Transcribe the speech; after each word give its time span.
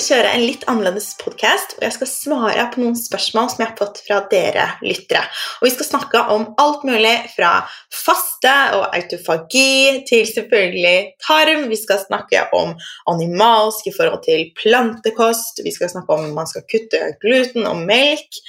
kjøre 0.00 0.30
en 0.34 0.44
litt 0.44 0.64
annerledes 0.70 1.12
podkast, 1.20 1.76
og 1.76 1.84
jeg 1.86 1.94
skal 1.96 2.10
svare 2.10 2.66
på 2.72 2.82
noen 2.82 2.96
spørsmål 2.98 3.50
som 3.52 3.62
jeg 3.62 3.70
har 3.70 3.78
fått 3.78 4.00
fra 4.06 4.20
dere 4.32 4.66
lyttere. 4.84 5.22
Og 5.60 5.68
Vi 5.68 5.72
skal 5.74 5.88
snakke 5.90 6.22
om 6.34 6.46
alt 6.62 6.86
mulig 6.88 7.14
fra 7.34 7.52
faste 7.94 8.54
og 8.78 8.88
autofagi 8.96 10.02
til 10.08 10.24
selvfølgelig 10.28 10.96
tarm. 11.26 11.68
Vi 11.70 11.78
skal 11.80 12.02
snakke 12.02 12.46
om 12.56 12.74
animalsk 13.12 13.90
i 13.90 13.94
forhold 13.96 14.24
til 14.24 14.48
plantekost. 14.58 15.62
Vi 15.64 15.74
skal 15.74 15.92
snakke 15.92 16.16
om 16.16 16.32
man 16.34 16.50
skal 16.50 16.66
kutte 16.70 17.14
gluten 17.22 17.68
og 17.68 17.84
melk 17.84 18.40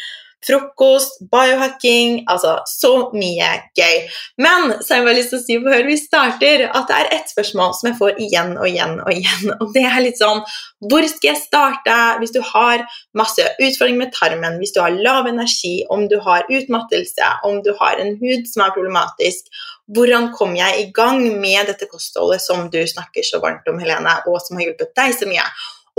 frokost, 0.45 1.19
biohacking 1.31 2.21
Altså 2.31 2.57
så 2.69 2.93
mye 3.13 3.49
gøy. 3.77 3.97
Men 4.41 4.75
så 4.79 4.95
har 4.95 5.01
jeg 5.01 5.07
bare 5.07 5.17
lyst 5.19 5.33
til 5.33 5.39
å 5.39 5.43
si 5.43 5.57
før 5.63 5.87
vi 5.87 5.97
starter, 5.99 6.65
at 6.69 6.87
det 6.89 6.97
er 6.97 7.11
ett 7.17 7.31
spørsmål 7.31 7.75
som 7.77 7.89
jeg 7.91 7.97
får 7.99 8.21
igjen 8.25 8.53
og 8.57 8.67
igjen 8.69 8.97
og 9.03 9.11
igjen. 9.13 9.51
Og 9.61 9.73
det 9.75 9.85
er 9.87 9.99
litt 10.03 10.19
sånn 10.19 10.41
Hvor 10.89 11.05
skal 11.09 11.31
jeg 11.31 11.41
starte 11.43 11.97
hvis 12.21 12.33
du 12.35 12.41
har 12.45 12.85
masse 13.17 13.43
utfordringer 13.57 14.05
med 14.05 14.15
tarmen, 14.15 14.57
hvis 14.61 14.73
du 14.75 14.81
har 14.83 14.95
lav 14.95 15.29
energi, 15.29 15.81
om 15.93 16.07
du 16.11 16.17
har 16.23 16.47
utmattelse, 16.49 17.35
om 17.47 17.61
du 17.65 17.73
har 17.79 18.01
en 18.01 18.15
hud 18.21 18.49
som 18.49 18.65
er 18.65 18.73
problematisk? 18.75 19.51
Hvordan 19.91 20.31
kommer 20.35 20.61
jeg 20.61 20.81
i 20.81 20.89
gang 20.95 21.19
med 21.41 21.67
dette 21.67 21.89
kostholdet 21.91 22.41
som 22.43 22.69
du 22.71 22.79
snakker 22.87 23.25
så 23.27 23.41
varmt 23.43 23.67
om, 23.67 23.79
Helene, 23.81 24.21
og 24.29 24.39
som 24.43 24.57
har 24.57 24.69
hjulpet 24.69 24.93
deg 24.97 25.15
så 25.17 25.27
mye? 25.27 25.45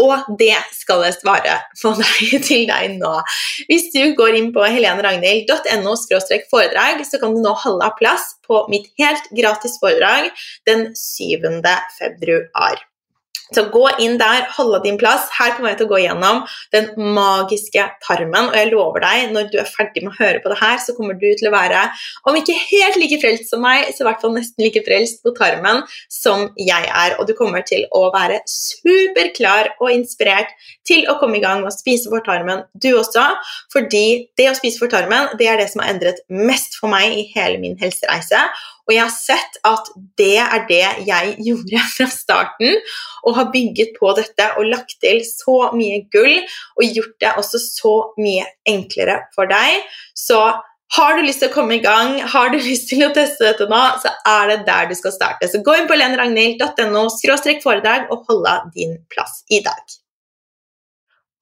Og 0.03 0.37
det 0.39 0.55
skal 0.75 1.05
jeg 1.07 1.19
svare 1.21 1.59
på 1.81 1.95
deg, 2.01 2.37
til 2.47 2.67
deg 2.71 2.99
nå. 2.99 3.15
Hvis 3.71 3.91
du 3.95 4.15
går 4.19 4.39
inn 4.41 4.53
på 4.55 4.67
heleneragnhild.no 4.67 5.97
foredrag, 6.51 7.05
så 7.09 7.21
kan 7.23 7.37
du 7.37 7.43
nå 7.45 7.55
holde 7.65 7.91
plass 8.01 8.35
på 8.47 8.65
mitt 8.73 8.91
helt 9.01 9.29
gratis 9.37 9.79
foredrag 9.83 10.31
den 10.69 10.91
7. 10.99 11.63
februar. 11.99 12.83
Så 13.53 13.67
gå 13.73 13.85
inn 14.03 14.19
der, 14.21 14.47
holde 14.57 14.83
din 14.85 14.99
plass. 15.01 15.29
Her 15.37 15.55
kommer 15.57 15.73
jeg 15.73 15.83
til 15.83 15.89
å 15.89 15.93
gå 15.93 16.01
gjennom 16.05 16.43
den 16.75 16.91
magiske 17.17 17.85
tarmen. 18.05 18.51
Og 18.51 18.57
jeg 18.57 18.71
lover 18.73 19.05
deg, 19.05 19.33
når 19.35 19.51
du 19.53 19.59
er 19.63 19.69
ferdig 19.69 20.05
med 20.05 20.13
å 20.15 20.19
høre 20.19 20.43
på 20.43 20.53
det 20.53 20.59
her, 20.63 20.79
så 20.83 20.97
kommer 20.97 21.19
du 21.21 21.29
til 21.39 21.51
å 21.51 21.55
være, 21.55 21.85
om 22.29 22.39
ikke 22.39 22.57
helt 22.57 22.99
like 23.01 23.21
frelst 23.23 23.53
som 23.53 23.63
meg, 23.65 23.91
så 23.93 24.05
i 24.05 24.09
hvert 24.09 24.23
fall 24.25 24.35
nesten 24.37 24.65
like 24.65 24.83
frelst 24.87 25.23
på 25.25 25.35
tarmen 25.37 25.83
som 26.13 26.49
jeg 26.61 26.89
er. 26.89 27.17
Og 27.19 27.29
du 27.29 27.35
kommer 27.39 27.65
til 27.69 27.87
å 27.97 28.07
være 28.15 28.41
superklar 28.49 29.75
og 29.79 29.93
inspirert 29.93 30.53
til 30.89 31.07
å 31.11 31.19
komme 31.21 31.39
i 31.39 31.45
gang 31.45 31.63
med 31.63 31.73
å 31.73 31.75
spise 31.75 32.11
for 32.13 32.25
tarmen, 32.27 32.65
du 32.75 32.93
også. 32.97 33.25
Fordi 33.73 34.29
det 34.39 34.51
å 34.51 34.59
spise 34.59 34.83
for 34.83 34.93
tarmen, 34.93 35.33
det 35.39 35.49
er 35.51 35.61
det 35.61 35.71
som 35.73 35.85
har 35.85 35.95
endret 35.95 36.23
mest 36.33 36.79
for 36.81 36.93
meg 36.93 37.17
i 37.17 37.27
hele 37.35 37.61
min 37.63 37.79
helsereise. 37.81 38.47
Og 38.89 38.95
jeg 38.95 39.03
har 39.05 39.15
sett 39.15 39.59
at 39.69 39.91
det 40.19 40.39
er 40.43 40.67
det 40.69 40.83
jeg 41.07 41.37
gjorde 41.47 41.85
fra 41.97 42.09
starten, 42.11 42.83
og 43.23 43.39
har 43.39 43.53
bygget 43.55 43.95
på 43.99 44.11
dette 44.19 44.49
og 44.59 44.69
lagt 44.73 44.99
til 45.05 45.23
så 45.27 45.71
mye 45.77 46.03
gull 46.15 46.35
og 46.43 46.85
gjort 46.99 47.17
det 47.23 47.33
også 47.39 47.63
så 47.63 47.95
mye 48.19 48.49
enklere 48.69 49.21
for 49.37 49.51
deg. 49.51 49.87
Så 50.19 50.41
har 50.93 51.17
du 51.17 51.23
lyst 51.25 51.41
til 51.41 51.49
å 51.49 51.55
komme 51.55 51.79
i 51.79 51.85
gang, 51.85 52.19
har 52.35 52.53
du 52.53 52.59
lyst 52.71 52.91
til 52.91 53.07
å 53.07 53.13
teste 53.17 53.47
dette 53.49 53.71
nå, 53.71 53.81
så 54.03 54.13
er 54.29 54.53
det 54.53 54.61
der 54.69 54.91
du 54.91 54.97
skal 54.99 55.15
starte. 55.15 55.49
Så 55.49 55.63
gå 55.65 55.79
inn 55.79 55.91
på 55.91 55.99
lenragnhild.no 55.99 57.09
foredrag 57.63 58.11
og 58.13 58.29
holde 58.29 58.61
din 58.77 58.99
plass 59.13 59.43
i 59.51 59.63
dag. 59.65 60.02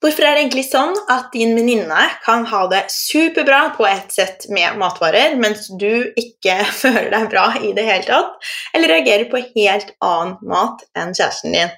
Hvorfor 0.01 0.25
er 0.25 0.33
det 0.33 0.45
egentlig 0.47 0.63
sånn 0.65 0.95
at 1.13 1.27
din 1.35 1.51
venninne 1.59 2.05
kan 2.25 2.47
ha 2.49 2.61
det 2.73 2.87
superbra 2.95 3.59
på 3.77 3.85
et 3.85 4.15
sett 4.15 4.47
med 4.49 4.79
matvarer, 4.81 5.35
mens 5.37 5.67
du 5.77 6.09
ikke 6.17 6.57
føler 6.83 7.11
deg 7.13 7.27
bra 7.29 7.51
i 7.61 7.75
det 7.77 7.85
hele 7.85 8.07
tatt, 8.09 8.49
eller 8.73 8.95
reagerer 8.95 9.29
på 9.29 9.43
helt 9.51 9.93
annen 10.01 10.39
mat 10.49 10.87
enn 10.97 11.13
kjæresten 11.13 11.53
din? 11.53 11.77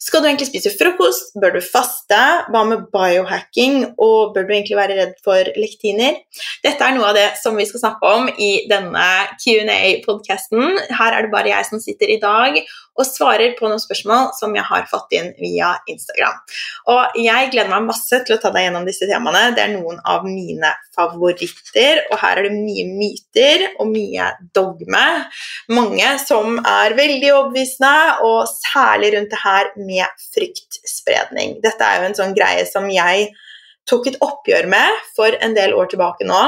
Skal 0.00 0.22
du 0.24 0.30
egentlig 0.30 0.48
spise 0.48 0.72
frokost? 0.74 1.34
Bør 1.38 1.54
du 1.54 1.60
faste? 1.62 2.18
Hva 2.50 2.64
med 2.66 2.86
biohacking? 2.90 3.82
Og 4.00 4.32
bør 4.34 4.48
du 4.48 4.54
egentlig 4.56 4.78
være 4.78 4.96
redd 4.96 5.14
for 5.22 5.50
lektiner? 5.60 6.16
Dette 6.64 6.82
er 6.82 6.96
noe 6.96 7.10
av 7.12 7.18
det 7.18 7.26
som 7.38 7.54
vi 7.60 7.68
skal 7.68 7.84
snakke 7.84 8.14
om 8.16 8.30
i 8.32 8.64
denne 8.70 9.06
Q&A-podkasten. 9.44 10.80
Her 10.96 11.18
er 11.18 11.28
det 11.28 11.34
bare 11.34 11.52
jeg 11.52 11.68
som 11.68 11.84
sitter 11.84 12.16
i 12.16 12.18
dag 12.22 12.58
og 13.00 13.06
svarer 13.06 13.54
på 13.58 13.68
noen 13.68 13.80
spørsmål 13.80 14.32
som 14.36 14.56
jeg 14.56 14.64
har 14.66 14.88
fått 14.90 15.12
inn 15.16 15.30
via 15.38 15.74
Instagram. 15.88 16.40
Og 16.92 17.20
jeg 17.20 17.52
gleder 17.52 17.59
meg 17.68 17.84
masse 17.88 18.20
til 18.24 18.36
å 18.36 18.40
ta 18.40 18.52
deg 18.54 18.64
gjennom 18.66 18.86
disse 18.88 19.08
temaene. 19.10 19.50
Det 19.56 19.62
er 19.64 19.74
noen 19.74 19.98
av 20.08 20.24
mine 20.24 20.70
favoritter, 20.96 22.00
og 22.08 22.16
her 22.22 22.40
er 22.40 22.48
det 22.48 22.54
mye 22.56 22.86
myter 22.88 23.66
og 23.76 23.90
mye 23.90 24.30
dogme. 24.56 25.04
Mange 25.76 26.14
som 26.22 26.56
er 26.62 26.96
veldig 26.96 27.30
overbevisende, 27.34 27.92
og 28.24 28.48
særlig 28.54 29.12
rundt 29.16 29.34
det 29.34 29.42
her 29.44 29.70
med 29.76 30.24
fryktspredning. 30.30 31.58
Dette 31.64 31.86
er 31.86 32.00
jo 32.00 32.10
en 32.10 32.18
sånn 32.22 32.36
greie 32.36 32.64
som 32.70 32.88
jeg 32.92 33.30
tok 33.90 34.10
et 34.10 34.20
oppgjør 34.24 34.68
med 34.70 35.06
for 35.16 35.36
en 35.42 35.56
del 35.56 35.74
år 35.76 35.92
tilbake 35.92 36.26
nå. 36.28 36.42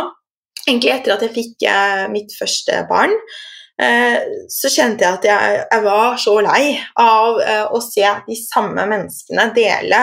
Egentlig 0.66 0.92
etter 0.94 1.16
at 1.16 1.24
jeg 1.26 1.34
fikk 1.34 1.66
eh, 1.66 2.04
mitt 2.12 2.34
første 2.38 2.84
barn. 2.90 3.14
Eh, 3.80 4.18
så 4.52 4.68
kjente 4.68 5.06
jeg 5.06 5.16
at 5.16 5.24
jeg, 5.26 5.60
jeg 5.64 5.82
var 5.86 6.18
så 6.20 6.34
lei 6.44 6.74
av 7.00 7.38
eh, 7.40 7.64
å 7.72 7.80
se 7.80 8.04
de 8.26 8.36
samme 8.36 8.84
menneskene 8.90 9.46
dele 9.56 10.00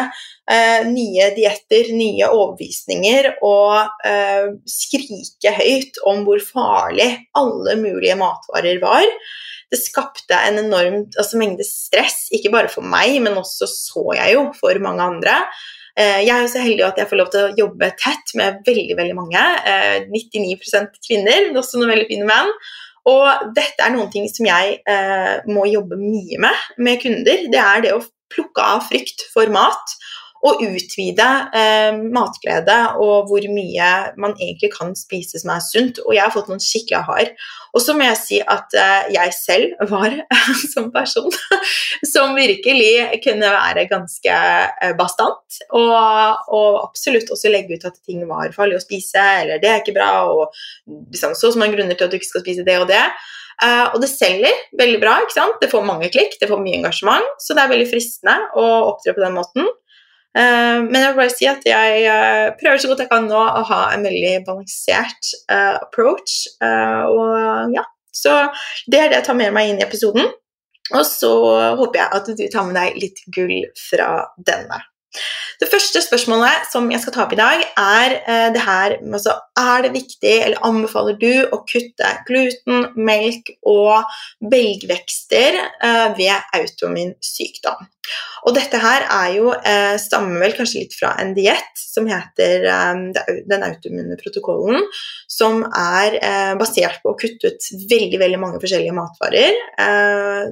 eh, 0.49 0.87
nye 0.89 1.27
dietter, 1.35 1.91
nye 1.93 2.31
overbevisninger 2.33 3.29
og 3.45 4.01
skrike 4.65 5.53
høyt 5.59 6.01
om 6.09 6.25
hvor 6.25 6.41
farlig 6.43 7.11
alle 7.37 7.77
mulige 7.79 8.17
matvarer 8.19 8.81
var. 8.81 9.05
Det 9.69 9.77
skapte 9.77 10.33
en 10.33 10.63
enorm 10.63 11.03
altså, 11.05 11.37
mengde 11.37 11.67
stress, 11.67 12.25
ikke 12.33 12.51
bare 12.55 12.73
for 12.73 12.81
meg, 12.81 13.19
men 13.21 13.37
også 13.37 13.69
så 13.69 14.07
jeg 14.17 14.33
jo 14.33 14.47
for 14.57 14.81
mange 14.81 15.05
andre. 15.05 15.43
Jeg 15.99 16.31
er 16.31 16.45
jo 16.45 16.49
så 16.49 16.61
heldig 16.63 16.83
at 16.87 16.99
jeg 17.01 17.09
får 17.11 17.19
lov 17.19 17.29
til 17.33 17.43
å 17.43 17.55
jobbe 17.57 17.89
tett 17.99 18.31
med 18.39 18.61
veldig 18.65 18.95
veldig 18.97 19.15
mange. 19.17 19.41
99 20.09 20.55
kvinner, 21.03 21.49
men 21.49 21.59
også 21.59 21.81
noen 21.81 21.91
veldig 21.91 22.07
fine 22.09 22.29
menn. 22.29 22.53
Og 23.09 23.51
dette 23.55 23.83
er 23.83 23.93
noen 23.95 24.11
ting 24.13 24.27
som 24.31 24.47
jeg 24.49 24.79
eh, 24.89 25.35
må 25.49 25.65
jobbe 25.69 25.97
mye 25.99 26.39
med 26.41 26.65
med 26.77 27.01
kunder. 27.03 27.45
Det 27.51 27.61
er 27.63 27.85
det 27.85 27.95
å 27.95 28.03
plukke 28.29 28.65
av 28.75 28.85
frykt 28.89 29.25
for 29.33 29.49
mat 29.53 29.95
og 30.45 30.61
utvide 30.63 31.27
eh, 31.57 31.97
matglede 32.15 32.77
og 33.03 33.27
hvor 33.27 33.45
mye 33.51 33.89
man 34.19 34.35
egentlig 34.37 34.71
kan 34.71 34.93
spise 34.95 35.41
som 35.41 35.51
er 35.51 35.63
sunt. 35.63 35.99
Og 36.05 36.13
jeg 36.15 36.23
har 36.23 36.33
fått 36.33 36.51
noen 36.51 36.63
skikkelig 36.63 37.01
hard. 37.09 37.33
Og 37.75 37.83
så 37.83 37.93
må 37.95 38.07
jeg 38.07 38.19
si 38.21 38.39
at 38.41 38.77
eh, 38.77 39.09
jeg 39.17 39.33
selv 39.35 39.81
var 39.91 40.15
som 40.73 40.89
person 40.93 41.27
som 42.13 42.37
virkelig 42.37 43.19
kunne 43.25 43.51
være 43.55 43.87
ganske 43.91 44.37
eh, 44.37 44.93
bastant. 44.99 45.59
Og, 45.75 45.91
og, 46.55 46.79
absolutt 46.85 47.31
også 47.33 47.51
legge 47.51 47.75
ut 47.75 47.89
at 47.89 47.99
ting 48.07 48.23
var 48.29 48.55
farlig 48.55 48.79
å 48.79 48.83
spise, 48.83 49.19
eller 49.43 49.59
det 49.61 49.69
er 49.69 49.83
ikke 49.83 49.97
bra, 49.97 50.09
og 50.31 50.55
liksom, 51.11 51.35
så 51.37 51.51
man 51.59 51.73
grunner 51.73 51.97
til 51.97 52.07
at 52.07 52.13
du 52.13 52.17
ikke 52.17 52.31
skal 52.31 52.45
spise 52.45 52.65
det 52.67 52.79
og 52.79 52.87
det. 52.89 53.03
Uh, 53.59 53.91
og 53.91 53.97
det 53.99 54.07
selger 54.07 54.55
veldig 54.79 54.99
bra. 55.01 55.17
ikke 55.19 55.35
sant? 55.35 55.57
Det 55.59 55.67
får 55.71 55.83
mange 55.83 56.07
klikk, 56.13 56.37
det 56.39 56.47
får 56.47 56.61
mye 56.63 56.79
engasjement. 56.79 57.27
Så 57.43 57.55
det 57.55 57.65
er 57.65 57.73
veldig 57.73 57.89
fristende 57.91 58.37
å 58.55 58.65
opptre 58.93 59.15
på 59.17 59.23
den 59.25 59.35
måten. 59.35 59.67
Uh, 60.37 60.85
men 60.85 60.99
jeg 60.99 61.07
vil 61.09 61.17
bare 61.17 61.33
si 61.33 61.47
at 61.49 61.63
jeg 61.65 62.03
uh, 62.05 62.51
prøver 62.59 62.81
så 62.81 62.91
godt 62.91 63.01
jeg 63.01 63.09
kan 63.09 63.25
nå 63.25 63.39
å 63.39 63.63
ha 63.71 63.79
en 63.95 64.05
veldig 64.05 64.35
balansert 64.45 65.31
uh, 65.49 65.79
approach. 65.79 66.43
og 66.61 67.73
ja, 67.73 67.87
Så 68.13 68.35
det 68.85 69.01
er 69.01 69.09
det 69.09 69.19
jeg 69.21 69.29
tar 69.31 69.39
med 69.39 69.55
meg 69.55 69.71
inn 69.71 69.81
i 69.81 69.87
episoden. 69.87 70.29
Og 70.89 71.03
så 71.05 71.31
håper 71.77 71.99
jeg 72.01 72.13
at 72.17 72.29
du 72.37 72.45
tar 72.49 72.65
med 72.65 72.77
deg 72.77 72.97
litt 72.97 73.19
gull 73.33 73.59
fra 73.77 74.09
denne. 74.41 74.79
Det 75.59 75.67
første 75.67 75.99
spørsmålet 76.05 76.69
som 76.71 76.87
jeg 76.91 77.01
skal 77.03 77.13
ta 77.15 77.23
opp 77.25 77.33
i 77.33 77.39
dag, 77.39 77.63
er 77.81 78.15
eh, 78.19 78.47
det 78.55 78.61
her 78.63 78.95
altså, 79.01 79.35
Er 79.59 79.83
det 79.83 79.91
viktig, 79.95 80.35
eller 80.45 80.61
anbefaler 80.65 81.17
du 81.19 81.31
å 81.51 81.61
kutte 81.67 82.11
gluten, 82.27 82.85
melk 82.95 83.49
og 83.67 84.05
belgvekster 84.53 85.57
eh, 85.59 86.05
ved 86.15 86.53
autoimmun 86.55 87.15
sykdom? 87.25 87.81
Og 88.47 88.55
dette 88.55 88.79
her 88.81 89.03
er 89.03 89.33
jo, 89.35 89.51
eh, 89.51 89.97
stammer 90.01 90.39
vel 90.45 90.55
kanskje 90.57 90.85
litt 90.85 90.95
fra 90.95 91.11
en 91.21 91.35
diett 91.35 91.75
som 91.75 92.07
heter 92.09 92.63
den 93.49 93.65
autoimmune 93.65 94.15
protokollen, 94.21 94.85
som 95.27 95.65
er 95.67 96.15
basert 96.61 97.01
på 97.03 97.11
å 97.11 97.17
kutte 97.19 97.51
ut 97.51 97.69
veldig, 97.91 98.19
veldig 98.21 98.39
mange 98.39 98.61
forskjellige 98.61 98.95
matvarer. 98.95 99.57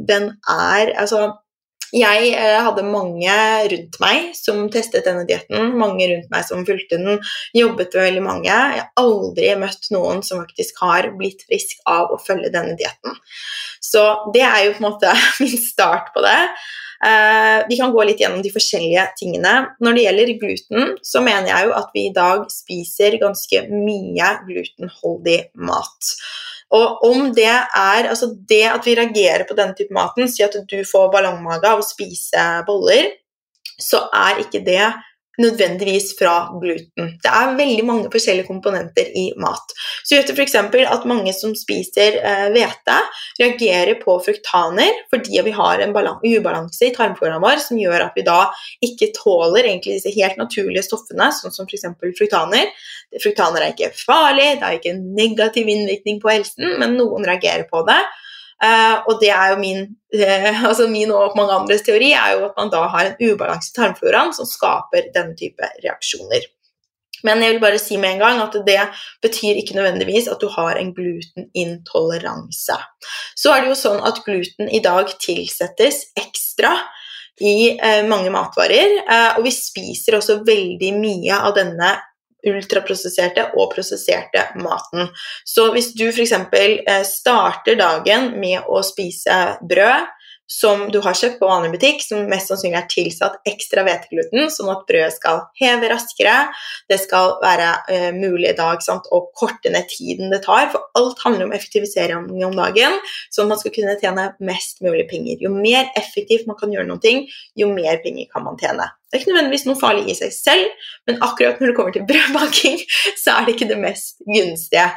Den 0.09 0.31
er 0.51 0.91
altså 0.97 1.29
jeg 1.95 2.31
eh, 2.35 2.57
hadde 2.65 2.83
mange 2.87 3.35
rundt 3.71 3.99
meg 4.03 4.31
som 4.35 4.65
testet 4.73 5.05
denne 5.07 5.25
dietten. 5.27 5.73
Mange 5.79 6.07
rundt 6.11 6.31
meg 6.33 6.47
som 6.47 6.65
fulgte 6.67 6.99
den. 6.99 7.21
Jobbet 7.55 7.95
med 7.95 8.09
veldig 8.09 8.25
mange. 8.25 8.49
Jeg 8.49 8.81
har 8.81 8.89
aldri 9.03 9.53
møtt 9.61 9.87
noen 9.95 10.23
som 10.25 10.41
faktisk 10.43 10.81
har 10.83 11.11
blitt 11.19 11.45
frisk 11.47 11.79
av 11.87 12.11
å 12.11 12.19
følge 12.21 12.51
denne 12.53 12.75
dietten. 12.79 13.15
Så 13.83 14.03
det 14.35 14.43
er 14.43 14.65
jo 14.65 14.75
på 14.75 14.83
en 14.83 14.89
måte 14.89 15.15
min 15.43 15.57
start 15.61 16.11
på 16.15 16.25
det. 16.25 16.41
Uh, 16.97 17.61
vi 17.69 17.77
kan 17.77 17.91
gå 17.93 18.03
litt 18.07 18.21
gjennom 18.23 18.41
de 18.41 18.49
forskjellige 18.49 19.03
tingene. 19.19 19.53
Når 19.85 19.93
det 19.93 20.05
gjelder 20.07 20.31
gluten, 20.41 20.95
så 21.05 21.21
mener 21.21 21.51
jeg 21.51 21.69
jo 21.69 21.75
at 21.77 21.91
vi 21.93 22.07
i 22.07 22.13
dag 22.15 22.47
spiser 22.49 23.19
ganske 23.21 23.67
mye 23.69 24.31
glutenholdig 24.47 25.39
mat. 25.69 26.15
Og 26.75 27.03
om 27.07 27.29
det 27.35 27.47
er 27.47 28.09
altså 28.09 28.33
det 28.49 28.65
at 28.67 28.83
vi 28.83 28.95
reagerer 28.97 29.45
på 29.47 29.55
denne 29.55 29.75
type 29.77 29.95
maten, 29.95 30.27
si 30.27 30.43
at 30.43 30.57
du 30.67 30.77
får 30.87 31.11
ballongmage 31.13 31.69
av 31.69 31.79
å 31.79 31.85
spise 31.85 32.47
boller, 32.67 33.13
så 33.79 34.07
er 34.15 34.41
ikke 34.43 34.63
det 34.65 34.83
nødvendigvis 35.41 36.11
fra 36.17 36.33
gluten. 36.61 37.11
Det 37.21 37.31
er 37.31 37.55
veldig 37.57 37.85
mange 37.85 38.11
forskjellige 38.13 38.47
komponenter 38.47 39.09
i 39.17 39.27
mat. 39.39 39.73
Så 40.03 40.17
vet 40.17 40.29
du 40.29 40.33
f.eks. 40.33 40.55
at 40.57 41.07
mange 41.09 41.33
som 41.37 41.53
spiser 41.57 42.17
eh, 42.21 42.47
hvete, 42.55 42.97
reagerer 43.41 43.99
på 44.01 44.17
fruktaner 44.25 45.03
fordi 45.11 45.41
vi 45.45 45.53
har 45.55 45.83
en 45.83 45.95
ubalanse 45.95 46.87
i 46.89 46.93
tarmfloraen 46.95 47.43
vår 47.43 47.61
som 47.63 47.79
gjør 47.79 48.07
at 48.07 48.17
vi 48.17 48.25
da 48.27 48.39
ikke 48.85 49.11
tåler 49.17 49.69
disse 49.83 50.11
helt 50.15 50.39
naturlige 50.39 50.85
stoffene, 50.87 51.29
sånn 51.33 51.53
som 51.53 51.69
f.eks. 51.69 51.85
fruktaner. 52.17 52.71
Fruktaner 53.21 53.63
er 53.63 53.75
ikke 53.75 53.93
farlig, 53.97 54.55
det 54.57 54.65
har 54.65 54.77
ikke 54.77 54.95
en 54.95 55.03
negativ 55.17 55.69
innvirkning 55.69 56.21
på 56.23 56.33
helsen, 56.33 56.77
men 56.81 56.97
noen 56.97 57.27
reagerer 57.27 57.67
på 57.69 57.85
det. 57.87 58.01
Uh, 58.57 59.05
og 59.05 59.19
det 59.21 59.29
er 59.29 59.51
jo 59.53 59.57
min, 59.61 59.83
uh, 60.17 60.61
altså 60.69 60.87
min 60.89 61.11
og 61.13 61.35
mange 61.37 61.53
andres 61.53 61.83
teori 61.85 62.09
er 62.17 62.33
jo 62.33 62.47
at 62.47 62.55
man 62.57 62.71
da 62.73 62.87
har 62.89 63.11
en 63.11 63.19
ubalanse 63.21 63.69
i 63.69 63.75
tarmfloraen 63.77 64.33
som 64.33 64.49
skaper 64.49 65.11
denne 65.13 65.37
type 65.37 65.73
reaksjoner. 65.83 66.47
Men 67.25 67.41
jeg 67.41 67.55
vil 67.55 67.61
bare 67.61 67.81
si 67.81 67.97
med 67.97 68.15
en 68.15 68.21
gang 68.21 68.41
at 68.41 68.53
det 68.65 68.79
betyr 69.25 69.57
ikke 69.57 69.77
nødvendigvis 69.77 70.29
at 70.29 70.41
du 70.41 70.49
har 70.53 70.77
en 70.77 70.91
glutenintoleranse. 70.93 72.77
Så 73.37 73.53
er 73.53 73.63
det 73.63 73.71
jo 73.71 73.77
sånn 73.77 74.03
at 74.05 74.21
gluten 74.25 74.69
i 74.69 74.81
dag 74.85 75.09
tilsettes 75.21 76.03
ekstra 76.17 76.75
i 77.41 77.73
uh, 77.77 78.03
mange 78.09 78.33
matvarer, 78.33 78.99
og 79.37 79.43
vi 79.45 79.53
spiser 79.53 80.17
også 80.17 80.39
veldig 80.45 80.93
mye 80.97 81.37
av 81.37 81.53
denne 81.57 81.91
ultraprosesserte 82.53 83.49
og 83.55 83.71
prosesserte 83.73 84.47
maten. 84.61 85.11
Så 85.45 85.69
hvis 85.75 85.91
du 85.97 86.07
f.eks. 86.09 86.33
Eh, 86.33 87.03
starter 87.07 87.77
dagen 87.79 88.31
med 88.39 88.67
å 88.67 88.81
spise 88.85 89.57
brød, 89.67 90.13
som 90.47 90.85
du 90.91 90.99
har 91.03 91.15
kjøpt 91.17 91.41
på 91.41 91.49
vanlig 91.49 91.73
butikk, 91.75 92.03
som 92.03 92.23
mest 92.31 92.51
sannsynlig 92.51 92.79
er 92.79 92.87
tilsatt 92.91 93.39
ekstra 93.49 93.83
hvetegluten, 93.83 94.47
sånn 94.53 94.71
at 94.71 94.85
brødet 94.87 95.15
skal 95.17 95.41
heve 95.59 95.89
raskere. 95.91 96.35
Det 96.87 96.99
skal 97.03 97.35
være 97.43 97.71
uh, 97.89 98.11
mulig 98.15 98.53
dag 98.57 98.83
sant, 98.83 99.09
å 99.11 99.25
korte 99.35 99.71
ned 99.73 99.89
tiden 99.91 100.31
det 100.31 100.41
tar, 100.47 100.69
for 100.71 100.87
alt 100.97 101.19
handler 101.25 101.49
om 101.49 101.55
effektivisering 101.57 102.31
om 102.47 102.55
dagen, 102.55 102.95
sånn 103.27 103.47
at 103.47 103.55
man 103.55 103.61
skal 103.63 103.75
kunne 103.75 103.97
tjene 103.99 104.29
mest 104.47 104.79
mulig 104.85 105.07
penger. 105.11 105.43
Jo 105.43 105.51
mer 105.51 105.91
effektivt 105.99 106.47
man 106.47 106.59
kan 106.59 106.71
gjøre 106.71 106.87
noe, 106.87 107.17
jo 107.59 107.67
mer 107.73 107.99
penger 108.03 108.31
kan 108.31 108.47
man 108.47 108.57
tjene. 108.61 108.87
Det 109.07 109.15
er 109.15 109.21
ikke 109.21 109.31
nødvendigvis 109.31 109.67
noe 109.69 109.79
farlig 109.79 110.11
i 110.11 110.15
seg 110.19 110.33
selv, 110.35 110.87
men 111.07 111.19
akkurat 111.23 111.61
når 111.61 111.71
det 111.71 111.75
kommer 111.77 111.95
til 111.95 112.07
brødbaking, 112.11 112.81
så 113.19 113.35
er 113.35 113.47
det 113.47 113.55
ikke 113.55 113.69
det 113.69 113.79
mest 113.83 114.23
gunstige. 114.27 114.89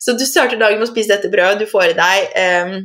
Så 0.00 0.16
du 0.16 0.24
starter 0.28 0.60
dagen 0.60 0.80
med 0.80 0.88
å 0.88 0.92
spise 0.92 1.12
dette 1.14 1.32
brødet, 1.32 1.64
du 1.64 1.68
får 1.68 1.92
i 1.92 1.98
deg 1.98 2.38
um, 2.68 2.78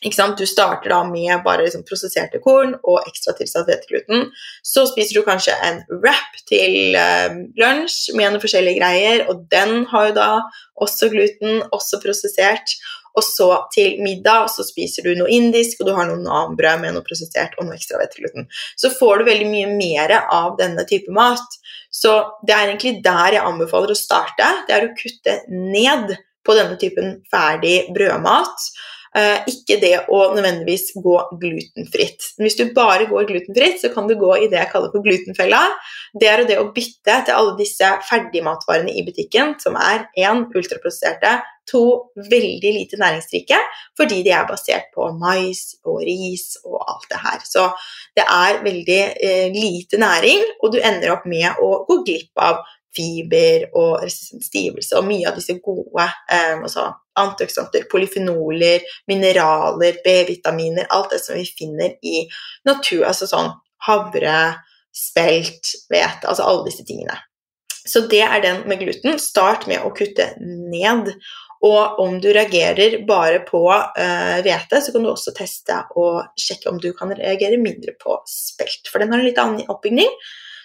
du 0.00 0.46
starter 0.46 0.90
da 0.90 1.04
med 1.04 1.42
bare 1.44 1.66
liksom 1.66 1.84
prosesserte 1.84 2.40
korn 2.40 2.74
og 2.82 3.02
ekstra 3.06 3.34
tilsatt 3.36 3.68
hvetegluten. 3.68 4.30
Så 4.62 4.86
spiser 4.88 5.18
du 5.18 5.26
kanskje 5.26 5.52
en 5.62 5.82
wrap 6.00 6.38
til 6.48 6.96
eh, 6.96 7.28
lunsj 7.60 8.14
med 8.16 8.32
noen 8.32 8.40
forskjellige 8.40 8.80
greier, 8.80 9.26
og 9.28 9.44
den 9.52 9.84
har 9.90 10.08
jo 10.08 10.14
da 10.16 10.30
også 10.80 11.10
gluten, 11.12 11.60
også 11.70 12.00
prosessert. 12.00 12.78
Og 13.18 13.24
så 13.26 13.48
til 13.74 13.98
middag 14.00 14.48
så 14.54 14.64
spiser 14.64 15.04
du 15.04 15.18
noe 15.18 15.30
indisk, 15.34 15.80
og 15.80 15.90
du 15.90 15.94
har 15.96 16.08
noe 16.08 16.22
nanbrød 16.22 16.80
med 16.80 16.94
noe 16.94 17.04
prosessert 17.06 17.56
og 17.58 17.66
noe 17.66 17.76
ekstra 17.76 17.98
hvetegluten. 18.00 18.46
Så 18.78 18.92
får 18.94 19.20
du 19.20 19.28
veldig 19.28 19.48
mye 19.50 19.70
mer 19.74 20.14
av 20.22 20.56
denne 20.60 20.86
type 20.88 21.12
mat. 21.12 21.58
Så 21.90 22.14
det 22.46 22.54
er 22.54 22.70
egentlig 22.70 23.00
der 23.04 23.36
jeg 23.36 23.46
anbefaler 23.46 23.92
å 23.92 23.98
starte. 23.98 24.48
Det 24.68 24.76
er 24.76 24.86
å 24.86 24.94
kutte 24.96 25.40
ned 25.50 26.14
på 26.46 26.56
denne 26.56 26.78
typen 26.80 27.18
ferdig 27.32 27.90
brødmat. 27.94 28.70
Uh, 29.10 29.40
ikke 29.50 29.80
det 29.82 29.96
å 30.06 30.18
nødvendigvis 30.36 30.92
gå 31.02 31.16
glutenfritt. 31.40 32.28
Hvis 32.38 32.54
du 32.60 32.68
bare 32.76 33.08
går 33.10 33.26
glutenfritt, 33.26 33.80
så 33.82 33.90
kan 33.90 34.06
du 34.06 34.14
gå 34.18 34.36
i 34.38 34.46
det 34.52 34.60
jeg 34.60 34.70
kaller 34.70 34.92
for 34.92 35.02
glutenfella. 35.02 35.64
Det 36.14 36.28
er 36.30 36.44
det 36.46 36.60
å 36.60 36.68
bytte 36.74 37.16
til 37.26 37.34
alle 37.34 37.56
disse 37.58 37.88
ferdigmatvarene 38.06 38.94
i 38.94 39.02
butikken, 39.06 39.56
som 39.62 39.78
er 39.80 40.06
én 40.14 40.44
ultraprosesserte, 40.46 41.40
to 41.70 41.82
veldig 42.16 42.72
lite 42.74 42.98
næringsrike, 43.00 43.58
fordi 43.98 44.22
de 44.26 44.32
er 44.34 44.48
basert 44.48 44.90
på 44.94 45.10
mais 45.18 45.76
og 45.86 46.00
ris 46.06 46.56
og 46.64 46.80
alt 46.80 47.06
det 47.10 47.20
her. 47.24 47.44
Så 47.46 47.66
det 48.18 48.26
er 48.26 48.62
veldig 48.64 49.00
eh, 49.14 49.48
lite 49.54 50.00
næring, 50.00 50.44
og 50.62 50.74
du 50.74 50.80
ender 50.80 51.14
opp 51.14 51.26
med 51.30 51.62
å 51.62 51.82
gå 51.88 52.00
glipp 52.06 52.42
av 52.46 52.62
fiber 52.96 53.68
og 53.78 54.02
resistent 54.02 54.44
stivelse 54.44 54.98
og 54.98 55.06
mye 55.06 55.28
av 55.30 55.38
disse 55.38 55.56
gode 55.62 56.06
um, 56.06 56.64
altså 56.64 56.88
antioksidanter, 57.20 57.86
polyfenoler, 57.90 58.84
mineraler, 59.10 59.98
B-vitaminer, 60.04 60.88
alt 60.94 61.12
det 61.14 61.20
som 61.22 61.36
vi 61.36 61.44
finner 61.44 61.96
i 62.06 62.24
natur, 62.68 63.04
altså 63.08 63.28
sånn 63.28 63.50
havre, 63.86 64.38
spelt, 64.94 65.74
hvete, 65.90 66.26
altså 66.28 66.46
alle 66.46 66.66
disse 66.70 66.86
tingene. 66.88 67.18
Så 67.86 68.04
det 68.10 68.22
er 68.26 68.42
den 68.44 68.64
med 68.68 68.82
gluten. 68.82 69.18
Start 69.22 69.66
med 69.70 69.84
å 69.84 69.92
kutte 69.96 70.32
ned. 70.40 71.12
Og 71.64 72.00
om 72.00 72.16
du 72.20 72.30
reagerer 72.32 73.00
bare 73.08 73.42
på 73.44 73.62
eh, 73.72 74.38
hvete, 74.44 74.78
uh, 74.78 74.84
så 74.84 74.92
kan 74.94 75.04
du 75.04 75.10
også 75.12 75.34
teste 75.36 75.76
og 76.00 76.30
sjekke 76.40 76.70
om 76.72 76.78
du 76.80 76.90
kan 76.96 77.12
reagere 77.16 77.60
mindre 77.60 77.96
på 78.00 78.16
spelt. 78.28 78.88
For 78.88 79.02
den 79.02 79.12
har 79.12 79.20
en 79.20 79.28
litt 79.28 79.40
annen 79.40 79.68
oppbygning. 79.68 80.08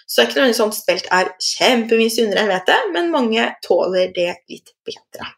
Så 0.06 0.20
det 0.20 0.22
er 0.22 0.28
ikke 0.30 0.38
nødvendigvis 0.38 0.62
sånn 0.62 0.76
spelt 0.76 1.08
er 1.14 1.32
kjempemye 1.42 2.12
sunnere 2.14 2.44
enn 2.44 2.52
hvete, 2.52 2.78
men 2.94 3.10
mange 3.14 3.48
tåler 3.66 4.14
det 4.14 4.30
litt 4.48 4.70
bedre. 4.86 5.32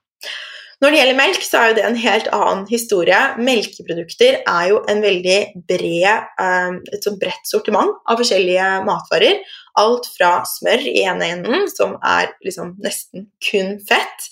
Når 0.79 0.93
det 0.93 0.99
gjelder 1.01 1.17
melk, 1.19 1.43
så 1.43 1.59
er 1.59 1.71
jo 1.71 1.75
det 1.75 1.85
en 1.89 1.97
helt 1.99 2.29
annen 2.37 2.61
historie. 2.71 3.19
Melkeprodukter 3.43 4.37
er 4.45 4.67
jo 4.71 4.77
en 4.87 5.01
veldig 5.03 5.39
bred, 5.67 6.29
eh, 6.39 6.77
et 6.95 7.03
sånn 7.03 7.17
bredt 7.19 7.51
sortiment 7.51 7.97
av 8.07 8.21
forskjellige 8.21 8.69
matvarer. 8.87 9.41
Alt 9.83 10.07
fra 10.15 10.45
smør 10.47 10.87
i 10.87 11.03
ene 11.03 11.33
enden, 11.35 11.67
som 11.73 11.97
er 11.99 12.31
liksom 12.47 12.77
nesten 12.85 13.27
kun 13.43 13.75
fett, 13.89 14.31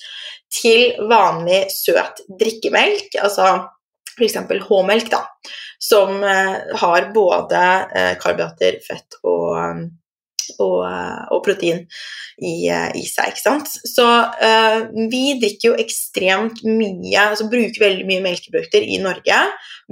til 0.54 0.94
vanlig 1.10 1.64
søt 1.74 2.22
drikkemelk, 2.38 3.18
altså 3.26 3.50
f.eks. 4.14 4.38
H-melk, 4.68 5.10
da, 5.10 5.24
som 5.82 6.22
eh, 6.22 6.56
har 6.78 7.10
både 7.16 7.62
eh, 7.90 8.12
karbohydrater, 8.22 8.78
fett 8.86 9.18
og 9.26 9.90
og, 10.58 10.78
eh, 10.88 11.24
og 11.34 11.42
protein 11.46 11.82
i, 12.38 12.68
eh, 12.68 12.90
i, 12.98 13.04
seg. 13.08 13.32
ikke 13.32 13.42
sant? 13.42 13.72
Så 13.88 14.04
uh, 14.04 14.78
vi 15.10 15.36
drikker 15.40 15.70
jo 15.70 15.76
ekstremt 15.80 16.62
mye, 16.66 17.22
altså 17.22 17.48
bruker 17.52 17.86
veldig 17.86 18.06
mye 18.08 18.24
melkeprodukter 18.24 18.84
i 18.84 19.00
Norge. 19.02 19.40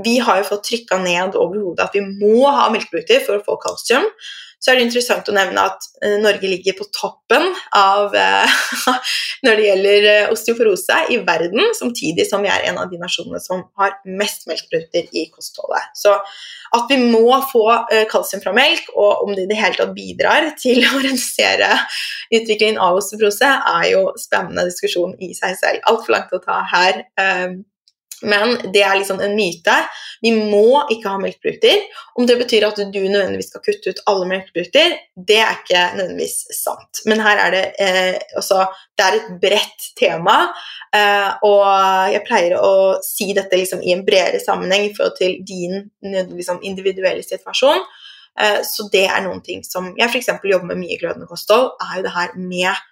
Vi 0.04 0.18
har 0.25 0.40
jo 0.40 0.49
fått 0.50 0.66
trykka 0.68 1.00
ned 1.02 1.38
over 1.38 1.61
hodet 1.62 1.88
at 1.88 1.96
vi 1.96 2.04
må 2.04 2.44
ha 2.49 2.68
melkeprodukter 2.73 3.25
for 3.26 3.38
å 3.38 3.46
få 3.46 3.58
kalsium 3.62 4.08
så 4.64 4.73
er 4.73 4.78
det 4.78 4.87
interessant 4.87 5.26
å 5.28 5.35
nevne 5.37 5.61
at 5.68 5.87
uh, 6.00 6.16
Norge 6.23 6.49
ligger 6.49 6.76
på 6.78 6.87
toppen 6.97 7.50
av 7.76 8.14
uh, 8.16 8.54
når 9.44 9.59
det 9.61 9.66
gjelder 9.66 10.06
uh, 10.09 10.33
osteoporose 10.33 11.00
i 11.12 11.18
verden, 11.26 11.61
samtidig 11.76 12.25
som 12.30 12.40
vi 12.44 12.49
er 12.49 12.64
en 12.71 12.80
av 12.80 12.88
de 12.88 13.00
nasjonene 13.00 13.42
som 13.44 13.66
har 13.80 13.99
mest 14.09 14.49
melkeprodukter 14.49 15.12
i 15.12 15.26
kostholdet. 15.35 15.92
Så 16.00 16.14
at 16.75 16.88
vi 16.90 16.97
må 17.02 17.28
få 17.52 17.66
kalsium 18.11 18.40
fra 18.42 18.54
melk, 18.56 18.88
og 18.97 19.26
om 19.26 19.35
det 19.37 19.44
i 19.44 19.50
det 19.52 19.61
hele 19.61 19.76
tatt 19.78 19.92
bidrar 19.94 20.49
til 20.59 20.80
å 20.88 21.04
redusere 21.04 21.68
utviklingen 22.33 22.80
av 22.83 22.99
osteoporose, 23.02 23.52
er 23.76 23.87
jo 23.92 24.09
spennende 24.18 24.66
diskusjon 24.71 25.14
i 25.23 25.30
seg 25.37 25.54
selv. 25.61 25.85
Altfor 25.92 26.16
langt 26.16 26.35
å 26.35 26.42
ta 26.42 26.64
her. 26.73 27.04
Men 28.24 28.56
det 28.72 28.82
er 28.84 28.98
liksom 28.98 29.20
en 29.22 29.36
myte. 29.36 29.74
Vi 30.24 30.32
må 30.34 30.84
ikke 30.92 31.12
ha 31.12 31.20
melkeprodukter. 31.20 31.82
Om 32.18 32.28
det 32.28 32.38
betyr 32.40 32.66
at 32.68 32.80
du 32.80 33.00
nødvendigvis 33.00 33.50
skal 33.52 33.64
kutte 33.66 33.92
ut 33.92 34.02
alle 34.10 34.28
melkeprodukter, 34.30 34.96
det 35.28 35.36
er 35.42 35.58
ikke 35.58 35.82
nødvendigvis 35.98 36.38
sant. 36.56 37.02
Men 37.10 37.20
her 37.24 37.42
er 37.44 37.54
det 37.54 37.64
eh, 37.82 38.16
også 38.40 38.64
Det 38.94 39.04
er 39.04 39.16
et 39.18 39.30
bredt 39.42 39.86
tema, 39.98 40.36
eh, 40.94 41.30
og 41.42 42.12
jeg 42.14 42.22
pleier 42.28 42.52
å 42.62 43.00
si 43.02 43.32
dette 43.34 43.58
liksom 43.58 43.82
i 43.82 43.90
en 43.90 44.04
bredere 44.06 44.38
sammenheng 44.38 44.86
i 44.86 44.92
forhold 44.94 45.16
til 45.18 45.40
din 45.42 45.88
liksom, 46.36 46.60
individuelle 46.62 47.24
situasjon. 47.26 47.82
Eh, 48.40 48.60
så 48.62 48.86
det 48.92 49.06
er 49.08 49.24
noen 49.26 49.42
ting 49.42 49.64
som 49.66 49.92
jeg 49.98 50.10
f.eks. 50.10 50.30
jobber 50.44 50.70
med 50.70 50.80
mye 50.84 50.94
i 50.94 51.00
glødende 51.00 51.26
kosthold, 51.30 51.72
er 51.82 51.98
jo 51.98 52.06
det 52.06 52.14
her 52.14 52.36
med 52.38 52.84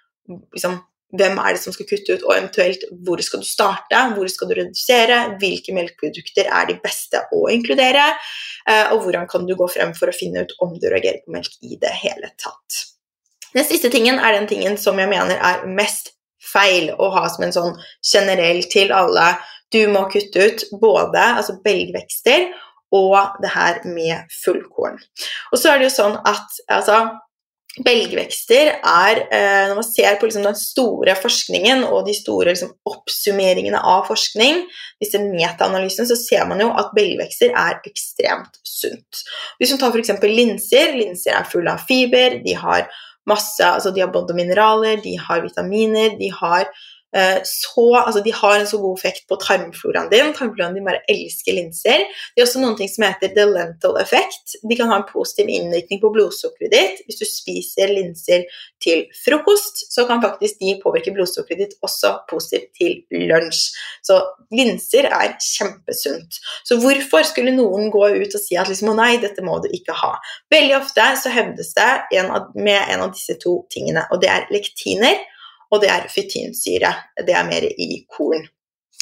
liksom, 0.55 0.81
hvem 1.13 1.37
er 1.41 1.53
det 1.53 1.61
som 1.61 1.75
skal 1.75 1.87
kutte 1.89 2.15
ut, 2.15 2.23
og 2.25 2.33
eventuelt 2.35 2.85
hvor 3.05 3.21
skal 3.25 3.43
du 3.43 3.47
starte, 3.47 3.99
hvor 4.15 4.29
skal 4.31 4.49
du 4.49 4.55
redusere, 4.57 5.19
hvilke 5.41 5.75
melkeprodukter 5.75 6.49
er 6.49 6.69
de 6.69 6.77
beste 6.83 7.21
å 7.35 7.43
inkludere, 7.53 8.07
eh, 8.69 8.93
og 8.95 9.05
hvordan 9.05 9.29
kan 9.29 9.45
du 9.49 9.55
gå 9.59 9.69
frem 9.71 9.93
for 9.97 10.09
å 10.09 10.17
finne 10.17 10.45
ut 10.45 10.55
om 10.65 10.73
du 10.79 10.89
reagerer 10.89 11.21
på 11.23 11.35
melk 11.35 11.59
i 11.61 11.77
det 11.81 11.93
hele 12.01 12.33
tatt. 12.41 12.81
Den 13.53 13.67
siste 13.69 13.91
tingen 13.93 14.17
er 14.17 14.33
den 14.33 14.49
tingen 14.49 14.79
som 14.81 14.97
jeg 14.97 15.11
mener 15.11 15.37
er 15.37 15.65
mest 15.69 16.15
feil 16.43 16.91
å 16.97 17.09
ha 17.13 17.27
som 17.31 17.45
en 17.45 17.55
sånn 17.55 17.75
generell 18.01 18.63
til 18.71 18.91
alle. 18.95 19.35
Du 19.73 19.85
må 19.93 20.07
kutte 20.11 20.49
ut 20.49 20.65
både 20.81 21.21
altså 21.37 21.59
belgvekster 21.63 22.49
og 22.93 23.37
det 23.41 23.53
her 23.53 23.81
med 23.89 24.33
fullkorn. 24.43 24.99
Og 25.51 25.61
så 25.61 25.71
er 25.71 25.79
det 25.79 25.89
jo 25.89 25.95
sånn 25.95 26.17
at 26.29 26.59
altså, 26.73 26.99
belgvekster 27.81 28.69
er 28.77 29.21
eh, 29.33 29.63
Når 29.69 29.77
man 29.79 29.85
ser 29.87 30.17
på 30.19 30.27
liksom 30.27 30.45
den 30.45 30.57
store 30.57 31.15
forskningen 31.17 31.81
og 31.87 32.05
de 32.05 32.13
store 32.13 32.51
liksom, 32.51 32.73
oppsummeringene 32.85 33.79
av 33.79 34.05
forskning, 34.09 34.61
disse 35.01 35.21
metaanalysene, 35.23 36.05
så 36.09 36.17
ser 36.19 36.45
man 36.49 36.61
jo 36.61 36.69
at 36.77 36.93
belgvekster 36.93 37.55
er 37.57 37.79
ekstremt 37.89 38.59
sunt. 38.67 39.23
Hvis 39.57 39.73
man 39.73 39.81
tar 39.81 39.95
f.eks. 39.95 40.13
linser 40.21 40.93
Linser 40.99 41.39
er 41.39 41.49
fulle 41.49 41.73
av 41.73 41.81
fiber, 41.89 42.37
de 42.45 42.53
har 42.59 42.85
masse, 43.29 43.63
altså 43.65 43.93
de 43.95 44.03
har 44.03 44.11
både 44.13 44.35
mineraler, 44.37 45.01
de 45.01 45.15
har 45.17 45.41
vitaminer, 45.41 46.13
de 46.19 46.29
har 46.35 46.69
så, 47.45 47.85
altså 47.99 48.21
de 48.25 48.31
har 48.33 48.59
en 48.59 48.67
så 48.67 48.79
god 48.81 48.97
effekt 48.97 49.27
på 49.29 49.37
tarmfloraen 49.41 50.09
din. 50.09 50.31
Tarmfloraen 50.33 50.77
din 50.77 50.85
bare 50.87 51.03
elsker 51.11 51.53
linser. 51.57 52.05
Det 52.33 52.41
er 52.41 52.47
også 52.47 52.61
noen 52.63 52.77
ting 52.79 52.89
som 52.89 53.05
heter 53.05 53.33
the 53.35 53.45
lentil 53.49 53.99
effect. 54.01 54.55
De 54.65 54.77
kan 54.79 54.89
ha 54.89 54.97
en 54.99 55.07
positiv 55.09 55.51
innvirkning 55.51 56.01
på 56.01 56.11
blodsukkeret 56.13 56.73
ditt. 56.73 57.03
Hvis 57.05 57.21
du 57.21 57.25
spiser 57.29 57.93
linser 57.93 58.47
til 58.83 59.05
frokost, 59.21 59.85
så 59.93 60.07
kan 60.09 60.23
faktisk 60.23 60.57
de 60.63 60.77
påvirke 60.81 61.13
blodsukkeret 61.13 61.61
ditt 61.61 61.75
også 61.85 62.15
positivt 62.31 62.71
til 62.79 63.27
lunsj. 63.29 63.61
Så 64.05 64.17
linser 64.55 65.09
er 65.11 65.35
kjempesunt. 65.37 66.39
Så 66.65 66.79
hvorfor 66.81 67.25
skulle 67.29 67.53
noen 67.55 67.91
gå 67.93 68.07
ut 68.17 68.33
og 68.33 68.41
si 68.41 68.57
at 68.57 68.71
liksom, 68.71 68.93
nei, 68.97 69.19
dette 69.21 69.45
må 69.45 69.59
du 69.61 69.69
ikke 69.73 69.95
ha? 70.01 70.15
Veldig 70.53 70.79
ofte 70.79 71.05
så 71.21 71.33
hevdes 71.33 71.73
det 71.77 71.91
en 72.17 72.33
av, 72.33 72.49
med 72.57 72.81
en 72.89 73.05
av 73.05 73.13
disse 73.13 73.37
to 73.41 73.59
tingene, 73.73 74.05
og 74.09 74.21
det 74.23 74.31
er 74.33 74.49
lektiner 74.53 75.21
og 75.73 75.81
det 75.81 75.89
er 75.89 76.09
fytinsyre. 76.11 76.91
Det 77.25 77.33
er 77.33 77.47
mer 77.47 77.65
i 77.65 78.03
korn. 78.09 78.45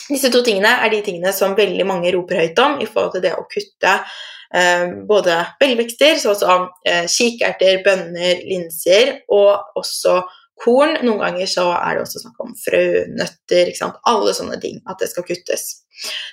Disse 0.08 0.32
to 0.32 0.42
tingene 0.44 0.72
er 0.84 0.92
de 0.92 1.02
tingene 1.06 1.32
som 1.36 1.56
veldig 1.58 1.86
mange 1.88 2.12
roper 2.16 2.42
høyt 2.42 2.60
om 2.64 2.80
i 2.82 2.88
forhold 2.90 3.16
til 3.16 3.26
det 3.26 3.34
å 3.38 3.46
kutte 3.52 3.94
eh, 4.56 4.86
både 5.08 5.38
belgvekster, 5.62 6.18
sånn 6.20 6.40
som 6.40 6.68
eh, 6.88 7.06
kikerter, 7.12 7.82
bønner, 7.86 8.42
linser, 8.48 9.18
og 9.32 9.78
også 9.80 10.22
korn. 10.62 10.98
Noen 11.06 11.22
ganger 11.26 11.52
så 11.52 11.68
er 11.76 11.98
det 11.98 12.06
også 12.06 12.24
snakk 12.24 12.44
om 12.44 12.56
frø, 12.60 12.84
nøtter, 13.20 13.72
alle 14.10 14.36
sånne 14.38 14.60
ting. 14.64 14.82
At 14.90 15.04
det 15.04 15.12
skal 15.12 15.28
kuttes. 15.28 15.70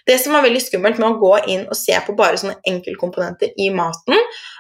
Det 0.08 0.16
som 0.22 0.36
er 0.36 0.44
veldig 0.46 0.60
skummelt 0.62 1.00
med 1.00 1.08
å 1.10 1.18
gå 1.20 1.32
inn 1.52 1.64
og 1.68 1.76
se 1.76 1.96
på 2.06 2.14
bare 2.16 2.38
sånne 2.40 2.56
enkeltkomponenter 2.68 3.50
i 3.60 3.68
maten, 3.74 4.16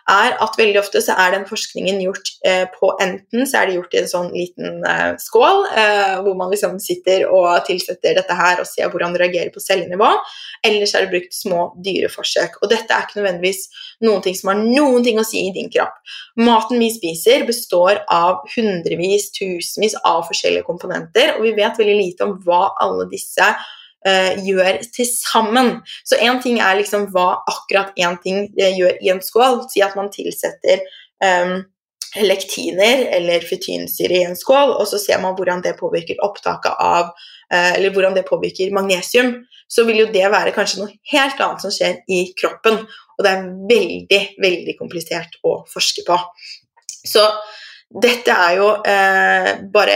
er 0.08 0.34
at 0.42 0.56
veldig 0.58 0.80
ofte 0.80 1.00
så 1.04 1.14
er 1.20 1.34
den 1.34 1.46
forskningen 1.48 2.00
gjort 2.02 2.30
eh, 2.48 2.64
på 2.72 2.90
enten 3.04 3.46
så 3.48 3.60
er 3.60 3.68
det 3.68 3.76
gjort 3.76 3.94
i 3.94 4.00
en 4.02 4.10
sånn 4.10 4.28
liten 4.32 4.84
eh, 4.88 5.14
skål, 5.20 5.64
eh, 5.68 6.14
hvor 6.24 6.36
man 6.38 6.52
liksom 6.52 6.78
sitter 6.82 7.26
og 7.28 7.62
tilsetter 7.68 8.16
dette 8.18 8.36
her 8.36 8.62
og 8.62 8.68
ser 8.68 8.90
hvordan 8.92 9.14
det 9.14 9.22
reagerer 9.24 9.52
på 9.54 9.62
cellenivå, 9.62 10.10
eller 10.66 10.88
så 10.88 10.98
er 10.98 11.06
det 11.06 11.14
brukt 11.14 11.36
små 11.36 11.62
dyreforsøk. 11.84 12.60
Og 12.62 12.72
dette 12.72 12.94
er 12.94 13.06
ikke 13.06 13.20
nødvendigvis 13.20 13.64
noen 14.04 14.24
ting 14.24 14.36
som 14.38 14.52
har 14.52 14.60
noen 14.60 15.04
ting 15.06 15.20
å 15.20 15.26
si 15.28 15.46
i 15.46 15.54
din 15.54 15.72
kropp. 15.72 16.00
Maten 16.40 16.80
vi 16.80 16.90
spiser, 16.94 17.46
består 17.48 18.02
av 18.12 18.44
hundrevis, 18.56 19.30
tusenvis 19.36 19.98
av 20.04 20.24
forskjellige 20.28 20.66
komponenter, 20.68 21.36
og 21.36 21.44
vi 21.46 21.56
vet 21.56 21.80
veldig 21.80 21.98
lite 21.98 22.28
om 22.28 22.38
hva 22.44 22.70
alle 22.82 23.08
disse 23.12 23.52
uh, 24.06 24.34
gjør 24.44 24.82
til 24.94 25.08
sammen. 25.08 25.78
Så 26.06 26.20
én 26.22 26.42
ting 26.42 26.60
er 26.60 26.78
liksom 26.78 27.08
hva 27.14 27.40
akkurat 27.50 27.96
én 27.98 28.18
ting 28.22 28.46
uh, 28.46 28.70
gjør 28.70 29.00
i 29.02 29.10
en 29.14 29.22
skål. 29.24 29.64
Si 29.72 29.82
at 29.84 29.96
man 29.98 30.12
tilsetter 30.14 30.84
um, 31.24 31.58
lektiner 32.24 33.06
eller 33.18 33.44
fytinsyre 33.44 34.20
i 34.20 34.24
en 34.30 34.38
skål, 34.38 34.72
og 34.78 34.86
så 34.88 35.00
ser 35.02 35.20
man 35.22 35.36
hvordan 35.36 35.62
det 35.64 35.76
påvirker 35.80 36.20
opptaket 36.24 36.72
av 36.72 37.10
uh, 37.12 37.72
Eller 37.74 37.92
hvordan 37.94 38.16
det 38.16 38.26
påvirker 38.28 38.74
magnesium. 38.74 39.34
Så 39.68 39.84
vil 39.84 40.04
jo 40.04 40.12
det 40.12 40.24
være 40.32 40.54
kanskje 40.56 40.82
noe 40.82 40.94
helt 41.12 41.40
annet 41.44 41.64
som 41.64 41.72
skjer 41.74 42.00
i 42.08 42.22
kroppen. 42.38 42.82
Og 43.18 43.24
det 43.26 43.32
er 43.34 43.48
veldig, 43.68 44.22
veldig 44.40 44.74
komplisert 44.78 45.40
å 45.44 45.58
forske 45.68 46.06
på. 46.06 46.16
Så 47.08 47.24
dette 47.88 48.28
er 48.28 48.56
jo 48.58 48.66
eh, 48.84 49.46
bare 49.72 49.94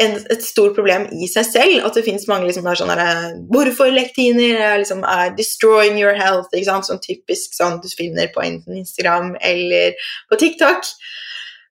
en, 0.00 0.14
et 0.32 0.44
stort 0.44 0.72
problem 0.78 1.04
i 1.12 1.26
seg 1.28 1.44
selv. 1.44 1.82
At 1.84 1.98
det 1.98 2.06
finnes 2.06 2.24
mange 2.30 2.48
liksom, 2.48 2.64
der 2.64 2.78
sånne 2.80 2.96
der, 2.96 3.34
Hvorfor 3.52 3.92
lektiner 3.92 4.56
er, 4.56 4.78
liksom, 4.80 5.04
er 5.04 5.34
'destroying 5.36 6.00
your 6.00 6.16
health'? 6.16 6.48
Ikke 6.54 6.70
sant? 6.70 6.88
Sånn 6.88 7.04
typisk 7.04 7.52
sånn 7.56 7.82
du 7.84 7.90
finner 7.92 8.32
på 8.32 8.40
enten 8.46 8.80
Instagram 8.80 9.34
eller 9.44 9.92
på 10.32 10.40
TikTok. 10.40 10.88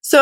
Så 0.05 0.21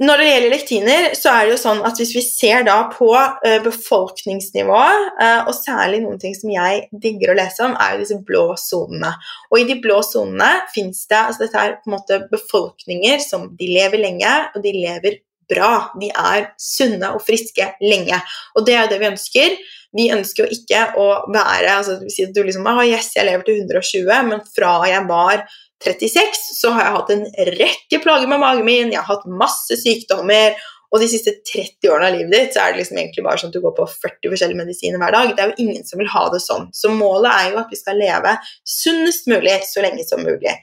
når 0.00 0.20
det 0.20 0.28
gjelder 0.28 0.52
lektiner, 0.54 1.06
så 1.18 1.32
er 1.32 1.44
det 1.44 1.52
jo 1.52 1.60
sånn 1.60 1.82
at 1.84 1.98
hvis 2.00 2.14
vi 2.16 2.22
ser 2.24 2.64
da 2.64 2.78
på 2.88 3.10
befolkningsnivået, 3.10 3.66
befolkningsnivå, 3.66 4.78
uh, 5.20 5.48
og 5.48 5.54
særlig 5.56 6.00
noen 6.04 6.20
ting 6.22 6.36
som 6.36 6.52
jeg 6.52 6.86
digger 7.02 7.32
å 7.32 7.36
lese 7.36 7.66
om, 7.66 7.74
er 7.76 7.94
jo 7.94 8.04
disse 8.04 8.20
blå 8.26 8.44
sonene. 8.60 9.12
Og 9.50 9.60
i 9.60 9.66
de 9.68 9.76
blå 9.82 10.00
sonene 10.06 10.64
fins 10.74 11.04
det 11.10 11.18
altså 11.18 11.44
Dette 11.44 11.64
er 11.64 11.76
på 11.82 11.90
en 11.90 11.96
måte 11.98 12.20
befolkninger 12.30 13.20
som 13.24 13.50
de 13.58 13.68
lever 13.74 14.00
lenge, 14.00 14.32
og 14.54 14.64
de 14.64 14.72
lever 14.78 15.20
bra. 15.50 15.90
De 16.00 16.08
er 16.08 16.48
sunne 16.60 17.12
og 17.16 17.24
friske 17.26 17.72
lenge. 17.82 18.20
Og 18.56 18.66
det 18.66 18.76
er 18.76 18.84
jo 18.84 18.92
det 18.94 19.00
vi 19.02 19.10
ønsker. 19.10 19.56
Vi 19.98 20.10
ønsker 20.14 20.46
jo 20.46 20.54
ikke 20.54 20.84
å 21.02 21.08
være 21.34 21.72
altså, 21.80 21.98
Du 22.30 22.44
liksom 22.46 22.68
ah, 22.70 22.84
yes, 22.86 23.10
jeg 23.16 23.26
lever 23.26 23.46
til 23.46 23.64
120, 23.66 24.12
men 24.30 24.44
fra 24.54 24.76
jeg 24.88 25.04
var 25.10 25.44
36 25.84 26.42
så 26.58 26.74
har 26.76 26.84
jeg 26.84 26.96
hatt 26.96 27.14
en 27.14 27.24
rekke 27.56 28.00
plager 28.04 28.28
med 28.28 28.42
magen 28.42 28.66
min, 28.66 28.92
jeg 28.92 29.00
har 29.00 29.08
hatt 29.08 29.28
masse 29.28 29.78
sykdommer. 29.80 30.58
Og 30.90 30.98
de 30.98 31.06
siste 31.06 31.36
30 31.46 31.86
årene 31.86 32.08
av 32.08 32.16
livet 32.16 32.32
ditt 32.34 32.56
så 32.56 32.64
er 32.64 32.72
det 32.72 32.80
liksom 32.80 32.98
egentlig 32.98 33.22
bare 33.22 33.38
sånn 33.38 33.52
at 33.52 33.56
du 33.56 33.62
går 33.62 33.76
på 33.76 33.86
40 33.92 34.32
forskjellige 34.32 34.58
medisiner 34.58 34.98
hver 34.98 35.14
dag. 35.14 35.30
Det 35.36 35.44
er 35.44 35.52
jo 35.52 35.64
ingen 35.64 35.86
som 35.86 36.02
vil 36.02 36.10
ha 36.10 36.24
det 36.32 36.40
sånn. 36.42 36.66
Så 36.74 36.90
målet 36.90 37.30
er 37.30 37.52
jo 37.52 37.60
at 37.62 37.70
vi 37.70 37.78
skal 37.78 38.00
leve 38.02 38.32
sunnest 38.66 39.30
mulig 39.30 39.54
så 39.68 39.84
lenge 39.84 40.02
som 40.08 40.24
mulig. 40.26 40.56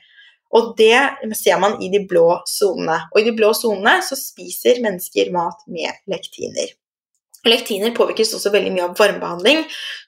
Og 0.56 0.74
det 0.80 1.00
ser 1.36 1.62
man 1.64 1.78
i 1.84 1.90
de 1.92 2.02
blå 2.08 2.42
sonene. 2.48 3.00
Og 3.14 3.22
i 3.22 3.28
de 3.28 3.36
blå 3.36 3.54
sonene 3.56 4.02
så 4.04 4.20
spiser 4.20 4.84
mennesker 4.84 5.32
mat 5.36 5.64
med 5.72 5.96
lektiner. 6.12 6.76
Lektiner 7.48 7.96
påvirkes 7.96 8.36
også 8.36 8.52
veldig 8.52 8.74
mye 8.76 8.88
av 8.90 8.98
varmebehandling, 9.00 9.62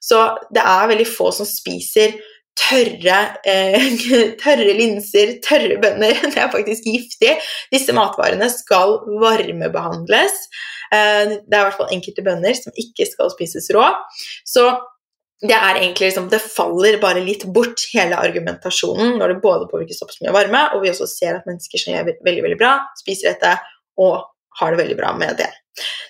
så 0.03 0.25
det 0.51 0.63
er 0.65 0.89
veldig 0.91 1.05
få 1.07 1.29
som 1.35 1.47
spiser 1.47 2.17
tørre, 2.59 3.19
eh, 3.47 3.87
tørre 4.43 4.75
linser, 4.77 5.37
tørre 5.45 5.79
bønner. 5.81 6.19
Det 6.33 6.43
er 6.43 6.51
faktisk 6.53 6.87
giftig. 6.89 7.37
Disse 7.73 7.95
matvarene 7.95 8.49
skal 8.53 8.99
varmebehandles. 9.21 10.45
Eh, 10.93 11.35
det 11.45 11.55
er 11.55 11.61
i 11.61 11.67
hvert 11.67 11.77
fall 11.77 11.93
enkelte 11.95 12.25
bønner 12.25 12.55
som 12.57 12.75
ikke 12.75 13.07
skal 13.09 13.31
spises 13.33 13.69
rå. 13.75 13.85
Så 14.47 14.71
det 15.39 15.55
er 15.55 15.77
egentlig 15.77 16.09
liksom, 16.09 16.27
det 16.31 16.41
faller 16.43 16.97
bare 16.99 17.21
litt 17.23 17.45
bort, 17.55 17.85
hele 17.93 18.17
argumentasjonen, 18.19 19.15
når 19.21 19.33
det 19.33 19.43
både 19.43 19.69
påvirker 19.71 19.95
så 19.95 20.07
mye 20.19 20.33
varme, 20.35 20.65
og 20.75 20.83
vi 20.83 20.91
også 20.91 21.07
ser 21.07 21.37
at 21.37 21.47
mennesker 21.47 21.79
som 21.79 21.95
lever 21.95 22.17
veldig, 22.25 22.43
veldig 22.43 22.59
bra, 22.59 22.73
spiser 22.99 23.31
dette 23.31 23.53
og 24.03 24.25
har 24.59 24.73
det 24.73 24.81
veldig 24.81 24.97
bra 24.99 25.13
med 25.15 25.39
det. 25.39 25.47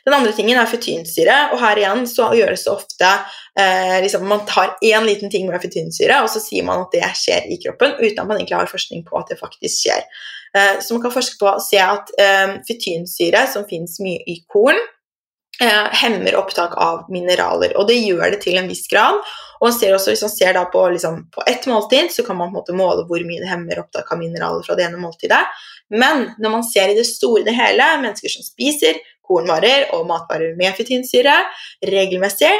Den 0.07 0.15
andre 0.17 0.33
tingen 0.35 0.59
er 0.59 0.69
fytinsyre, 0.69 1.37
og 1.53 1.61
her 1.61 1.81
igjen 1.81 2.05
så 2.09 2.31
gjøres 2.37 2.65
det 2.65 2.73
ofte 2.73 3.11
eh, 3.59 3.97
liksom, 4.05 4.25
Man 4.29 4.45
tar 4.49 4.75
én 4.85 5.07
liten 5.07 5.31
ting 5.33 5.47
med 5.49 5.61
fytinsyre, 5.63 6.21
og 6.23 6.29
så 6.33 6.41
sier 6.43 6.67
man 6.67 6.85
at 6.85 6.95
det 6.95 7.07
skjer 7.19 7.49
i 7.49 7.59
kroppen, 7.63 7.97
uten 7.99 8.23
at 8.23 8.27
man 8.29 8.37
egentlig 8.37 8.59
har 8.59 8.71
forskning 8.71 9.05
på 9.07 9.19
at 9.19 9.31
det 9.31 9.39
faktisk 9.41 9.85
skjer. 9.85 10.05
Eh, 10.57 10.79
så 10.81 10.93
man 10.93 11.03
kan 11.03 11.13
forske 11.13 11.37
på 11.41 11.49
å 11.51 11.59
se 11.63 11.81
at 11.83 12.13
eh, 12.21 12.55
fytinsyre, 12.67 13.45
som 13.51 13.67
finnes 13.69 13.99
mye 14.03 14.23
i 14.29 14.39
korn, 14.49 14.79
eh, 15.61 15.87
hemmer 16.01 16.37
opptak 16.39 16.75
av 16.81 17.09
mineraler, 17.13 17.75
og 17.77 17.89
det 17.89 17.99
gjør 17.99 18.33
det 18.33 18.41
til 18.45 18.57
en 18.61 18.69
viss 18.71 18.87
grad. 18.91 19.21
Og 19.59 19.69
også, 19.69 20.09
Hvis 20.09 20.23
man 20.23 20.31
ser 20.31 20.59
på, 20.71 20.85
liksom, 20.89 21.25
på 21.35 21.43
ett 21.47 21.67
måltid, 21.67 22.11
så 22.11 22.23
kan 22.23 22.37
man 22.37 22.53
måle 22.53 23.05
hvor 23.05 23.25
mye 23.27 23.41
det 23.41 23.51
hemmer 23.51 23.81
opptak 23.81 24.11
av 24.11 24.17
mineraler 24.21 24.63
fra 24.63 24.75
det 24.75 24.87
ene 24.87 25.01
måltidet. 25.01 25.41
Men 25.89 26.29
når 26.39 26.49
man 26.49 26.63
ser 26.63 26.89
i 26.89 26.95
det 26.95 27.05
store 27.05 27.41
og 27.41 27.45
det 27.49 27.57
hele 27.57 27.85
mennesker 27.99 28.31
som 28.31 28.45
spiser 28.45 29.01
kornvarer 29.29 29.93
og 29.95 30.09
matvarer 30.09 30.57
med 30.59 30.75
fytinsyre 30.77 31.37
regelmessig, 31.85 32.51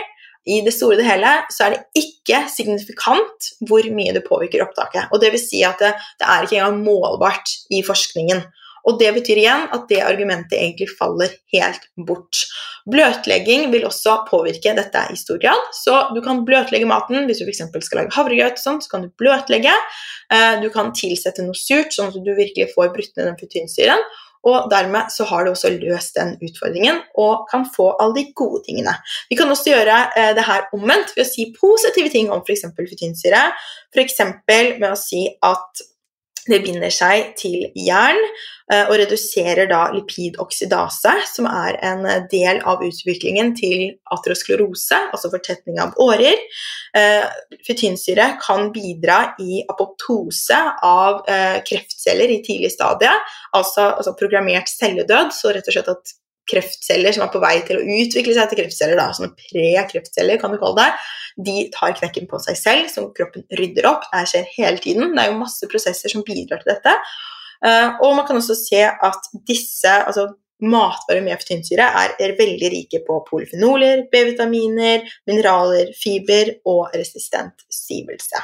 i 0.49 0.61
det 0.65 0.71
store 0.73 1.01
og 1.01 1.05
hele 1.05 1.31
så 1.53 1.65
er 1.65 1.75
det 1.75 2.03
ikke 2.05 2.45
signifikant 2.49 3.49
hvor 3.67 3.85
mye 3.93 4.13
det 4.15 4.23
påvirker 4.25 4.63
opptaket. 4.63 5.11
Og 5.11 5.21
det 5.21 5.33
vil 5.35 5.41
si 5.41 5.61
at 5.67 5.81
det, 5.83 5.91
det 6.21 6.25
er 6.25 6.45
ikke 6.45 6.61
engang 6.61 6.79
målbart 6.85 7.51
i 7.75 7.83
forskningen. 7.85 8.45
Og 8.88 8.95
det 8.97 9.09
betyr 9.17 9.41
igjen 9.41 9.65
at 9.75 9.89
det 9.89 9.99
argumentet 10.01 10.55
egentlig 10.55 10.88
faller 10.95 11.33
helt 11.53 11.83
bort. 12.07 12.45
Bløtlegging 12.89 13.67
vil 13.73 13.85
også 13.89 14.21
påvirke 14.29 14.71
dette 14.77 15.03
i 15.11 15.19
stor 15.19 15.38
grad. 15.41 15.67
Så 15.75 15.97
du 16.15 16.21
kan 16.25 16.45
bløtlegge 16.47 16.88
maten. 16.89 17.27
Hvis 17.27 17.43
du 17.43 17.45
f.eks. 17.45 17.65
skal 17.85 18.01
lage 18.01 18.15
havregrøt, 18.15 18.61
så 18.63 18.77
kan 18.89 19.03
du 19.05 19.11
bløtlegge. 19.19 19.75
Eh, 20.33 20.55
du 20.63 20.69
kan 20.73 20.93
tilsette 20.95 21.45
noe 21.45 21.59
surt, 21.59 21.91
sånn 21.93 22.13
at 22.13 22.17
du 22.23 22.31
virkelig 22.31 22.71
får 22.71 22.93
brutt 22.95 23.13
ned 23.19 23.29
den 23.29 23.38
proteinsyren. 23.39 24.07
Og 24.48 24.69
dermed 24.72 25.12
så 25.12 25.25
har 25.27 25.43
du 25.43 25.51
også 25.51 25.74
løst 25.75 26.15
den 26.15 26.38
utfordringen 26.46 27.01
og 27.19 27.48
kan 27.51 27.65
få 27.75 27.89
alle 28.00 28.15
de 28.22 28.25
gode 28.36 28.63
tingene. 28.67 28.93
Vi 29.29 29.36
kan 29.39 29.51
også 29.51 29.74
gjøre 29.74 29.98
eh, 30.15 30.31
det 30.38 30.46
her 30.48 30.69
omvendt 30.75 31.12
ved 31.17 31.25
å 31.25 31.29
si 31.29 31.50
positive 31.58 32.12
ting 32.13 32.31
om 32.31 32.43
f.eks. 32.46 32.67
fytinsyre. 32.79 33.43
F.eks. 33.91 34.22
med 34.48 34.89
å 34.91 35.00
si 35.00 35.25
at 35.43 35.84
Det 36.49 36.61
binder 36.65 36.91
seg 36.93 37.33
til 37.37 37.67
jern 37.77 38.17
eh, 38.71 38.85
og 38.87 38.95
reduserer 39.01 39.69
da 39.69 39.83
lipidoksidase, 39.93 41.13
som 41.29 41.47
er 41.49 41.77
en 41.85 42.05
del 42.31 42.61
av 42.67 42.81
utviklingen 42.85 43.53
til 43.57 43.91
aterosklerose, 44.15 44.99
altså 45.13 45.31
fortetning 45.33 45.79
av 45.83 45.93
årer. 46.01 46.41
Eh, 46.97 47.27
Fytinsyre 47.67 48.31
kan 48.41 48.71
bidra 48.75 49.19
i 49.41 49.61
apoptose 49.69 50.59
av 50.85 51.21
eh, 51.29 51.59
kreftceller 51.67 52.33
i 52.33 52.41
tidlig 52.45 52.73
stadie, 52.73 53.13
altså, 53.53 53.91
altså 53.93 54.15
programmert 54.19 54.71
celledød, 54.71 55.35
så 55.35 55.53
rett 55.53 55.69
og 55.69 55.77
slett 55.77 55.93
at 55.93 56.18
kreftceller 56.49 57.15
som 57.15 57.25
er 57.25 57.31
på 57.33 57.41
vei 57.43 57.55
til 57.67 57.79
å 57.79 57.85
utvikle 58.01 58.35
seg 58.35 58.49
til 58.49 58.61
kreftceller, 58.63 58.99
da, 58.99 59.09
sånne 59.15 59.33
pre-kreftceller, 59.37 60.41
kan 60.41 60.53
du 60.53 60.59
kalle 60.61 60.83
det, 60.83 60.89
de 61.49 61.55
tar 61.75 61.95
knekken 61.97 62.27
på 62.29 62.41
seg 62.43 62.59
selv, 62.59 62.91
som 62.91 63.09
kroppen 63.15 63.45
rydder 63.59 63.87
opp. 63.89 64.07
Det 64.11 64.25
skjer 64.31 64.51
hele 64.57 64.81
tiden. 64.83 65.13
Det 65.15 65.23
er 65.23 65.31
jo 65.31 65.39
masse 65.39 65.69
prosesser 65.71 66.11
som 66.11 66.25
bidrar 66.27 66.63
til 66.63 66.73
dette. 66.73 66.95
Eh, 67.65 67.89
og 68.03 68.15
man 68.17 68.27
kan 68.27 68.39
også 68.39 68.57
se 68.57 68.83
at 68.89 69.31
disse, 69.47 69.93
altså 70.03 70.29
matvarer 70.59 71.23
med 71.23 71.39
fytinsyre 71.39 71.85
er, 72.01 72.15
er 72.19 72.35
veldig 72.39 72.71
rike 72.73 73.01
på 73.07 73.21
polyfenoler, 73.29 74.05
B-vitaminer, 74.11 75.05
mineraler, 75.29 75.93
fiber 75.95 76.51
og 76.67 76.89
resistent 76.95 77.63
stivelse. 77.71 78.43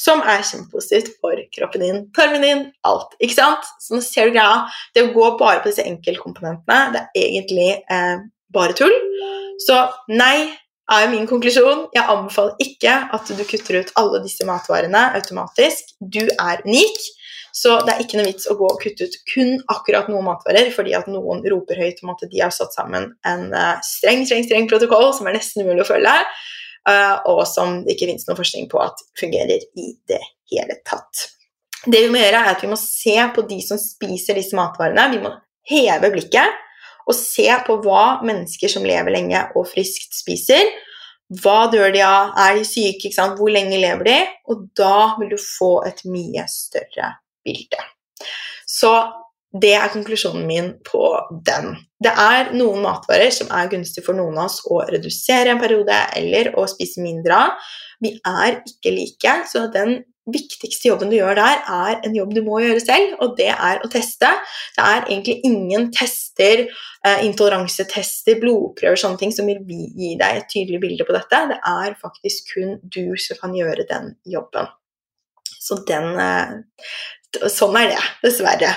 Som 0.00 0.22
er 0.22 0.44
kjempepositivt 0.46 1.16
for 1.22 1.40
kroppen 1.56 1.84
din, 1.84 2.04
tarmen 2.16 2.44
din, 2.44 2.62
alt. 2.88 3.16
ikke 3.20 3.38
sant? 3.38 3.66
Så 3.82 3.96
nå 3.96 4.04
ser 4.04 4.28
du 4.28 4.36
greia. 4.36 4.66
Det 4.94 5.06
å 5.06 5.12
gå 5.14 5.32
bare 5.40 5.62
på 5.62 5.72
disse 5.72 5.86
enkeltkomponentene, 5.86 6.94
det 6.94 7.04
er 7.06 7.26
egentlig 7.26 7.72
eh, 7.92 8.22
bare 8.54 8.76
tull. 8.78 8.94
Så 9.62 9.80
nei 10.12 10.48
er 10.92 11.10
min 11.10 11.26
konklusjon. 11.28 11.88
Jeg 11.96 12.06
anbefaler 12.12 12.58
ikke 12.62 12.94
at 13.16 13.30
du 13.30 13.44
kutter 13.48 13.80
ut 13.82 13.94
alle 13.98 14.22
disse 14.24 14.46
matvarene 14.46 15.08
automatisk. 15.18 15.96
Du 16.00 16.22
er 16.22 16.62
unik. 16.66 17.00
Så 17.56 17.78
det 17.86 17.94
er 17.94 18.02
ikke 18.04 18.18
noe 18.18 18.28
vits 18.28 18.48
å 18.52 18.56
gå 18.58 18.66
og 18.68 18.82
kutte 18.82 19.06
ut 19.08 19.14
kun 19.30 19.54
akkurat 19.72 20.10
noen 20.12 20.26
matvarer 20.26 20.68
fordi 20.74 20.92
at 20.98 21.06
noen 21.08 21.40
roper 21.48 21.78
høyt 21.80 22.02
om 22.04 22.12
at 22.12 22.26
de 22.28 22.42
har 22.42 22.52
satt 22.52 22.76
sammen 22.76 23.08
en 23.24 23.46
eh, 23.48 23.78
streng, 23.86 24.26
streng, 24.28 24.44
streng 24.44 24.68
protokoll 24.68 25.14
som 25.16 25.28
er 25.30 25.38
nesten 25.38 25.64
umulig 25.64 25.86
å 25.86 25.88
følge, 25.88 26.12
og 26.86 27.42
som 27.50 27.80
det 27.84 27.96
ikke 27.96 28.10
finnes 28.12 28.28
noen 28.28 28.38
forskning 28.38 28.68
på 28.70 28.78
at 28.82 29.00
fungerer 29.18 29.64
i 29.78 29.88
det 30.08 30.22
hele 30.52 30.78
tatt. 30.86 31.26
Det 31.86 32.02
vi 32.04 32.10
må 32.10 32.20
gjøre, 32.20 32.42
er 32.42 32.52
at 32.54 32.62
vi 32.62 32.70
må 32.70 32.78
se 32.80 33.16
på 33.34 33.44
de 33.46 33.58
som 33.62 33.78
spiser 33.80 34.38
disse 34.38 34.56
matvarene. 34.58 35.08
Vi 35.12 35.22
må 35.22 35.32
heve 35.70 36.10
blikket 36.14 36.62
og 37.06 37.14
se 37.14 37.46
på 37.66 37.78
hva 37.84 38.22
mennesker 38.26 38.70
som 38.70 38.86
lever 38.86 39.14
lenge 39.14 39.42
og 39.54 39.68
friskt, 39.70 40.14
spiser. 40.16 40.72
Hva 41.42 41.66
dør 41.70 41.92
de 41.94 42.02
av? 42.06 42.32
Er 42.38 42.58
de 42.58 42.66
syke? 42.66 43.10
Hvor 43.14 43.50
lenge 43.50 43.78
lever 43.82 44.06
de? 44.06 44.16
Og 44.50 44.66
da 44.78 45.14
vil 45.20 45.30
du 45.34 45.38
få 45.42 45.80
et 45.86 46.02
mye 46.10 46.46
større 46.50 47.12
bilde. 47.46 47.82
Så 48.66 48.90
det 49.62 49.74
er 49.78 49.92
konklusjonen 49.92 50.46
min 50.48 50.72
på 50.86 51.08
den. 51.46 51.76
Det 52.02 52.12
er 52.12 52.52
noen 52.56 52.82
matvarer 52.84 53.32
som 53.34 53.50
er 53.54 53.70
gunstig 53.72 54.04
for 54.06 54.18
noen 54.18 54.36
av 54.38 54.50
oss 54.50 54.60
å 54.68 54.82
redusere 54.88 55.54
en 55.54 55.62
periode 55.62 55.96
eller 56.18 56.52
å 56.58 56.66
spise 56.70 57.04
mindre 57.04 57.38
av. 57.46 57.72
Vi 58.04 58.12
er 58.28 58.60
ikke 58.66 58.92
like, 58.92 59.34
så 59.48 59.66
den 59.72 60.00
viktigste 60.26 60.90
jobben 60.90 61.10
du 61.12 61.16
gjør 61.16 61.38
der, 61.38 61.60
er 61.70 62.00
en 62.04 62.16
jobb 62.16 62.32
du 62.34 62.42
må 62.44 62.58
gjøre 62.64 62.82
selv, 62.82 63.14
og 63.22 63.36
det 63.38 63.52
er 63.54 63.82
å 63.84 63.90
teste. 63.90 64.28
Det 64.74 64.82
er 64.84 65.04
egentlig 65.06 65.36
ingen 65.46 65.88
tester, 65.94 66.64
eh, 67.06 67.22
intoleransetester, 67.28 68.40
blodprøver, 68.42 68.98
sånne 68.98 69.22
ting 69.22 69.32
som 69.32 69.46
vil 69.46 69.62
gi 69.68 70.16
deg 70.18 70.40
et 70.40 70.50
tydelig 70.50 70.82
bilde 70.82 71.06
på 71.06 71.14
dette. 71.14 71.42
Det 71.52 71.60
er 71.62 71.94
faktisk 72.02 72.52
kun 72.54 72.76
du 72.82 73.16
som 73.22 73.38
kan 73.40 73.54
gjøre 73.54 73.86
den 73.88 74.16
jobben. 74.26 74.66
Så 75.60 75.78
den, 75.86 76.18
eh, 76.18 77.48
sånn 77.48 77.78
er 77.78 77.94
det, 77.94 78.02
dessverre. 78.22 78.74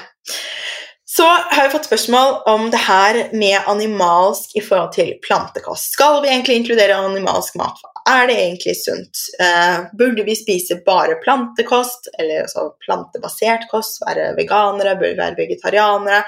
Så 1.20 1.26
har 1.28 1.66
jeg 1.66 1.72
fått 1.74 1.88
spørsmål 1.90 2.38
om 2.48 2.70
det 2.72 2.80
her 2.80 3.18
med 3.36 3.66
animalsk 3.68 4.54
i 4.56 4.62
forhold 4.64 4.94
til 4.96 5.10
plantekost. 5.26 5.90
Skal 5.98 6.22
vi 6.24 6.30
egentlig 6.32 6.56
inkludere 6.62 6.96
animalsk 6.96 7.58
mat? 7.60 7.82
Er 8.08 8.30
det 8.30 8.38
egentlig 8.40 8.78
sunt? 8.80 9.20
Uh, 9.42 9.90
burde 10.00 10.24
vi 10.24 10.38
spise 10.40 10.78
bare 10.86 11.18
plantekost, 11.20 12.08
eller 12.16 12.46
altså 12.46 12.70
plantebasert 12.86 13.68
kost? 13.68 14.00
Være 14.06 14.30
veganere? 14.38 14.96
Bør 15.02 15.12
vi 15.12 15.20
være 15.20 15.38
vegetarianere? 15.42 16.22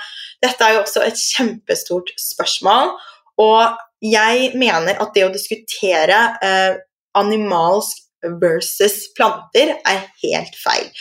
Dette 0.44 0.68
er 0.68 0.76
jo 0.76 0.84
også 0.84 1.06
et 1.08 1.24
kjempestort 1.38 2.12
spørsmål. 2.20 2.92
Og 3.40 3.80
jeg 4.04 4.52
mener 4.60 5.00
at 5.00 5.16
det 5.16 5.24
å 5.24 5.32
diskutere 5.32 6.20
uh, 6.44 6.76
animalsk 7.22 8.04
versus 8.44 9.06
planter 9.16 9.78
er 9.88 10.04
helt 10.26 10.60
feil. 10.60 10.92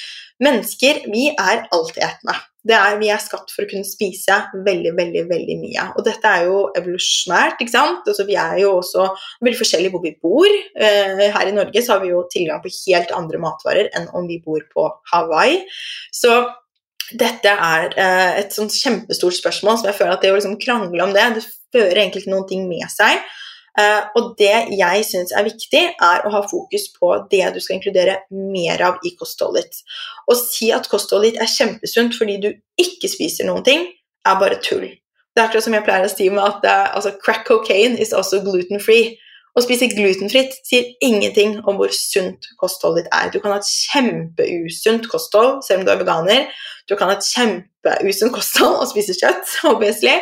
Mennesker 0.40 1.04
vi 1.12 1.28
er 1.32 1.66
altetende. 1.74 2.36
Er, 2.68 2.98
vi 3.00 3.08
er 3.08 3.20
skapt 3.22 3.54
for 3.54 3.64
å 3.64 3.68
kunne 3.70 3.88
spise 3.88 4.36
veldig 4.66 4.92
veldig, 4.98 5.22
veldig 5.30 5.56
mye. 5.62 5.84
Og 5.96 6.04
dette 6.04 6.28
er 6.28 6.44
jo 6.48 6.58
evolusjonært. 6.76 7.60
ikke 7.60 7.72
sant? 7.72 8.04
Altså, 8.04 8.26
vi 8.28 8.36
er 8.36 8.58
jo 8.60 8.74
også 8.82 9.06
veldig 9.40 9.60
forskjellige 9.60 9.94
hvor 9.94 10.04
vi 10.04 10.12
bor. 10.20 10.56
Eh, 10.76 11.24
her 11.32 11.48
i 11.48 11.54
Norge 11.56 11.82
så 11.84 11.94
har 11.94 12.04
vi 12.04 12.12
jo 12.12 12.26
tilgang 12.32 12.60
på 12.60 12.72
helt 12.74 13.14
andre 13.16 13.40
matvarer 13.40 13.88
enn 13.96 14.10
om 14.16 14.28
vi 14.28 14.42
bor 14.44 14.60
på 14.74 14.90
Hawaii. 15.12 15.62
Så 16.12 16.36
dette 17.16 17.50
er 17.50 17.96
eh, 17.96 18.42
et 18.44 18.52
sånt 18.54 18.76
kjempestort 18.76 19.40
spørsmål 19.40 19.80
som 19.80 19.88
jeg 19.88 19.98
føler 19.98 20.18
at 20.18 20.24
det 20.24 20.34
å 20.34 20.36
liksom 20.36 20.60
krangle 20.60 21.06
om 21.06 21.16
det, 21.16 21.26
det 21.40 21.46
fører 21.72 22.02
egentlig 22.02 22.26
ikke 22.26 22.34
noen 22.34 22.48
ting 22.50 22.68
med 22.68 22.86
seg. 22.92 23.24
Uh, 23.78 24.08
og 24.18 24.32
det 24.38 24.54
jeg 24.74 25.04
syns 25.06 25.30
er 25.36 25.46
viktig, 25.46 25.82
er 25.94 26.24
å 26.26 26.32
ha 26.34 26.40
fokus 26.50 26.88
på 26.96 27.12
det 27.30 27.44
du 27.54 27.60
skal 27.62 27.78
inkludere 27.78 28.16
mer 28.34 28.82
av 28.88 29.06
i 29.06 29.14
kostholdet 29.18 29.68
ditt. 29.68 29.96
Å 30.26 30.36
si 30.38 30.72
at 30.74 30.88
kostholdet 30.90 31.34
ditt 31.34 31.44
er 31.44 31.52
kjempesunt 31.52 32.18
fordi 32.18 32.38
du 32.42 32.50
ikke 32.80 33.10
spiser 33.12 33.46
noen 33.46 33.66
ting, 33.66 33.86
er 34.26 34.40
bare 34.40 34.58
tull. 34.64 34.88
Det 35.30 35.38
er 35.38 35.46
akkurat 35.46 35.64
som 35.64 35.76
jeg 35.76 35.86
pleier 35.86 36.06
å 36.06 36.12
si 36.12 36.26
med 36.32 36.42
at 36.42 36.66
uh, 36.66 36.94
altså, 36.98 37.14
crack 37.22 37.46
cocaine 37.48 37.98
is 38.02 38.14
also 38.16 38.42
gluten 38.44 38.82
free. 38.82 39.14
Å 39.58 39.62
spise 39.64 39.88
glutenfritt 39.90 40.52
sier 40.66 40.92
ingenting 41.02 41.56
om 41.66 41.78
hvor 41.78 41.90
sunt 41.94 42.46
kostholdet 42.60 43.06
ditt 43.06 43.14
er. 43.16 43.30
Du 43.34 43.40
kan 43.42 43.54
ha 43.54 43.58
et 43.58 43.70
kjempeusunt 43.70 45.08
kosthold 45.10 45.64
selv 45.66 45.82
om 45.82 45.88
du 45.88 45.90
er 45.94 46.02
veganer. 46.02 46.44
Du 46.86 46.94
kan 46.98 47.10
ha 47.10 47.16
et 47.16 47.26
kjempeusunt 47.26 48.34
kosthold 48.34 48.78
og 48.78 48.90
spise 48.92 49.16
kjøtt, 49.18 49.56
obviously. 49.72 50.14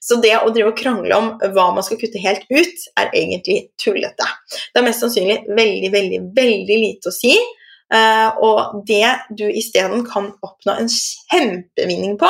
Så 0.00 0.18
det 0.22 0.34
å 0.38 0.50
drive 0.54 0.72
og 0.72 0.78
krangle 0.78 1.16
om 1.16 1.30
hva 1.54 1.68
man 1.76 1.84
skal 1.86 2.00
kutte 2.00 2.22
helt 2.22 2.44
ut, 2.50 2.88
er 2.98 3.10
egentlig 3.12 3.60
tullete. 3.80 4.26
Det 4.72 4.80
er 4.80 4.86
mest 4.86 5.04
sannsynlig 5.04 5.40
veldig, 5.48 5.92
veldig, 5.94 6.20
veldig 6.36 6.78
lite 6.84 7.10
å 7.10 7.14
si. 7.14 7.34
Uh, 7.88 8.36
og 8.44 8.82
det 8.88 9.14
du 9.32 9.46
isteden 9.48 10.04
kan 10.04 10.28
oppnå 10.44 10.74
en 10.76 10.90
kjempevinning 10.92 12.18
på, 12.20 12.28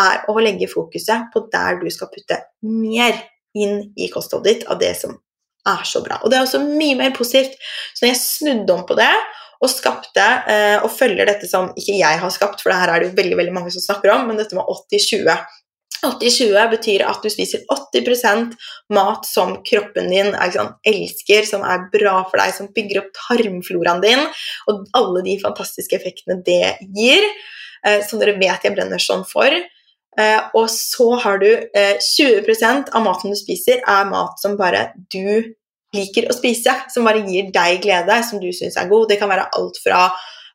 er 0.00 0.24
å 0.28 0.36
legge 0.40 0.68
fokuset 0.70 1.28
på 1.32 1.46
der 1.52 1.80
du 1.80 1.88
skal 1.92 2.10
putte 2.12 2.38
mer 2.64 3.16
inn 3.56 3.90
i 3.96 4.08
kostholdet 4.12 4.60
ditt 4.60 4.70
av 4.70 4.78
det 4.80 4.94
som 4.98 5.16
er 5.68 5.84
så 5.88 6.02
bra. 6.04 6.20
Og 6.22 6.32
det 6.32 6.38
er 6.38 6.46
også 6.46 6.62
mye 6.64 6.96
mer 6.98 7.14
positivt. 7.16 7.56
Så 7.94 8.04
når 8.04 8.12
jeg 8.12 8.22
snudde 8.22 8.76
om 8.76 8.84
på 8.88 8.96
det 8.98 9.12
og 9.60 9.68
skapte 9.68 10.24
uh, 10.46 10.78
og 10.84 10.92
følger 10.92 11.28
dette 11.28 11.48
som 11.48 11.68
ikke 11.76 11.98
jeg 11.98 12.20
har 12.20 12.32
skapt, 12.32 12.62
for 12.62 12.72
det 12.72 12.78
her 12.80 12.92
er 12.92 13.02
det 13.02 13.10
jo 13.10 13.18
veldig, 13.18 13.40
veldig 13.40 13.56
mange 13.56 13.72
som 13.74 13.84
snakker 13.84 14.12
om, 14.14 14.28
men 14.28 14.40
dette 14.40 14.56
med 14.56 14.68
80-20 14.68 15.32
80-20 16.00 16.70
betyr 16.72 17.04
at 17.04 17.20
du 17.22 17.28
spiser 17.32 17.64
80% 17.68 18.54
mat 18.96 19.26
som 19.28 19.58
kroppen 19.66 20.08
din 20.12 20.32
sant, 20.54 20.78
elsker, 20.88 21.44
som 21.48 21.64
er 21.66 21.84
bra 21.92 22.22
for 22.30 22.40
deg, 22.40 22.54
som 22.56 22.70
bygger 22.74 23.02
opp 23.02 23.10
tarmfloraen 23.18 24.00
din, 24.04 24.24
og 24.70 24.86
alle 24.96 25.24
de 25.26 25.36
fantastiske 25.42 25.98
effektene 25.98 26.40
det 26.46 26.78
gir, 26.96 27.26
eh, 27.84 28.00
som 28.06 28.22
dere 28.22 28.38
vet 28.40 28.64
jeg 28.64 28.76
brenner 28.76 29.02
sånn 29.02 29.26
for. 29.28 29.52
Eh, 30.18 30.40
og 30.56 30.66
så 30.72 31.12
har 31.22 31.38
du 31.42 31.50
eh, 31.52 31.96
20% 32.00 32.94
av 32.96 33.04
maten 33.04 33.34
du 33.34 33.38
spiser, 33.38 33.84
er 33.84 34.08
mat 34.10 34.40
som 34.40 34.56
bare 34.58 34.90
du 35.12 35.54
liker 35.94 36.30
å 36.30 36.36
spise, 36.36 36.74
som 36.90 37.06
bare 37.06 37.24
gir 37.26 37.50
deg 37.54 37.80
glede, 37.84 38.20
som 38.26 38.40
du 38.42 38.50
syns 38.54 38.78
er 38.78 38.88
god. 38.90 39.08
Det 39.10 39.20
kan 39.20 39.30
være 39.30 39.48
alt 39.58 39.80
fra 39.84 40.06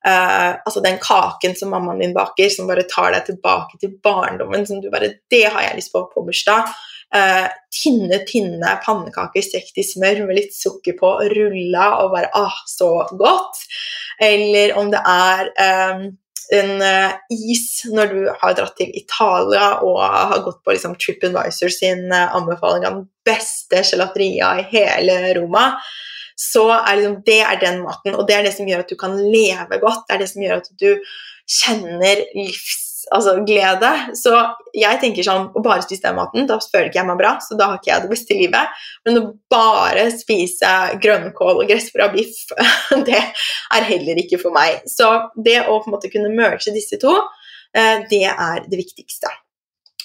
Uh, 0.05 0.61
altså 0.61 0.83
den 0.85 0.99
kaken 1.01 1.55
som 1.57 1.71
mammaen 1.73 2.03
din 2.03 2.13
baker, 2.13 2.49
som 2.53 2.67
bare 2.69 2.83
tar 2.89 3.09
deg 3.15 3.25
tilbake 3.25 3.79
til 3.81 3.95
barndommen. 4.05 4.67
som 4.67 4.81
du 4.81 4.91
bare, 4.93 5.15
Det 5.29 5.45
har 5.49 5.61
jeg 5.61 5.77
lyst 5.77 5.93
på 5.93 6.03
på 6.13 6.25
bursdag. 6.25 6.69
Uh, 7.15 7.47
tynne, 7.73 8.19
tynne 8.27 8.75
pannekaker 8.85 9.41
stekt 9.41 9.77
i 9.77 9.85
smør 9.85 10.27
med 10.27 10.37
litt 10.37 10.53
sukker 10.53 10.93
på, 10.99 11.09
rulla 11.33 11.87
og 12.03 12.13
bare 12.13 12.29
ah, 12.33 12.61
så 12.67 13.07
godt. 13.17 13.65
Eller 14.21 14.77
om 14.77 14.91
det 14.93 15.01
er 15.01 15.49
um, 15.97 16.05
en 16.53 16.71
uh, 16.81 17.17
is 17.33 17.81
når 17.89 18.13
du 18.13 18.21
har 18.29 18.53
dratt 18.53 18.77
til 18.77 18.93
Italia 18.93 19.79
og 19.81 20.01
har 20.05 20.43
gått 20.45 20.61
på 20.61 20.75
liksom, 20.75 20.99
TripAdvisor 21.01 21.73
sin 21.73 22.11
anbefaling 22.13 22.85
av 22.85 22.99
den 22.99 23.07
beste 23.25 23.81
gelateria 23.81 24.59
i 24.61 24.69
hele 24.69 25.33
Roma 25.39 25.71
så 26.39 26.67
er 26.75 26.99
liksom, 26.99 27.19
det 27.27 27.41
er 27.47 27.59
den 27.61 27.83
maten. 27.83 28.15
Og 28.15 28.27
det 28.27 28.37
er 28.37 28.47
det 28.47 28.55
som 28.55 28.67
gjør 28.67 28.83
at 28.83 28.91
du 28.91 28.97
kan 28.99 29.15
leve 29.17 29.79
godt. 29.81 30.07
Det 30.07 30.15
er 30.15 30.23
det 30.23 30.31
som 30.31 30.43
gjør 30.43 30.63
at 30.63 30.73
du 30.81 30.89
kjenner 31.45 32.25
livsglede. 32.35 32.81
Altså, 33.13 33.35
så 34.17 34.31
jeg 34.73 34.97
tenker 34.97 35.21
sånn 35.21 35.51
Å 35.53 35.61
bare 35.61 35.83
spise 35.85 36.07
den 36.07 36.15
maten, 36.17 36.47
da 36.49 36.57
føler 36.57 36.87
ikke 36.89 36.97
jeg 36.97 37.09
meg 37.11 37.19
bra, 37.19 37.35
så 37.37 37.53
da 37.53 37.67
har 37.69 37.77
ikke 37.77 37.91
jeg 37.91 38.01
det 38.01 38.09
beste 38.15 38.37
livet. 38.39 38.81
Men 39.05 39.19
å 39.19 39.23
bare 39.53 40.07
spise 40.15 40.73
grønnkål 41.03 41.61
og 41.61 41.69
gressbra 41.69 42.09
biff, 42.15 42.47
det 43.07 43.21
er 43.21 43.89
heller 43.91 44.25
ikke 44.25 44.41
for 44.41 44.55
meg. 44.57 44.81
Så 44.89 45.11
det 45.37 45.59
å 45.67 45.77
på 45.77 45.91
en 45.91 45.97
måte 45.99 46.09
kunne 46.13 46.33
merge 46.33 46.73
disse 46.73 46.97
to, 47.01 47.13
eh, 47.77 48.07
det 48.09 48.25
er 48.31 48.65
det 48.65 48.81
viktigste. 48.81 49.29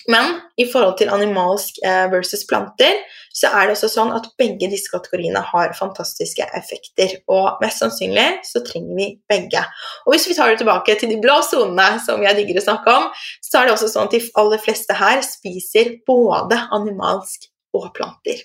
Men 0.09 0.39
i 0.61 0.67
forhold 0.71 0.97
til 1.01 1.11
animalsk 1.13 1.81
eh, 1.85 2.07
versus 2.13 2.47
planter, 2.49 3.03
så 3.37 3.51
er 3.55 3.69
det 3.69 3.77
også 3.77 3.91
sånn 3.93 4.13
at 4.17 4.27
begge 4.41 4.71
disse 4.73 4.91
kategoriene 4.93 5.43
har 5.53 5.75
fantastiske 5.79 6.47
effekter. 6.57 7.19
Og 7.31 7.61
mest 7.63 7.83
sannsynlig 7.83 8.27
så 8.49 8.63
trenger 8.67 8.97
vi 8.99 9.09
begge. 9.31 9.63
Og 10.07 10.15
hvis 10.15 10.29
vi 10.31 10.37
tar 10.39 10.53
det 10.53 10.61
tilbake 10.63 10.97
til 11.01 11.13
de 11.13 11.21
blå 11.23 11.41
sonene 11.47 12.01
som 12.05 12.23
jeg 12.25 12.39
digger 12.39 12.61
å 12.63 12.67
snakke 12.69 12.97
om, 12.97 13.11
så 13.45 13.61
er 13.61 13.69
det 13.69 13.77
også 13.77 13.93
sånn 13.93 14.09
at 14.09 14.17
de 14.17 14.25
aller 14.41 14.63
fleste 14.63 14.97
her 14.99 15.23
spiser 15.27 15.99
både 16.09 16.59
animalsk 16.77 17.51
og 17.77 17.93
planter. 17.97 18.43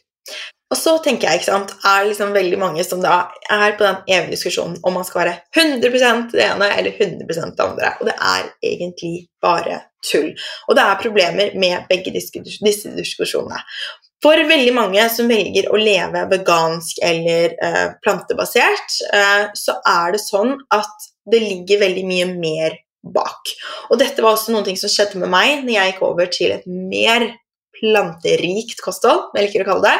Og 0.73 0.77
så 0.79 0.95
tenker 1.05 1.29
jeg, 1.29 1.39
ikke 1.39 1.51
sant, 1.51 1.73
er 1.85 2.07
liksom 2.07 2.31
veldig 2.33 2.57
mange 2.57 2.83
som 2.85 3.01
da 3.03 3.27
er 3.53 3.75
på 3.77 3.85
den 3.85 3.99
evige 4.09 4.33
diskusjonen 4.33 4.79
om 4.81 4.95
man 4.97 5.05
skal 5.05 5.21
være 5.21 5.35
100 5.53 6.31
det 6.31 6.41
ene 6.41 6.69
eller 6.73 6.95
100 6.95 7.27
det 7.29 7.65
andre. 7.67 7.91
Og 7.99 8.09
det 8.09 8.15
er 8.17 8.47
egentlig 8.65 9.13
bare 9.45 9.83
tull. 10.05 10.31
Og 10.65 10.77
det 10.77 10.85
er 10.85 11.03
problemer 11.03 11.53
med 11.61 11.85
begge 11.91 12.13
disse 12.15 12.95
diskusjonene. 12.97 13.61
For 14.25 14.41
veldig 14.49 14.73
mange 14.73 15.03
som 15.13 15.29
velger 15.29 15.67
å 15.69 15.77
leve 15.77 16.23
vegansk 16.31 16.97
eller 17.05 17.53
eh, 17.61 17.87
plantebasert, 18.01 18.95
eh, 19.13 19.43
så 19.53 19.77
er 19.85 20.15
det 20.15 20.23
sånn 20.23 20.55
at 20.73 21.09
det 21.29 21.43
ligger 21.43 21.83
veldig 21.83 22.05
mye 22.09 22.29
mer 22.31 22.79
bak. 23.05 23.53
Og 23.91 24.01
dette 24.01 24.25
var 24.25 24.33
også 24.33 24.55
noe 24.55 24.73
som 24.81 24.89
skjedde 24.89 25.21
med 25.21 25.29
meg 25.29 25.61
når 25.61 25.75
jeg 25.75 25.91
gikk 25.91 26.01
over 26.07 26.31
til 26.33 26.55
et 26.55 26.65
mer 26.65 27.27
planterikt 27.75 28.81
kosthold, 28.81 29.29
jeg 29.35 29.49
liker 29.49 29.65
å 29.65 29.69
kalle 29.69 29.91
det 29.91 29.99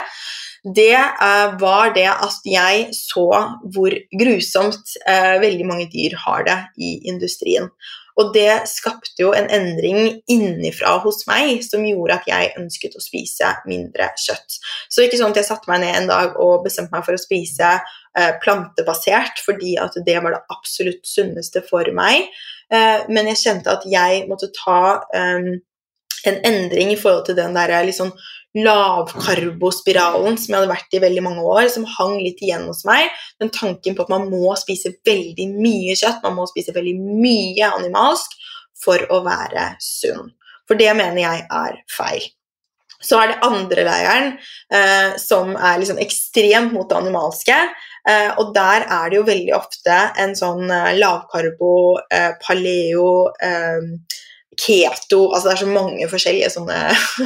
det 0.65 0.97
uh, 0.97 1.53
var 1.61 1.93
det 1.93 2.07
at 2.09 2.47
jeg 2.49 2.87
så 2.97 3.27
hvor 3.73 3.93
grusomt 4.17 4.95
uh, 5.05 5.37
veldig 5.43 5.67
mange 5.69 5.85
dyr 5.93 6.15
har 6.25 6.45
det 6.47 6.57
i 6.81 6.97
industrien. 7.09 7.69
Og 8.15 8.31
det 8.33 8.63
skapte 8.71 9.19
jo 9.19 9.33
en 9.35 9.49
endring 9.51 10.21
innifra 10.31 10.95
hos 11.03 11.25
meg 11.27 11.59
som 11.67 11.83
gjorde 11.85 12.15
at 12.15 12.29
jeg 12.31 12.53
ønsket 12.61 12.95
å 12.95 13.03
spise 13.03 13.51
mindre 13.67 14.07
kjøtt. 14.23 14.57
Så 14.89 15.03
ikke 15.03 15.19
sånn 15.19 15.35
at 15.35 15.41
jeg 15.41 15.49
satte 15.49 15.69
meg 15.69 15.83
ned 15.83 15.99
en 15.99 16.09
dag 16.09 16.39
og 16.41 16.63
bestemte 16.63 16.95
meg 16.95 17.05
for 17.05 17.17
å 17.17 17.21
spise 17.21 17.75
uh, 17.75 18.33
plantebasert 18.41 19.43
fordi 19.45 19.75
at 19.83 19.99
det 20.07 20.17
var 20.23 20.33
det 20.33 20.43
absolutt 20.55 21.03
sunneste 21.05 21.61
for 21.69 21.85
meg, 21.93 22.31
men 22.65 23.27
jeg 23.29 23.37
kjente 23.37 23.69
at 23.69 23.83
jeg 23.85 24.23
måtte 24.25 24.47
ta 24.57 24.95
um, 25.13 25.51
en 26.25 26.39
endring 26.49 26.89
i 26.89 26.97
forhold 26.97 27.27
til 27.27 27.37
den 27.37 27.53
der 27.53 27.91
sånn 27.93 28.09
lavkarbospiralen 28.55 30.37
som 30.39 30.53
jeg 30.53 30.61
hadde 30.61 30.71
vært 30.71 30.95
i 30.95 31.01
veldig 31.03 31.23
mange 31.25 31.43
år, 31.43 31.67
som 31.71 31.87
hang 31.97 32.15
litt 32.21 32.41
igjen 32.43 32.67
hos 32.69 32.85
meg. 32.87 33.09
Den 33.41 33.51
tanken 33.53 33.97
på 33.97 34.05
at 34.05 34.13
man 34.13 34.29
må 34.31 34.53
spise 34.59 34.93
veldig 35.07 35.49
mye 35.57 35.97
kjøtt, 35.97 36.23
man 36.23 36.37
må 36.37 36.47
spise 36.51 36.75
veldig 36.75 36.95
mye 37.03 37.73
animalsk 37.81 38.37
for 38.85 39.03
å 39.11 39.21
være 39.25 39.73
sunn. 39.83 40.31
For 40.65 40.79
det 40.79 40.91
mener 40.97 41.21
jeg 41.21 41.45
er 41.51 41.79
feil. 41.91 42.25
Så 43.05 43.19
er 43.19 43.33
det 43.33 43.41
andre 43.45 43.83
leiren, 43.85 44.31
eh, 44.73 45.17
som 45.21 45.53
er 45.55 45.81
liksom 45.81 45.99
ekstremt 46.01 46.73
mot 46.73 46.87
det 46.89 46.97
animalske. 46.97 47.57
Eh, 48.07 48.31
og 48.39 48.53
der 48.55 48.85
er 48.87 49.09
det 49.09 49.19
jo 49.19 49.27
veldig 49.27 49.53
ofte 49.57 49.97
en 50.21 50.33
sånn 50.37 50.69
eh, 50.71 50.95
lavkarbo, 50.97 51.75
eh, 52.13 52.31
paleo 52.41 53.27
eh, 53.43 53.91
keto 54.59 55.31
altså 55.31 55.47
Det 55.47 55.55
er 55.55 55.63
så 55.63 55.71
mange 55.71 56.09
forskjellige 56.11 56.49
sånne, 56.53 56.79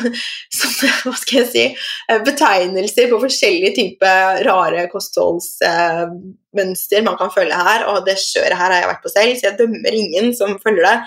sånne 0.59 0.89
hva 1.05 1.13
skal 1.19 1.37
jeg 1.41 1.49
si, 1.51 1.65
eh, 2.09 2.21
betegnelser 2.25 3.05
på 3.11 3.23
forskjellige 3.23 3.71
typer 3.77 4.17
rare 4.47 4.81
kostholdsmønster 4.91 7.01
man 7.05 7.17
kan 7.19 7.31
følge 7.33 7.55
her. 7.55 7.79
Og 7.91 7.97
det 8.07 8.15
kjøret 8.21 8.59
her 8.59 8.71
har 8.73 8.79
jeg 8.81 8.91
vært 8.93 9.05
på 9.05 9.15
selv, 9.15 9.33
så 9.35 9.43
jeg 9.49 9.59
dømmer 9.61 9.91
ingen 10.03 10.27
som 10.37 10.49
følger 10.63 10.83
det. 10.87 10.97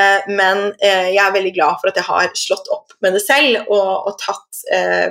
Eh, 0.00 0.20
men 0.32 0.56
eh, 0.80 1.08
jeg 1.14 1.22
er 1.24 1.36
veldig 1.38 1.54
glad 1.56 1.74
for 1.80 1.86
at 1.90 1.98
jeg 2.00 2.08
har 2.08 2.26
slått 2.38 2.66
opp 2.74 2.88
med 3.04 3.10
det 3.16 3.24
selv 3.24 3.54
og, 3.68 3.90
og 4.10 4.14
tatt 4.22 4.50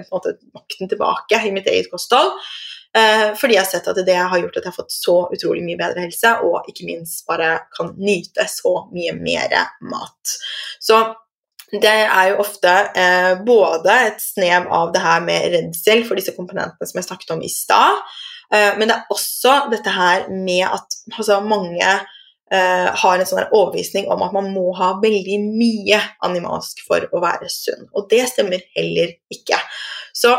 måte, 0.10 0.30
makten 0.56 0.88
tilbake 0.90 1.38
i 1.46 1.54
mitt 1.54 1.68
eget 1.70 1.92
kosthold. 1.92 2.32
Eh, 2.94 3.32
fordi 3.40 3.56
jeg 3.58 3.64
har 3.64 3.70
sett 3.72 3.88
at 3.90 4.00
det 4.06 4.16
har 4.20 4.38
gjort 4.38 4.58
at 4.60 4.68
jeg 4.68 4.70
har 4.70 4.78
fått 4.78 4.94
så 4.94 5.16
utrolig 5.34 5.64
mye 5.66 5.80
bedre 5.80 6.06
helse, 6.06 6.36
og 6.46 6.70
ikke 6.70 6.86
minst 6.86 7.26
bare 7.30 7.56
kan 7.74 7.94
nyte 7.98 8.46
så 8.52 8.84
mye 8.94 9.16
mer 9.18 9.56
mat. 9.90 10.36
Så 10.84 11.02
det 11.74 11.90
er 11.90 12.28
jo 12.30 12.42
ofte 12.44 12.72
eh, 12.94 13.34
både 13.46 13.94
et 14.12 14.22
snev 14.22 14.70
av 14.70 14.92
det 14.94 15.02
her 15.02 15.24
med 15.26 15.50
redsel 15.56 16.04
for 16.06 16.20
disse 16.20 16.36
komponentene 16.36 16.86
som 16.86 17.00
jeg 17.00 17.08
snakket 17.08 17.34
om 17.34 17.42
i 17.42 17.50
stad, 17.50 18.02
eh, 18.54 18.74
men 18.78 18.90
det 18.90 19.00
er 19.00 19.14
også 19.14 19.56
dette 19.74 19.94
her 19.94 20.28
med 20.30 20.68
at 20.68 21.00
altså, 21.16 21.40
mange 21.42 21.88
eh, 22.54 22.90
har 23.02 23.18
en 23.18 23.30
sånn 23.30 23.48
overbevisning 23.48 24.06
om 24.14 24.22
at 24.22 24.38
man 24.38 24.52
må 24.54 24.70
ha 24.78 24.94
veldig 25.02 25.40
mye 25.48 26.02
animalsk 26.30 26.86
for 26.86 27.10
å 27.10 27.24
være 27.24 27.50
sunn. 27.50 27.88
Og 27.98 28.06
det 28.14 28.28
stemmer 28.30 28.62
heller 28.78 29.18
ikke. 29.34 29.58
Så 30.14 30.36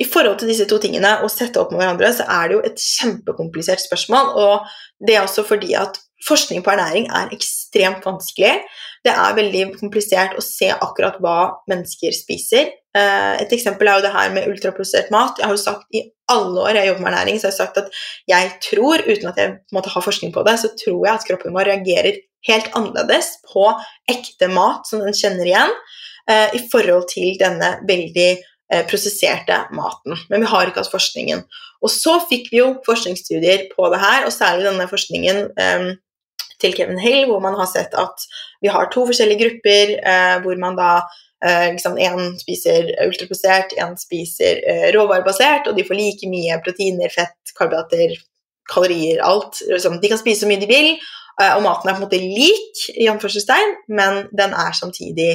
i 0.00 0.06
forhold 0.08 0.38
til 0.40 0.48
disse 0.48 0.64
to 0.68 0.78
tingene 0.80 1.18
å 1.20 1.28
sette 1.28 1.60
opp 1.60 1.74
med 1.74 1.82
hverandre, 1.82 2.12
så 2.16 2.24
er 2.24 2.48
det 2.48 2.56
jo 2.56 2.62
et 2.64 2.80
kjempekomplisert 2.80 3.82
spørsmål. 3.82 4.32
Og 4.40 4.70
det 5.04 5.16
er 5.16 5.26
også 5.26 5.44
fordi 5.48 5.74
at 5.76 5.98
forskning 6.26 6.64
på 6.64 6.72
ernæring 6.72 7.08
er 7.12 7.32
ekstremt 7.34 8.04
vanskelig. 8.04 8.62
Det 9.04 9.12
er 9.12 9.36
veldig 9.36 9.64
komplisert 9.78 10.36
å 10.36 10.44
se 10.44 10.70
akkurat 10.72 11.20
hva 11.20 11.36
mennesker 11.70 12.16
spiser. 12.16 12.72
Eh, 12.96 13.34
et 13.44 13.52
eksempel 13.56 13.88
er 13.88 14.00
jo 14.00 14.06
det 14.06 14.14
her 14.16 14.32
med 14.34 14.48
ultraprosessert 14.50 15.12
mat. 15.14 15.38
Jeg 15.38 15.48
har 15.48 15.56
jo 15.56 15.62
sagt 15.62 15.86
I 15.96 16.04
alle 16.32 16.64
år 16.64 16.80
jeg 16.80 16.90
jobber 16.90 17.04
med 17.04 17.12
ernæring, 17.12 17.40
så 17.40 17.48
har 17.48 17.54
jeg 17.54 17.60
sagt 17.60 17.80
at 17.80 18.02
jeg 18.28 18.50
tror, 18.66 19.04
uten 19.06 19.30
at 19.30 19.40
jeg 19.40 19.56
måtte 19.76 19.92
ha 19.92 20.04
forskning 20.04 20.34
på 20.34 20.44
det, 20.46 20.58
så 20.62 20.72
tror 20.80 21.06
jeg 21.06 21.14
at 21.14 21.26
kroppen 21.28 21.56
vår 21.56 21.72
reagerer 21.72 22.20
helt 22.48 22.70
annerledes 22.76 23.34
på 23.48 23.66
ekte 24.08 24.48
mat 24.52 24.88
som 24.88 25.02
den 25.04 25.16
kjenner 25.16 25.48
igjen, 25.48 25.74
eh, 26.30 26.56
i 26.56 26.62
forhold 26.72 27.08
til 27.12 27.36
denne 27.40 27.74
veldig 27.88 28.30
prosesserte 28.90 29.56
maten. 29.74 30.14
Men 30.30 30.44
vi 30.44 30.50
har 30.50 30.68
ikke 30.68 30.82
hatt 30.84 30.92
forskningen. 30.92 31.42
Og 31.80 31.92
så 31.92 32.18
fikk 32.28 32.50
vi 32.52 32.60
jo 32.60 32.74
forskningsstudier 32.86 33.68
på 33.72 33.88
det 33.92 34.00
her, 34.02 34.26
og 34.26 34.34
særlig 34.34 34.68
denne 34.68 34.88
forskningen 34.90 35.42
um, 35.56 35.90
til 36.60 36.76
Kevin 36.76 37.00
Hill, 37.00 37.24
hvor 37.30 37.40
man 37.42 37.56
har 37.58 37.68
sett 37.70 37.96
at 37.98 38.26
vi 38.60 38.72
har 38.72 38.90
to 38.92 39.06
forskjellige 39.08 39.40
grupper, 39.44 39.94
uh, 40.04 40.36
hvor 40.44 40.60
man 40.60 40.76
da 40.78 40.90
uh, 41.00 41.68
liksom 41.72 41.96
spiser 42.42 42.92
ultraprosessert, 43.06 43.72
en 43.80 43.96
spiser 44.00 44.60
uh, 44.66 44.88
råvarebasert, 44.96 45.70
og 45.70 45.78
de 45.78 45.86
får 45.88 45.98
like 45.98 46.28
mye 46.32 46.60
proteiner, 46.66 47.12
fett, 47.14 47.54
karbohydrater, 47.56 48.18
kalorier, 48.70 49.24
alt. 49.24 49.62
Liksom, 49.70 49.98
de 50.02 50.12
kan 50.12 50.20
spise 50.20 50.44
så 50.44 50.50
mye 50.50 50.60
de 50.60 50.68
vil, 50.70 50.92
og 51.40 51.62
maten 51.64 51.88
er 51.88 51.94
på 51.96 52.02
en 52.02 52.04
måte 52.04 52.18
lik, 52.20 52.80
i 53.00 53.06
anførselstegn, 53.08 53.70
men 53.96 54.26
den 54.36 54.52
er 54.52 54.74
samtidig 54.76 55.30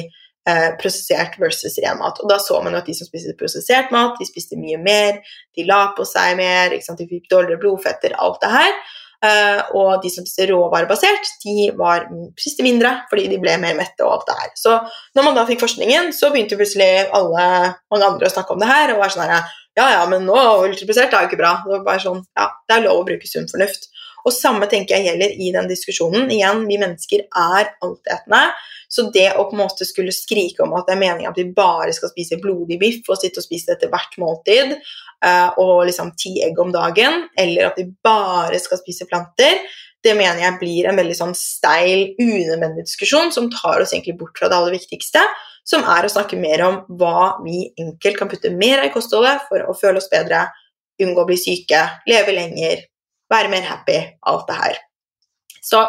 eh, 0.48 0.68
prosessert 0.80 1.38
versus 1.42 1.78
ren 1.84 1.98
mat. 2.00 2.20
Og 2.22 2.30
da 2.30 2.38
så 2.42 2.60
man 2.64 2.76
jo 2.76 2.82
at 2.82 2.88
de 2.88 2.96
som 2.96 3.08
spiste 3.08 3.36
prosessert 3.38 3.92
mat, 3.94 4.18
de 4.20 4.28
spiste 4.28 4.58
mye 4.60 4.78
mer, 4.82 5.22
de 5.56 5.66
la 5.68 5.86
på 5.96 6.06
seg 6.08 6.36
mer, 6.40 6.74
de 6.76 7.08
fikk 7.08 7.28
dårligere 7.32 7.62
blodfetter, 7.62 8.16
alt 8.20 8.40
det 8.44 8.52
her. 8.54 8.78
Uh, 9.24 9.60
og 9.80 10.02
de 10.02 10.10
som 10.12 10.26
spiste 10.26 10.44
råvarebasert, 10.50 11.30
de 11.40 11.70
var, 11.78 12.04
spiste 12.36 12.62
mindre 12.62 12.90
fordi 13.08 13.24
de 13.30 13.38
ble 13.40 13.54
mer 13.62 13.72
mette. 13.78 14.04
og 14.04 14.18
alt 14.18 14.26
det 14.28 14.36
her. 14.40 14.50
Så 14.60 14.74
når 15.16 15.24
man 15.24 15.38
da 15.38 15.46
fikk 15.48 15.62
forskningen, 15.64 16.12
så 16.14 16.30
begynte 16.30 16.58
plutselig 16.60 17.08
alle 17.16 17.46
mange 17.92 18.10
andre 18.10 18.28
å 18.28 18.34
snakke 18.34 18.54
om 18.54 18.60
det 18.60 18.68
her. 18.70 18.92
og 18.92 19.00
var 19.00 19.14
sånn 19.14 19.24
her, 19.24 19.54
ja, 19.76 19.86
ja, 19.92 20.04
men 20.08 20.28
nå 20.28 20.36
ultraprodusert 20.36 21.12
er 21.12 21.24
jo 21.24 21.30
ikke 21.30 21.40
bra. 21.40 21.56
Det, 21.64 21.72
var 21.74 21.86
bare 21.88 22.04
sånn, 22.04 22.22
ja, 22.36 22.50
det 22.68 22.76
er 22.76 22.86
lov 22.86 23.02
å 23.02 23.08
bruke 23.08 23.28
sunn 23.28 23.48
fornuft. 23.50 23.90
Og 24.26 24.34
samme 24.34 24.66
tenker 24.70 24.96
jeg 24.96 25.10
gjelder 25.10 25.34
i 25.38 25.52
den 25.54 25.68
diskusjonen. 25.70 26.30
Igjen, 26.32 26.64
vi 26.68 26.80
mennesker 26.82 27.26
er 27.28 27.72
altetende. 27.84 28.42
Så 28.88 29.08
det 29.14 29.32
å 29.34 29.46
på 29.48 29.56
en 29.56 29.64
måte 29.64 29.86
skulle 29.88 30.14
skrike 30.14 30.62
om 30.64 30.74
at 30.78 30.86
det 30.86 30.94
er 30.94 31.00
meningen 31.00 31.32
at 31.32 31.40
vi 31.40 31.48
bare 31.56 31.94
skal 31.94 32.12
spise 32.12 32.38
blodig 32.42 32.78
biff 32.80 33.08
og 33.10 33.18
sitte 33.20 33.42
og 33.42 33.46
spise 33.46 33.72
det 33.72 33.80
til 33.82 33.90
hvert 33.92 34.14
måltid, 34.22 34.76
uh, 35.26 35.50
og 35.62 35.88
liksom 35.88 36.12
ti 36.20 36.36
egg 36.46 36.60
om 36.62 36.70
dagen, 36.74 37.26
eller 37.38 37.70
at 37.70 37.80
vi 37.80 37.88
bare 38.06 38.60
skal 38.62 38.80
spise 38.82 39.08
planter, 39.10 39.64
det 40.06 40.14
mener 40.14 40.38
jeg 40.42 40.58
blir 40.60 40.86
en 40.86 40.98
veldig 41.00 41.16
sånn 41.18 41.34
steil, 41.34 42.12
unødvendig 42.20 42.86
diskusjon 42.86 43.32
som 43.34 43.50
tar 43.50 43.82
oss 43.82 43.94
egentlig 43.94 44.18
bort 44.20 44.38
fra 44.38 44.50
det 44.50 44.58
aller 44.58 44.76
viktigste, 44.76 45.22
som 45.66 45.82
er 45.90 46.06
å 46.06 46.12
snakke 46.12 46.38
mer 46.38 46.62
om 46.62 46.76
hva 47.00 47.40
vi 47.42 47.64
enkelt 47.82 48.20
kan 48.20 48.30
putte 48.30 48.52
mer 48.54 48.84
av 48.84 48.90
i 48.90 48.92
kostholdet 48.94 49.48
for 49.48 49.66
å 49.66 49.74
føle 49.74 49.98
oss 49.98 50.10
bedre, 50.12 50.44
unngå 51.02 51.24
å 51.24 51.28
bli 51.28 51.38
syke, 51.40 51.80
leve 52.06 52.36
lenger, 52.36 52.84
være 53.32 53.50
mer 53.50 53.66
happy, 53.66 53.98
alt 54.30 54.46
det 54.46 54.60
her. 54.60 54.78
Så 55.66 55.82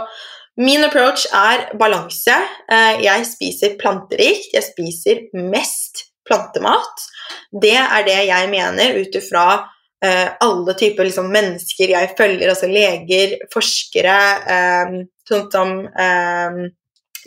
Min 0.57 0.83
approach 0.83 1.27
er 1.37 1.67
balanse. 1.77 2.33
Eh, 2.71 3.01
jeg 3.05 3.25
spiser 3.29 3.75
planterikt. 3.77 4.55
Jeg 4.55 4.65
spiser 4.65 5.19
mest 5.37 6.07
plantemat. 6.27 7.03
Det 7.53 7.75
er 7.77 8.07
det 8.07 8.17
jeg 8.27 8.49
mener 8.49 8.97
ut 8.97 9.17
ifra 9.19 9.45
eh, 10.03 10.33
alle 10.43 10.73
typer 10.79 11.05
liksom, 11.07 11.29
mennesker 11.33 11.93
jeg 11.93 12.09
følger, 12.17 12.49
altså 12.49 12.71
leger, 12.71 13.37
forskere, 13.53 14.17
eh, 14.55 14.97
sånn 15.29 15.47
som 15.53 15.77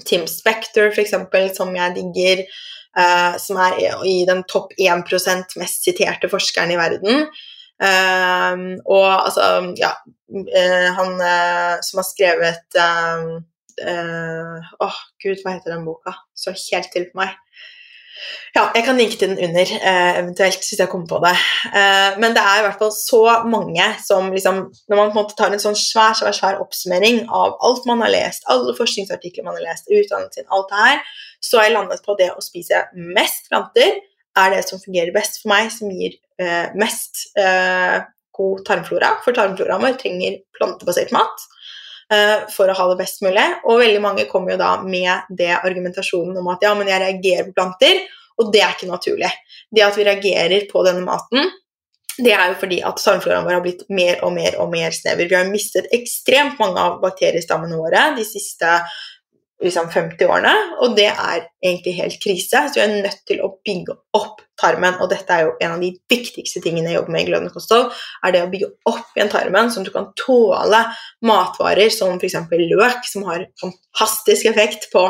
Tim 0.08 0.26
Spector, 0.30 0.90
eksempel, 0.98 1.50
som 1.54 1.74
jeg 1.76 1.92
digger, 1.98 2.44
som 3.38 3.58
er 3.60 3.76
i 4.08 4.22
den 4.24 4.40
topp 4.48 4.72
1% 4.80 5.58
mest 5.60 5.84
siterte 5.84 6.30
forskeren 6.32 6.72
i 6.72 6.78
verden. 6.80 7.26
Um, 7.80 8.64
og 8.84 9.06
altså, 9.08 9.72
ja 9.80 9.94
uh, 9.96 10.88
Han 10.98 11.14
uh, 11.16 11.78
som 11.80 12.02
har 12.02 12.04
skrevet 12.04 12.80
Åh, 13.80 14.84
oh, 14.84 14.96
gud, 15.22 15.38
hva 15.40 15.54
heter 15.54 15.72
den 15.72 15.86
boka? 15.86 16.12
Så 16.36 16.52
helt 16.52 16.90
til 16.92 17.06
på 17.08 17.22
meg. 17.22 17.30
Ja, 18.52 18.66
jeg 18.74 18.84
kan 18.84 18.98
linke 18.98 19.16
til 19.16 19.30
den 19.30 19.40
under, 19.46 19.70
eventuelt, 20.20 20.58
hvis 20.60 20.76
jeg 20.76 20.90
kommer 20.92 21.08
på 21.08 21.20
det. 21.24 21.32
Men 22.20 22.36
det 22.36 22.42
er 22.42 22.60
i 22.60 22.66
hvert 22.66 22.76
fall 22.82 22.92
så 22.92 23.22
mange 23.48 23.86
som 24.04 24.28
liksom 24.34 24.58
Når 24.90 24.98
man 24.98 25.08
på 25.08 25.14
en 25.14 25.20
måte 25.22 25.38
tar 25.38 25.54
en 25.54 25.62
sånn 25.62 25.78
svær 25.80 26.12
svær, 26.18 26.36
svær 26.36 26.60
oppsummering 26.60 27.22
av 27.24 27.56
alt 27.64 27.88
man 27.88 28.04
har 28.04 28.12
lest, 28.12 28.44
alle 28.52 28.76
forskningsartikler 28.76 29.48
man 29.48 29.56
har 29.56 29.70
lest, 29.70 29.88
utdannelsen 29.88 30.42
sin, 30.42 30.50
alt 30.52 30.68
det 30.68 30.84
her, 30.84 31.00
så 31.40 31.62
har 31.62 31.70
jeg 31.70 31.78
landet 31.78 32.04
på 32.04 32.20
det 32.20 32.28
å 32.34 32.44
spise 32.44 32.84
mest 33.16 33.48
planter 33.48 33.96
er 34.38 34.52
det 34.54 34.64
som 34.68 34.82
fungerer 34.82 35.14
best 35.14 35.40
for 35.40 35.52
meg, 35.52 35.70
som 35.74 35.90
gir 35.92 36.16
eh, 36.40 36.70
mest 36.78 37.26
god 38.40 38.62
tarmflora. 38.66 39.16
For 39.24 39.36
tarmfloraen 39.36 39.82
vår 39.84 39.98
trenger 40.00 40.38
plantebasert 40.56 41.10
mat 41.12 41.48
for 42.50 42.66
å 42.66 42.74
ha 42.74 42.84
det 42.90 42.96
best 42.98 43.20
mulig. 43.22 43.44
Og 43.70 43.82
veldig 43.82 44.00
mange 44.02 44.24
kommer 44.26 44.54
jo 44.54 44.58
da 44.58 44.70
med 44.82 45.28
det 45.38 45.52
argumentasjonen 45.60 46.40
om 46.40 46.48
at 46.50 46.64
ja, 46.64 46.72
men 46.74 46.88
jeg 46.90 47.02
reagerer 47.04 47.46
på 47.46 47.54
planter, 47.54 48.00
og 48.40 48.50
det 48.50 48.64
er 48.64 48.74
ikke 48.74 48.88
naturlig. 48.90 49.30
Det 49.70 49.84
at 49.86 49.98
vi 49.98 50.06
reagerer 50.08 50.64
på 50.72 50.82
denne 50.86 51.04
maten, 51.06 51.52
det 52.20 52.32
er 52.34 52.50
jo 52.50 52.58
fordi 52.60 52.80
at 52.84 53.00
tarmfloraen 53.00 53.46
vår 53.46 53.56
har 53.56 53.64
blitt 53.64 53.86
mer 53.92 54.24
og 54.26 54.34
mer 54.34 54.58
og 54.60 54.72
mer 54.72 54.94
snever. 54.94 55.28
Vi 55.30 55.36
har 55.36 55.48
mistet 55.48 55.90
ekstremt 55.94 56.58
mange 56.60 56.82
av 56.82 56.98
bakteriestammene 57.04 57.78
våre 57.78 58.10
de 58.16 58.26
siste 58.26 58.80
liksom 59.60 59.90
50 59.92 60.24
årene, 60.24 60.52
og 60.80 60.94
det 60.96 61.08
er 61.10 61.42
egentlig 61.60 61.92
helt 61.98 62.16
krise. 62.22 62.62
Så 62.68 62.78
vi 62.78 62.82
er 62.84 63.02
nødt 63.04 63.20
til 63.28 63.42
å 63.44 63.50
bygge 63.66 63.96
opp 64.16 64.40
tarmen, 64.60 64.96
og 65.00 65.10
dette 65.12 65.34
er 65.34 65.46
jo 65.46 65.52
en 65.60 65.74
av 65.74 65.82
de 65.82 65.90
viktigste 66.10 66.62
tingene 66.64 66.90
jeg 66.90 66.98
jobber 66.98 67.14
med 67.14 67.24
i 67.24 67.28
glødende 67.28 67.52
kosthold, 67.54 67.90
er 68.24 68.34
det 68.34 68.42
å 68.44 68.50
bygge 68.52 68.70
opp 68.88 69.16
igjen 69.16 69.32
tarmen, 69.32 69.70
sånn 69.72 69.84
at 69.84 69.90
du 69.90 69.94
kan 69.94 70.08
tåle 70.20 70.80
matvarer 71.28 71.92
som 71.92 72.16
f.eks. 72.16 72.38
løk, 72.50 73.04
som 73.08 73.28
har 73.28 73.46
fantastisk 73.60 74.48
effekt 74.50 74.90
på 74.92 75.06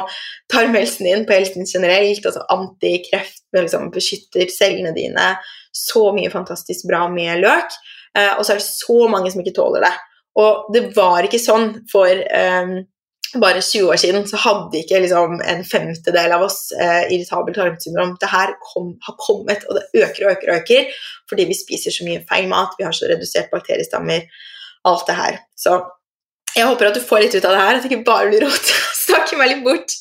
tarmhelsen 0.53 1.09
din, 1.09 1.27
på 1.27 1.37
helsen 1.39 1.67
generelt, 1.67 2.27
altså 2.27 2.45
antikreft, 2.55 3.43
liksom 3.57 3.91
beskytter 3.95 4.51
cellene 4.55 4.95
dine, 4.97 5.33
så 5.75 6.09
mye 6.15 6.31
fantastisk 6.33 6.87
bra 6.91 7.07
med 7.11 7.43
løk, 7.45 7.75
eh, 8.19 8.33
og 8.37 8.45
så 8.45 8.55
er 8.55 8.63
det 8.63 8.71
så 8.71 9.03
mange 9.11 9.31
som 9.31 9.43
ikke 9.43 9.59
tåler 9.59 9.87
det. 9.87 9.97
Og 10.41 10.71
det 10.75 10.89
var 10.95 11.27
ikke 11.27 11.43
sånn 11.43 11.73
for 11.91 12.07
um, 12.07 12.81
bare 13.39 13.63
20 13.63 13.93
år 13.93 13.99
siden 14.03 14.25
så 14.27 14.41
hadde 14.43 14.81
ikke 14.81 15.03
liksom, 15.05 15.39
en 15.47 15.63
femtedel 15.67 16.35
av 16.35 16.43
oss 16.49 16.73
eh, 16.75 17.05
irritabelt 17.15 17.59
tarmsyndrom. 17.61 18.17
Det 18.21 18.31
her 18.33 18.57
kom, 18.73 18.95
har 19.07 19.17
kommet, 19.23 19.63
og 19.69 19.79
det 19.79 20.03
øker 20.03 20.27
og 20.27 20.33
øker 20.35 20.51
og 20.51 20.61
øker 20.63 21.01
fordi 21.31 21.47
vi 21.47 21.55
spiser 21.55 21.95
så 21.95 22.07
mye 22.07 22.25
feil 22.27 22.49
mat, 22.51 22.75
vi 22.79 22.83
har 22.83 22.95
så 22.97 23.07
redusert 23.07 23.53
bakteriestammer, 23.53 24.25
alt 24.91 25.05
det 25.07 25.15
her. 25.15 25.37
Så 25.55 25.77
jeg 26.57 26.67
håper 26.67 26.89
at 26.89 26.97
du 26.99 27.05
får 27.07 27.23
litt 27.23 27.37
ut 27.37 27.45
av 27.45 27.55
det 27.55 27.61
her, 27.61 27.77
at 27.77 27.85
det 27.85 27.93
ikke 27.93 28.09
bare 28.09 28.33
blir 28.33 28.43
rot. 28.43 28.73
Snakker 29.07 29.39
meg 29.39 29.53
litt 29.53 29.63
bort. 29.63 29.95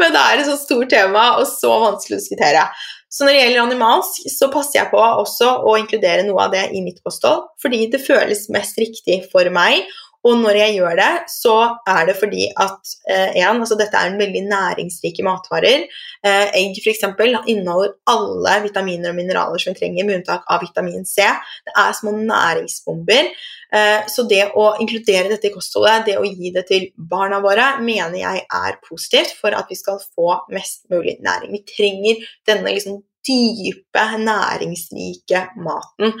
Men 0.00 0.12
det 0.12 0.20
er 0.20 0.42
et 0.42 0.50
så 0.50 0.58
stort 0.60 0.92
tema 0.92 1.24
og 1.38 1.46
så 1.48 1.72
vanskelig 1.86 2.18
å 2.18 2.20
diskutere. 2.20 2.66
Så 3.14 3.24
når 3.24 3.36
det 3.36 3.42
gjelder 3.44 3.62
animalsk, 3.62 4.24
så 4.34 4.50
passer 4.52 4.80
jeg 4.80 4.90
på 4.90 5.00
også 5.00 5.52
å 5.64 5.76
inkludere 5.78 6.24
noe 6.26 6.48
av 6.48 6.54
det 6.54 6.64
i 6.74 6.80
mitt 6.82 6.98
kosthold, 7.06 7.44
fordi 7.62 7.84
det 7.92 8.02
føles 8.02 8.48
mest 8.52 8.80
riktig 8.80 9.20
for 9.30 9.48
meg 9.54 9.86
og 10.24 10.38
når 10.40 10.56
jeg 10.56 10.76
gjør 10.78 10.96
det, 10.96 11.10
så 11.28 11.54
er 11.88 12.06
det 12.08 12.14
fordi 12.16 12.46
at 12.48 12.92
eh, 13.12 13.34
en, 13.42 13.60
altså 13.60 13.76
dette 13.76 13.98
er 13.98 14.08
en 14.08 14.20
veldig 14.20 14.40
næringsrike 14.48 15.24
matvarer. 15.26 15.84
Eh, 16.24 16.46
egg 16.60 16.80
f.eks. 16.80 17.04
inneholder 17.52 17.92
alle 18.08 18.54
vitaminer 18.64 19.12
og 19.12 19.18
mineraler 19.18 19.60
som 19.60 19.74
vi 19.74 19.82
trenger, 19.82 20.08
med 20.08 20.22
unntak 20.22 20.48
av 20.48 20.64
vitamin 20.64 21.04
C. 21.04 21.28
Det 21.68 21.76
er 21.76 21.92
små 22.00 22.16
næringsbomber. 22.16 23.30
Eh, 23.74 24.00
så 24.08 24.24
det 24.30 24.46
å 24.56 24.70
inkludere 24.80 25.28
dette 25.28 25.50
i 25.50 25.54
kostholdet, 25.54 26.08
det 26.08 26.16
å 26.20 26.24
gi 26.24 26.54
det 26.54 26.64
til 26.72 26.88
barna 26.96 27.42
våre, 27.44 27.74
mener 27.84 28.16
jeg 28.22 28.46
er 28.48 28.80
positivt 28.88 29.36
for 29.40 29.52
at 29.56 29.68
vi 29.68 29.76
skal 29.76 30.00
få 30.00 30.38
mest 30.54 30.86
mulig 30.94 31.18
næring. 31.24 31.52
Vi 31.52 31.66
trenger 31.68 32.30
denne 32.48 32.72
liksom 32.78 33.02
dype, 33.26 34.04
næringsrike 34.20 35.40
maten. 35.64 36.14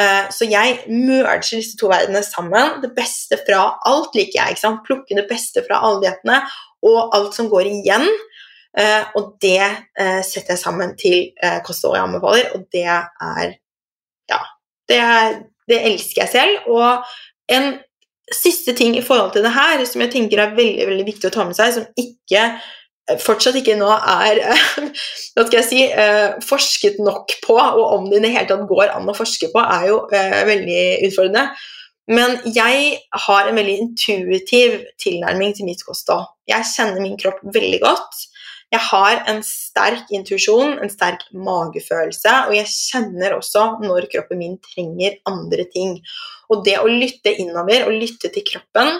Eh, 0.00 0.28
så 0.32 0.48
jeg 0.48 0.78
merger 0.88 1.58
disse 1.58 1.76
to 1.80 1.90
verdenene 1.92 2.22
sammen. 2.26 2.80
Det 2.82 2.92
beste 2.96 3.38
fra 3.46 3.76
alt 3.88 4.16
liker 4.16 4.40
jeg. 4.40 4.56
ikke 4.56 4.64
sant? 4.64 4.84
Plukke 4.86 5.18
det 5.18 5.26
beste 5.30 5.64
fra 5.66 5.82
alle 5.86 6.02
diettene 6.04 6.40
og 6.86 7.16
alt 7.16 7.36
som 7.36 7.50
går 7.52 7.70
igjen. 7.70 8.06
Eh, 8.76 9.04
og 9.16 9.36
det 9.42 9.62
eh, 9.62 10.22
setter 10.26 10.54
jeg 10.54 10.62
sammen 10.62 10.96
til 11.00 11.30
kostholdet 11.64 12.00
jeg 12.00 12.08
anbefaler, 12.08 12.50
og 12.54 12.66
det 12.72 12.86
er 12.88 13.56
Ja. 14.26 14.42
Det, 14.86 15.00
det 15.66 15.78
elsker 15.82 16.22
jeg 16.22 16.30
selv. 16.30 16.66
Og 16.70 17.04
en 17.50 17.76
siste 18.32 18.74
ting 18.74 18.96
i 18.96 19.02
forhold 19.02 19.32
til 19.32 19.44
det 19.46 19.54
her 19.54 19.84
som 19.86 20.02
jeg 20.02 20.12
tenker 20.12 20.42
er 20.42 20.54
veldig, 20.56 20.86
veldig 20.88 21.06
viktig 21.06 21.28
å 21.28 21.34
ta 21.34 21.44
med 21.46 21.58
seg, 21.58 21.74
som 21.74 21.86
ikke 21.98 22.48
fortsatt 23.22 23.58
ikke 23.60 23.76
nå 23.78 23.88
er 23.94 24.40
hva 25.36 25.44
skal 25.46 25.58
jeg 25.60 25.68
si, 25.68 25.80
eh, 25.86 26.36
forsket 26.44 26.98
nok 27.02 27.36
på, 27.44 27.56
og 27.56 27.84
om 27.98 28.08
det 28.10 28.20
i 28.20 28.24
det 28.26 28.34
hele 28.34 28.50
tatt 28.50 28.68
går 28.68 28.92
an 28.96 29.10
å 29.10 29.16
forske 29.16 29.50
på, 29.52 29.62
er 29.62 29.88
jo 29.92 30.00
eh, 30.10 30.42
veldig 30.48 30.84
utfordrende. 31.08 31.48
Men 32.06 32.36
jeg 32.54 33.00
har 33.26 33.48
en 33.48 33.58
veldig 33.58 33.76
intuitiv 33.82 34.78
tilnærming 35.02 35.56
til 35.56 35.66
mitt 35.66 35.82
kosthold. 35.86 36.28
Jeg 36.46 36.66
kjenner 36.70 37.02
min 37.02 37.18
kropp 37.18 37.40
veldig 37.54 37.80
godt. 37.82 38.26
Jeg 38.74 38.82
har 38.82 39.20
en 39.30 39.40
sterk 39.46 40.10
intuisjon, 40.14 40.76
en 40.82 40.90
sterk 40.90 41.22
magefølelse, 41.34 42.32
og 42.48 42.54
jeg 42.56 42.70
kjenner 42.70 43.36
også 43.36 43.66
når 43.82 44.08
kroppen 44.10 44.40
min 44.42 44.56
trenger 44.62 45.18
andre 45.30 45.66
ting. 45.70 45.98
Og 46.50 46.64
det 46.66 46.78
å 46.82 46.90
lytte 46.90 47.34
innover 47.42 47.86
og 47.86 47.94
lytte 47.94 48.30
til 48.34 48.46
kroppen 48.46 48.98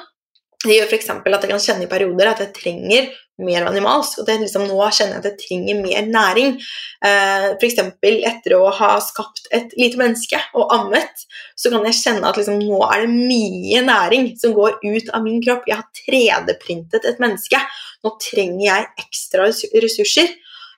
det 0.68 0.81
gjør 0.81 0.90
f.eks. 0.90 1.12
at 1.12 1.31
jeg 1.31 1.52
kan 1.52 1.62
kjenne 1.62 1.87
i 1.87 1.90
perioder 1.90 2.33
at 2.33 2.42
jeg 2.44 2.55
trenger 2.57 3.09
mer 3.42 3.66
animalsk. 3.68 4.20
Og 4.20 4.29
det 4.29 4.38
liksom, 4.40 4.64
nå 4.68 4.79
kjenner 4.94 5.16
jeg 5.16 5.22
at 5.22 5.29
jeg 5.31 5.40
trenger 5.42 5.83
mer 5.83 6.09
næring. 6.09 6.55
Eh, 7.05 7.48
F.eks. 7.57 7.83
etter 8.31 8.57
å 8.57 8.70
ha 8.79 8.94
skapt 9.05 9.50
et 9.57 9.74
lite 9.79 10.00
menneske 10.00 10.40
og 10.57 10.72
ammet, 10.74 11.26
så 11.59 11.72
kan 11.72 11.85
jeg 11.88 12.00
kjenne 12.00 12.31
at 12.31 12.40
liksom, 12.40 12.62
nå 12.62 12.81
er 12.88 13.05
det 13.05 13.12
mye 13.12 13.85
næring 13.87 14.33
som 14.40 14.57
går 14.57 14.81
ut 14.85 15.12
av 15.12 15.26
min 15.26 15.42
kropp. 15.44 15.68
Jeg 15.68 15.81
har 15.83 15.87
3D-printet 16.00 17.09
et 17.09 17.22
menneske. 17.22 17.61
Nå 18.05 18.16
trenger 18.22 18.66
jeg 18.66 18.90
ekstra 19.07 19.50
ressurser. 19.85 20.35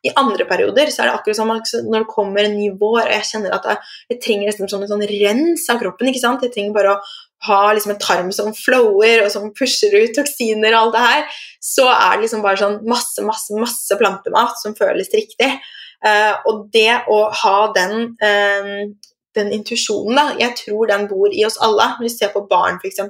I 0.07 0.13
andre 0.15 0.45
perioder 0.47 0.93
så 0.95 1.03
er 1.03 1.09
det 1.09 1.15
akkurat 1.17 1.39
som 1.39 1.51
når 1.91 2.05
det 2.05 2.11
kommer 2.13 2.47
en 2.47 2.55
ny 2.55 2.69
vår, 2.79 3.01
og 3.01 3.15
jeg 3.17 3.27
kjenner 3.33 3.57
at 3.57 3.65
jeg, 3.67 3.81
jeg 4.13 4.21
trenger 4.23 4.51
nesten 4.51 4.71
sånn 4.71 4.85
en 4.87 4.93
sånn 4.93 5.09
rens 5.11 5.65
av 5.73 5.81
kroppen. 5.83 6.11
ikke 6.11 6.23
sant? 6.23 6.45
Jeg 6.47 6.55
trenger 6.55 6.77
bare 6.77 6.93
å 6.95 7.01
ha 7.47 7.73
liksom 7.73 7.95
en 7.95 8.01
tarm 8.03 8.31
som 8.35 8.51
flower, 8.57 9.25
og 9.25 9.31
som 9.33 9.51
pusher 9.55 9.95
ut 9.95 10.15
toksiner 10.17 10.75
og 10.75 10.81
alt 10.81 10.97
det 10.97 11.05
her, 11.05 11.43
så 11.63 11.87
er 11.93 12.17
det 12.17 12.27
liksom 12.27 12.43
bare 12.45 12.61
sånn 12.61 12.81
masse, 12.89 13.23
masse, 13.27 13.55
masse 13.59 13.99
plantemat 14.01 14.59
som 14.63 14.77
føles 14.79 15.13
riktig. 15.15 15.53
Uh, 15.99 16.35
og 16.47 16.67
det 16.75 16.93
å 17.11 17.25
ha 17.35 17.57
den, 17.75 18.13
uh, 18.23 18.83
den 19.39 19.55
intuisjonen, 19.55 20.19
da, 20.19 20.27
jeg 20.39 20.55
tror 20.61 20.91
den 20.91 21.09
bor 21.11 21.31
i 21.31 21.47
oss 21.47 21.59
alle. 21.63 21.93
Når 21.99 22.07
vi 22.07 22.13
ser 22.15 22.35
på 22.35 22.45
barn, 22.51 22.79
f.eks., 22.83 23.03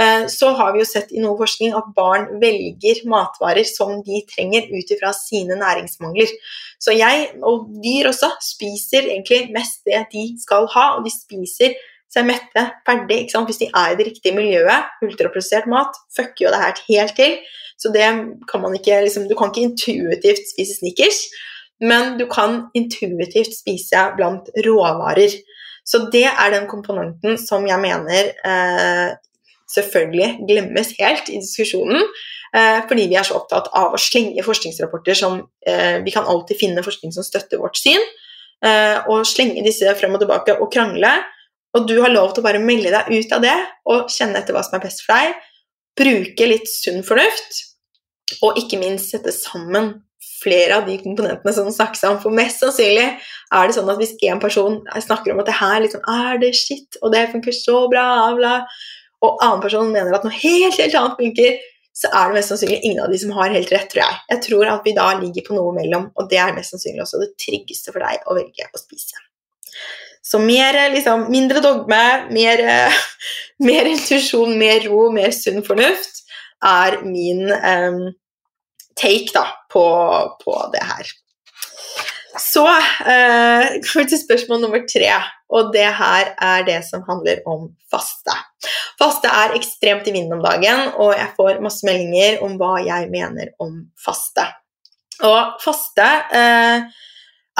uh, 0.00 0.28
så 0.32 0.52
har 0.60 0.72
vi 0.74 0.84
jo 0.84 0.88
sett 0.88 1.12
i 1.12 1.24
noe 1.24 1.36
forskning 1.40 1.76
at 1.76 1.90
barn 1.96 2.28
velger 2.42 3.04
matvarer 3.08 3.68
som 3.68 3.98
de 4.04 4.22
trenger 4.32 4.68
ut 4.72 4.96
ifra 4.96 5.12
sine 5.16 5.56
næringsmangler. 5.60 6.32
Så 6.80 6.92
jeg, 6.96 7.28
og 7.40 7.68
dyr 7.84 8.12
også, 8.12 8.34
spiser 8.44 9.08
egentlig 9.08 9.46
mest 9.56 9.84
det 9.88 10.06
de 10.12 10.28
skal 10.40 10.68
ha, 10.76 10.90
og 10.96 11.08
de 11.08 11.12
spiser 11.12 11.76
så 12.16 12.22
er 12.22 12.30
mette, 12.30 12.62
ferdig. 12.88 13.16
ikke 13.22 13.34
sant? 13.34 13.50
Hvis 13.50 13.58
de 13.60 13.66
er 13.68 13.92
i 13.92 13.96
det 13.98 14.06
riktige 14.06 14.32
miljøet, 14.32 14.86
ultraprosessert 15.04 15.66
mat, 15.68 15.98
fucker 16.16 16.46
jo 16.46 16.52
det 16.54 16.60
her 16.62 16.78
helt 16.86 17.18
til. 17.18 17.34
Så 17.76 17.90
det 17.92 18.06
kan 18.48 18.62
man 18.62 18.72
ikke 18.78 19.02
liksom, 19.04 19.26
Du 19.28 19.34
kan 19.36 19.52
ikke 19.52 19.66
intuitivt 19.68 20.48
spise 20.48 20.78
Snickers, 20.78 21.18
men 21.84 22.16
du 22.16 22.24
kan 22.24 22.70
intuitivt 22.72 23.52
spise 23.52 24.06
blant 24.16 24.48
råvarer. 24.64 25.36
Så 25.84 26.08
det 26.12 26.24
er 26.24 26.54
den 26.56 26.64
komponenten 26.72 27.36
som 27.36 27.68
jeg 27.68 27.84
mener 27.84 28.32
eh, 28.32 29.12
selvfølgelig 29.68 30.48
glemmes 30.48 30.96
helt 30.96 31.28
i 31.28 31.42
diskusjonen. 31.44 32.00
Eh, 32.56 32.80
fordi 32.88 33.10
vi 33.12 33.20
er 33.20 33.28
så 33.28 33.36
opptatt 33.36 33.68
av 33.76 33.92
å 33.92 34.00
slenge 34.00 34.40
forskningsrapporter 34.46 35.18
som 35.18 35.42
eh, 35.68 36.00
Vi 36.00 36.16
kan 36.16 36.24
alltid 36.24 36.56
finne 36.56 36.84
forskning 36.86 37.12
som 37.12 37.26
støtter 37.26 37.60
vårt 37.60 37.76
syn, 37.76 38.00
eh, 38.64 39.04
og 39.04 39.28
slenge 39.28 39.68
disse 39.68 39.92
frem 40.00 40.16
og 40.16 40.24
tilbake 40.24 40.56
og 40.56 40.72
krangle. 40.72 41.12
Og 41.76 41.84
du 41.88 41.98
har 42.00 42.12
lov 42.12 42.32
til 42.32 42.40
å 42.42 42.46
bare 42.46 42.62
melde 42.62 42.92
deg 42.94 43.12
ut 43.12 43.36
av 43.36 43.44
det 43.44 43.56
og 43.92 44.10
kjenne 44.12 44.40
etter 44.40 44.56
hva 44.56 44.64
som 44.64 44.78
er 44.78 44.84
best 44.86 45.04
for 45.04 45.12
deg. 45.12 45.36
Bruke 45.96 46.48
litt 46.48 46.68
sunn 46.70 47.02
fornuft, 47.04 47.62
og 48.44 48.58
ikke 48.60 48.80
minst 48.80 49.12
sette 49.12 49.32
sammen 49.32 49.94
flere 50.36 50.80
av 50.80 50.88
de 50.88 50.96
komponentene 51.00 51.52
som 51.54 51.68
snakkes 51.72 52.04
om. 52.08 52.18
For 52.22 52.34
mest 52.34 52.60
sannsynlig 52.62 53.06
er 53.06 53.68
det 53.68 53.76
sånn 53.76 53.88
at 53.92 54.00
hvis 54.00 54.16
én 54.26 54.40
person 54.42 54.82
snakker 55.04 55.32
om 55.32 55.40
at 55.42 55.48
det 55.50 55.56
her 55.60 55.78
liksom 55.84 56.04
er 56.12 56.42
det 56.42 56.52
shit, 56.58 56.98
og 57.02 57.14
det 57.14 57.28
funker 57.32 57.56
så 57.56 57.86
bra, 57.92 58.06
bla, 58.36 58.58
og 59.24 59.40
annen 59.44 59.64
person 59.64 59.92
mener 59.92 60.16
at 60.16 60.26
noe 60.26 60.36
helt, 60.36 60.76
helt 60.76 60.98
annet 61.00 61.20
funker, 61.20 61.56
så 61.96 62.10
er 62.12 62.28
det 62.28 62.36
mest 62.36 62.52
sannsynlig 62.52 62.82
ingen 62.84 63.00
av 63.06 63.12
de 63.12 63.18
som 63.22 63.32
har 63.38 63.54
helt 63.54 63.70
rett, 63.72 63.88
tror 63.92 64.02
jeg. 64.04 64.18
Jeg 64.34 64.42
tror 64.44 64.72
at 64.74 64.84
vi 64.84 64.92
da 64.96 65.06
ligger 65.16 65.46
på 65.46 65.56
noe 65.56 65.72
mellom, 65.76 66.10
og 66.12 66.28
det 66.32 66.40
er 66.42 66.52
mest 66.56 66.74
sannsynlig 66.74 67.06
også 67.06 67.22
det 67.22 67.30
tryggeste 67.40 67.94
for 67.94 68.04
deg 68.04 68.26
å 68.28 68.36
velge 68.36 68.68
å 68.68 68.82
spise. 68.82 69.24
Så 70.26 70.40
mer, 70.42 70.78
liksom, 70.90 71.28
mindre 71.30 71.62
dogme, 71.62 72.04
mer, 72.34 72.62
mer 73.68 73.90
intuisjon, 73.92 74.56
mer 74.58 74.88
ro, 74.90 75.06
mer 75.14 75.34
sunn 75.34 75.62
fornuft 75.66 76.24
er 76.66 76.98
min 77.06 77.44
um, 77.52 78.00
take 78.98 79.30
da, 79.34 79.46
på, 79.72 79.86
på 80.42 80.56
det 80.72 80.82
her. 80.82 81.14
Så 82.36 82.66
eh, 82.68 83.64
kommer 83.80 84.02
vi 84.02 84.10
til 84.10 84.20
spørsmål 84.20 84.60
nummer 84.60 84.82
tre, 84.90 85.08
og 85.48 85.70
det 85.72 85.86
her 85.98 86.34
er 86.42 86.66
det 86.66 86.82
som 86.84 87.04
handler 87.08 87.40
om 87.48 87.70
faste. 87.92 88.34
Faste 89.00 89.30
er 89.30 89.56
ekstremt 89.56 90.08
i 90.08 90.12
vinden 90.12 90.36
om 90.36 90.44
dagen, 90.44 90.90
og 91.00 91.14
jeg 91.16 91.32
får 91.38 91.62
masse 91.64 91.86
meldinger 91.88 92.42
om 92.44 92.58
hva 92.60 92.74
jeg 92.84 93.08
mener 93.12 93.54
om 93.62 93.78
faste. 94.04 94.44
Og 95.24 95.56
faste 95.64 96.08
eh, 96.36 96.84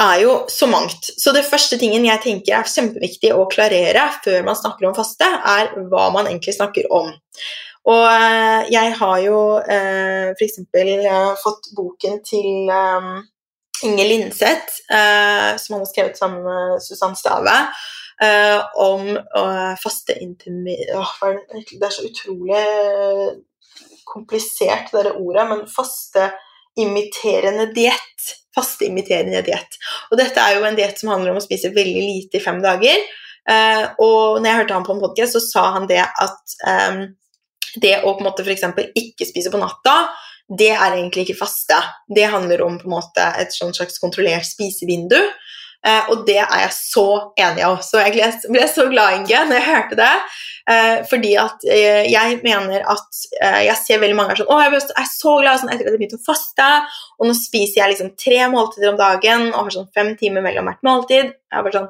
er 0.01 0.19
jo 0.21 0.33
så 0.51 0.67
mangt. 0.69 1.09
Så 1.17 1.33
det 1.33 1.45
første 1.47 1.77
tingen 1.81 2.05
jeg 2.05 2.21
tenker 2.23 2.59
er 2.59 2.69
kjempeviktig 2.69 3.31
å 3.33 3.47
klarere 3.51 4.03
før 4.23 4.45
man 4.45 4.59
snakker 4.59 4.89
om 4.89 4.97
faste, 4.97 5.25
er 5.27 5.73
hva 5.89 6.09
man 6.13 6.29
egentlig 6.29 6.57
snakker 6.57 6.89
om. 6.93 7.09
Og 7.87 8.03
eh, 8.11 8.67
jeg 8.73 8.93
har 8.99 9.17
jo 9.23 9.39
eh, 9.63 10.33
f.eks. 10.35 10.59
Eh, 10.75 11.29
fått 11.39 11.69
boken 11.77 12.19
til 12.27 12.67
eh, 12.73 13.11
Inge 13.87 14.07
Lindseth, 14.09 14.81
eh, 14.91 15.53
som 15.61 15.77
han 15.77 15.85
har 15.85 15.91
skrevet 15.91 16.19
sammen 16.19 16.43
med 16.43 16.81
Susann 16.83 17.15
Stave, 17.15 17.55
eh, 18.21 18.59
om 18.83 19.13
uh, 19.15 19.73
faste 19.79 20.17
intimi... 20.19 20.75
Det 20.83 21.77
er 21.79 21.93
så 21.93 22.07
utrolig 22.09 22.65
komplisert, 24.07 24.91
det 24.91 25.15
ordet, 25.15 25.47
men 25.47 25.65
faste 25.71 26.31
imiterende 26.79 27.69
diett. 27.75 28.33
Fasteimiterende 28.57 29.43
diett. 29.45 29.77
Og 30.11 30.17
dette 30.17 30.41
er 30.41 30.57
jo 30.57 30.65
en 30.65 30.77
diett 30.77 30.97
som 30.97 31.11
handler 31.13 31.33
om 31.33 31.41
å 31.41 31.45
spise 31.45 31.73
veldig 31.75 32.03
lite 32.03 32.39
i 32.39 32.43
fem 32.43 32.61
dager. 32.63 33.03
Eh, 33.47 33.83
og 34.03 34.39
når 34.41 34.49
jeg 34.49 34.61
hørte 34.61 34.77
han 34.79 34.87
på 34.87 34.95
en 34.95 35.03
podkast, 35.03 35.37
så 35.37 35.43
sa 35.43 35.67
han 35.77 35.85
det 35.89 36.01
at 36.01 36.55
eh, 36.67 37.03
det 37.77 37.99
å 38.01 38.15
på 38.15 38.23
en 38.23 38.29
måte 38.31 38.45
f.eks. 38.47 38.65
ikke 38.97 39.27
spise 39.29 39.53
på 39.53 39.61
natta 39.61 39.99
det 40.47 40.71
er 40.71 40.95
egentlig 40.95 41.27
ikke 41.27 41.41
faste. 41.41 41.75
Det 42.07 42.29
handler 42.31 42.63
om 42.63 42.77
på 42.79 42.87
en 42.87 42.95
måte 42.95 43.23
et 43.39 43.51
slags 43.51 43.99
kontrollert 43.99 44.47
spisevindu. 44.47 45.19
Uh, 45.85 46.09
og 46.11 46.23
det 46.27 46.39
er 46.41 46.63
jeg 46.65 46.73
så 46.75 47.07
enig 47.39 47.63
i. 47.63 47.71
Så 47.85 48.01
jeg 48.01 48.31
ble 48.51 48.67
så 48.71 48.87
glad, 48.91 49.19
Inge, 49.19 49.43
når 49.49 49.59
jeg 49.59 49.67
hørte 49.67 49.99
det. 49.99 50.13
Uh, 50.67 50.97
fordi 51.07 51.35
at 51.39 51.63
uh, 51.63 52.03
jeg 52.11 52.39
mener 52.43 52.83
at 52.91 53.21
jeg 53.39 53.77
ser 53.79 54.01
veldig 54.01 54.17
mange 54.17 54.33
er 54.33 54.41
sånn 54.41 54.49
Å, 54.51 54.57
jeg 54.65 54.81
er 54.99 55.07
så 55.07 55.37
glad 55.39 55.61
sånn, 55.61 55.69
etter 55.71 55.87
at 55.87 55.93
jeg 55.93 56.01
begynte 56.01 56.19
å 56.19 56.25
faste, 56.25 56.65
og 57.17 57.29
nå 57.29 57.37
spiser 57.37 57.79
jeg 57.79 57.93
liksom 57.93 58.11
tre 58.19 58.41
måltider 58.51 58.91
om 58.91 58.99
dagen 58.99 59.47
og 59.53 59.61
har 59.61 59.73
sånn 59.77 59.87
fem 59.95 60.11
timer 60.19 60.43
mellom 60.43 60.67
hvert 60.67 60.83
måltid. 60.87 61.31
Jeg 61.31 61.59
er 61.61 61.65
bare 61.65 61.79
sånn, 61.79 61.89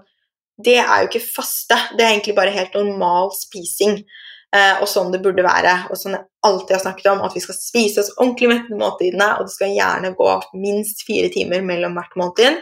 Det 0.68 0.80
er 0.84 1.02
jo 1.02 1.10
ikke 1.12 1.26
faste. 1.26 1.78
Det 1.98 2.06
er 2.06 2.16
egentlig 2.16 2.38
bare 2.38 2.54
helt 2.54 2.78
normal 2.78 3.34
spising. 3.38 4.00
Eh, 4.56 4.80
og 4.80 4.88
sånn 4.88 5.12
det 5.12 5.22
burde 5.24 5.46
være. 5.46 5.74
Og 5.92 6.00
sånn 6.00 6.16
jeg 6.16 6.26
alltid 6.48 6.78
har 6.78 6.84
snakket 6.86 7.10
om, 7.12 7.24
at 7.26 7.36
vi 7.36 7.44
skal 7.44 7.58
spise 7.58 8.04
oss 8.04 8.14
ordentlig 8.16 8.52
mette 8.54 8.80
måltidene, 8.80 9.34
og 9.38 9.48
det 9.48 9.56
skal 9.56 9.74
gjerne 9.76 10.14
gå 10.18 10.30
minst 10.62 11.04
fire 11.08 11.32
timer 11.34 11.66
mellom 11.68 11.98
hvert 11.98 12.16
måltid. 12.20 12.62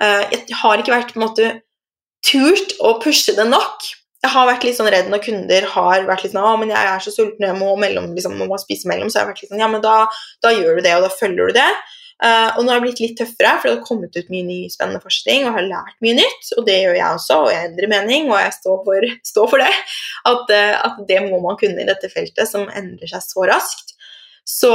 Eh, 0.00 0.22
jeg 0.32 0.60
har 0.62 0.80
ikke 0.80 0.94
vært 0.94 1.12
på 1.14 1.20
en 1.20 1.26
måte 1.26 1.50
turt 2.24 2.76
å 2.80 2.96
pushe 3.02 3.34
det 3.36 3.48
nok. 3.48 3.88
Jeg 4.22 4.30
har 4.30 4.46
vært 4.46 4.64
litt 4.64 4.78
sånn 4.78 4.90
redd 4.94 5.08
når 5.10 5.24
kunder 5.24 5.64
har 5.72 6.04
vært 6.06 6.22
litt 6.22 6.32
sånn 6.32 6.44
'Å, 6.46 6.58
men 6.60 6.70
jeg 6.70 6.78
er 6.78 7.00
så 7.02 7.10
sulten, 7.10 7.42
jeg 7.42 7.58
må, 7.58 7.74
mellom, 7.76 8.14
liksom, 8.14 8.38
må 8.38 8.58
spise 8.60 8.86
mellom.' 8.86 9.10
Så 9.10 9.18
jeg 9.18 9.26
har 9.26 9.32
vært 9.32 9.42
litt 9.42 9.50
sånn 9.50 9.58
'Ja, 9.58 9.68
men 9.68 9.82
da, 9.82 10.06
da 10.40 10.54
gjør 10.54 10.78
du 10.78 10.82
det, 10.82 10.94
og 10.94 11.02
da 11.02 11.10
følger 11.10 11.50
du 11.50 11.58
det.' 11.58 11.74
Uh, 12.22 12.54
og 12.54 12.62
nå 12.62 12.70
har 12.70 12.78
det 12.78 12.84
blitt 12.84 13.00
litt 13.02 13.16
tøffere, 13.18 13.56
for 13.58 13.66
det 13.66 13.72
har 13.74 13.86
kommet 13.86 14.14
ut 14.14 14.28
mye 14.30 14.46
ny 14.46 14.58
spennende 14.70 15.02
forskning, 15.02 15.42
og 15.42 15.56
har 15.56 15.64
lært 15.66 15.96
mye 16.04 16.14
nytt. 16.20 16.52
Og 16.54 16.66
det 16.68 16.76
gjør 16.78 16.94
jeg 16.94 17.16
også, 17.16 17.38
og 17.46 17.50
jeg 17.50 17.70
endrer 17.70 17.90
mening, 17.90 18.28
og 18.30 18.38
jeg 18.38 18.52
står 18.60 18.76
for, 18.86 19.06
står 19.32 19.48
for 19.50 19.64
det. 19.64 19.72
At, 20.30 20.52
uh, 20.54 20.74
at, 20.86 21.00
det 21.08 21.18
må 21.26 21.40
man 21.42 21.58
kunne 21.58 21.82
i 21.82 21.88
dette 21.88 22.12
feltet, 22.12 22.46
som 22.46 22.68
endrer 22.70 23.10
seg 23.10 23.24
så 23.26 23.48
raskt. 23.50 23.96
Så, 24.46 24.70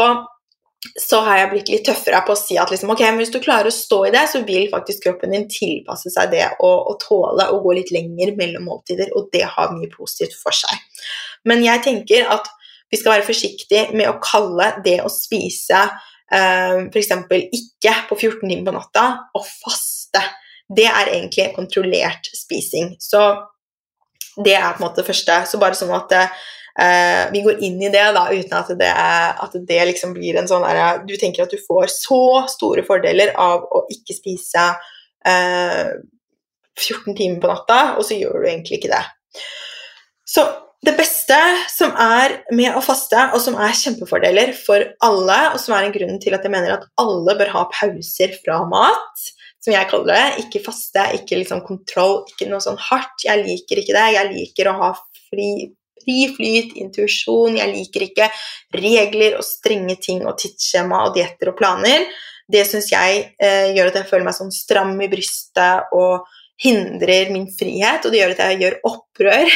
så 1.02 1.19
har 1.26 1.39
jeg 1.41 1.50
blitt 1.52 1.69
litt 1.71 1.86
tøffere 1.88 2.19
på 2.26 2.34
å 2.34 2.39
si 2.39 2.58
at 2.60 2.71
liksom, 2.71 2.91
okay, 2.93 3.10
hvis 3.19 3.32
du 3.34 3.39
klarer 3.43 3.69
å 3.69 3.73
stå 3.73 4.00
i 4.08 4.12
det, 4.13 4.23
så 4.32 4.41
vil 4.47 4.69
faktisk 4.71 5.04
kroppen 5.06 5.34
din 5.36 5.47
tilpasse 5.52 6.12
seg 6.13 6.32
det 6.34 6.45
og, 6.65 6.93
tåle 7.04 7.50
å 7.52 7.60
gå 7.63 7.76
litt 7.78 7.91
lenger 7.95 8.34
mellom 8.39 8.67
måltider, 8.69 9.12
og 9.17 9.30
det 9.34 9.45
har 9.54 9.73
mye 9.76 9.91
positivt 9.93 10.38
for 10.39 10.56
seg. 10.56 11.04
Men 11.47 11.63
jeg 11.65 11.84
tenker 11.86 12.30
at 12.34 12.50
vi 12.91 13.00
skal 13.00 13.17
være 13.17 13.28
forsiktige 13.28 13.89
med 13.97 14.10
å 14.10 14.17
kalle 14.23 14.71
det 14.86 15.00
å 15.04 15.12
spise 15.12 15.82
eh, 15.84 16.88
f.eks. 16.88 17.13
ikke 17.60 17.95
på 18.10 18.19
14 18.19 18.45
timer 18.45 18.65
på 18.69 18.76
natta, 18.78 19.08
og 19.36 19.47
faste. 19.47 20.23
Det 20.67 20.88
er 20.88 21.13
egentlig 21.13 21.52
kontrollert 21.56 22.32
spising. 22.36 22.95
Så 23.00 23.21
det 24.43 24.56
er 24.56 24.73
på 24.73 24.82
en 24.82 24.88
måte 24.88 25.02
det 25.02 25.10
første. 25.10 25.41
Så 25.50 25.60
bare 25.62 25.78
sånn 25.78 25.93
at 25.95 26.13
uh, 26.82 27.24
vi 27.34 27.42
går 27.46 27.63
inn 27.66 27.80
i 27.82 27.92
det 27.94 28.06
da, 28.16 28.28
uten 28.34 28.58
at 28.60 28.70
det, 28.80 28.92
at 29.48 29.58
det 29.70 29.80
liksom 29.92 30.13
blir 30.18 30.40
en 30.40 30.50
sånn 30.50 30.66
der, 30.66 31.02
Du 31.08 31.16
tenker 31.20 31.46
at 31.46 31.54
du 31.54 31.60
får 31.62 31.90
så 31.94 32.22
store 32.52 32.86
fordeler 32.88 33.34
av 33.38 33.66
å 33.66 33.86
ikke 33.94 34.18
spise 34.18 34.70
uh, 35.28 35.90
14 36.78 37.18
timer 37.18 37.42
på 37.42 37.50
natta, 37.50 37.82
og 37.98 38.06
så 38.06 38.18
gjør 38.18 38.44
du 38.44 38.50
egentlig 38.52 38.80
ikke 38.80 38.94
det. 38.94 39.04
Så 40.28 40.46
det 40.86 40.94
beste 40.94 41.38
som 41.74 41.96
er 41.98 42.38
med 42.54 42.76
å 42.78 42.84
faste, 42.86 43.18
og 43.34 43.42
som 43.42 43.58
er 43.60 43.74
kjempefordeler 43.76 44.54
for 44.56 44.86
alle, 45.04 45.40
og 45.54 45.58
som 45.62 45.74
er 45.76 45.88
en 45.88 45.96
grunn 45.96 46.20
til 46.22 46.38
at 46.38 46.46
jeg 46.46 46.54
mener 46.54 46.76
at 46.76 46.86
alle 47.02 47.34
bør 47.40 47.50
ha 47.56 47.66
pauser 47.74 48.36
fra 48.44 48.62
mat, 48.70 49.26
som 49.63 49.74
jeg 49.74 49.90
kaller 49.90 50.13
det, 50.13 50.46
ikke 50.46 50.63
faste, 50.68 51.04
ikke 51.18 51.42
liksom 51.42 51.63
kontroll, 51.66 52.22
ikke 52.30 52.48
noe 52.52 52.62
sånn 52.63 52.78
hardt. 52.80 53.26
Jeg 53.26 53.42
liker 53.44 53.82
ikke 53.82 53.96
det. 53.98 54.06
Jeg 54.16 54.32
liker 54.32 54.70
å 54.70 54.78
ha 54.84 54.92
fri, 55.28 55.50
fri 56.08 56.32
flyt, 56.32 56.74
intuisjon. 56.80 57.60
Jeg 57.60 57.74
liker 57.74 58.08
ikke 58.08 58.32
regler 58.80 59.38
og 59.38 59.46
strenge 59.46 59.98
ting 60.00 60.24
og 60.26 60.38
tidsskjema 60.39 61.04
og 61.08 61.15
dietter 61.17 61.52
og 61.52 61.60
planer. 61.60 62.08
Det 62.48 62.63
syns 62.67 62.88
jeg 62.93 63.24
eh, 63.43 63.74
gjør 63.76 63.91
at 63.91 64.00
jeg 64.00 64.10
føler 64.10 64.30
meg 64.30 64.38
sånn 64.38 64.54
stram 64.56 64.96
i 65.04 65.10
brystet 65.12 65.91
og 65.96 66.24
hindrer 66.58 67.30
min 67.30 67.46
frihet, 67.54 68.06
og 68.06 68.13
det 68.13 68.22
gjør 68.22 68.32
at 68.34 68.39
jeg 68.48 68.62
gjør 68.63 68.78
opprør. 68.89 69.52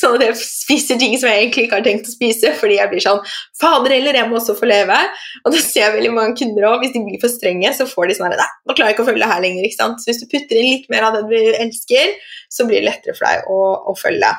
sånn 0.00 0.14
at 0.18 0.24
jeg 0.28 0.36
spiser 0.38 1.00
ting 1.00 1.16
som 1.18 1.26
jeg 1.30 1.42
egentlig 1.42 1.64
ikke 1.66 1.80
har 1.80 1.86
tenkt 1.86 2.10
å 2.10 2.14
spise, 2.14 2.52
fordi 2.60 2.78
jeg 2.78 2.92
blir 2.92 3.02
sånn 3.02 3.22
Fader 3.58 3.96
heller, 3.96 4.20
jeg 4.20 4.30
må 4.30 4.38
også 4.38 4.54
få 4.58 4.68
leve. 4.70 5.00
Og 5.42 5.56
det 5.56 5.64
ser 5.64 5.88
jeg 5.88 5.96
veldig 5.96 6.14
mange 6.14 6.38
kunder 6.38 6.68
òg, 6.70 6.84
hvis 6.84 6.94
de 6.94 7.02
blir 7.08 7.20
for 7.22 7.32
strenge, 7.32 7.74
så 7.74 7.88
får 7.90 8.10
de 8.12 8.18
sånn 8.20 8.34
Nei, 8.34 8.50
nå 8.68 8.76
klarer 8.76 8.92
jeg 8.92 8.98
ikke 8.98 9.06
å 9.06 9.10
følge 9.10 9.24
det 9.24 9.32
her 9.32 9.44
lenger. 9.44 9.66
ikke 9.66 9.80
sant? 9.80 10.02
Så 10.02 10.12
hvis 10.12 10.22
du 10.22 10.28
putter 10.30 10.60
inn 10.60 10.70
litt 10.70 10.90
mer 10.92 11.08
av 11.08 11.18
det 11.18 11.26
du 11.32 11.38
elsker, 11.64 12.14
så 12.52 12.68
blir 12.68 12.82
det 12.82 12.90
lettere 12.92 13.16
for 13.18 13.26
deg 13.26 13.50
å, 13.50 13.60
å 13.90 13.96
følge. 13.98 14.32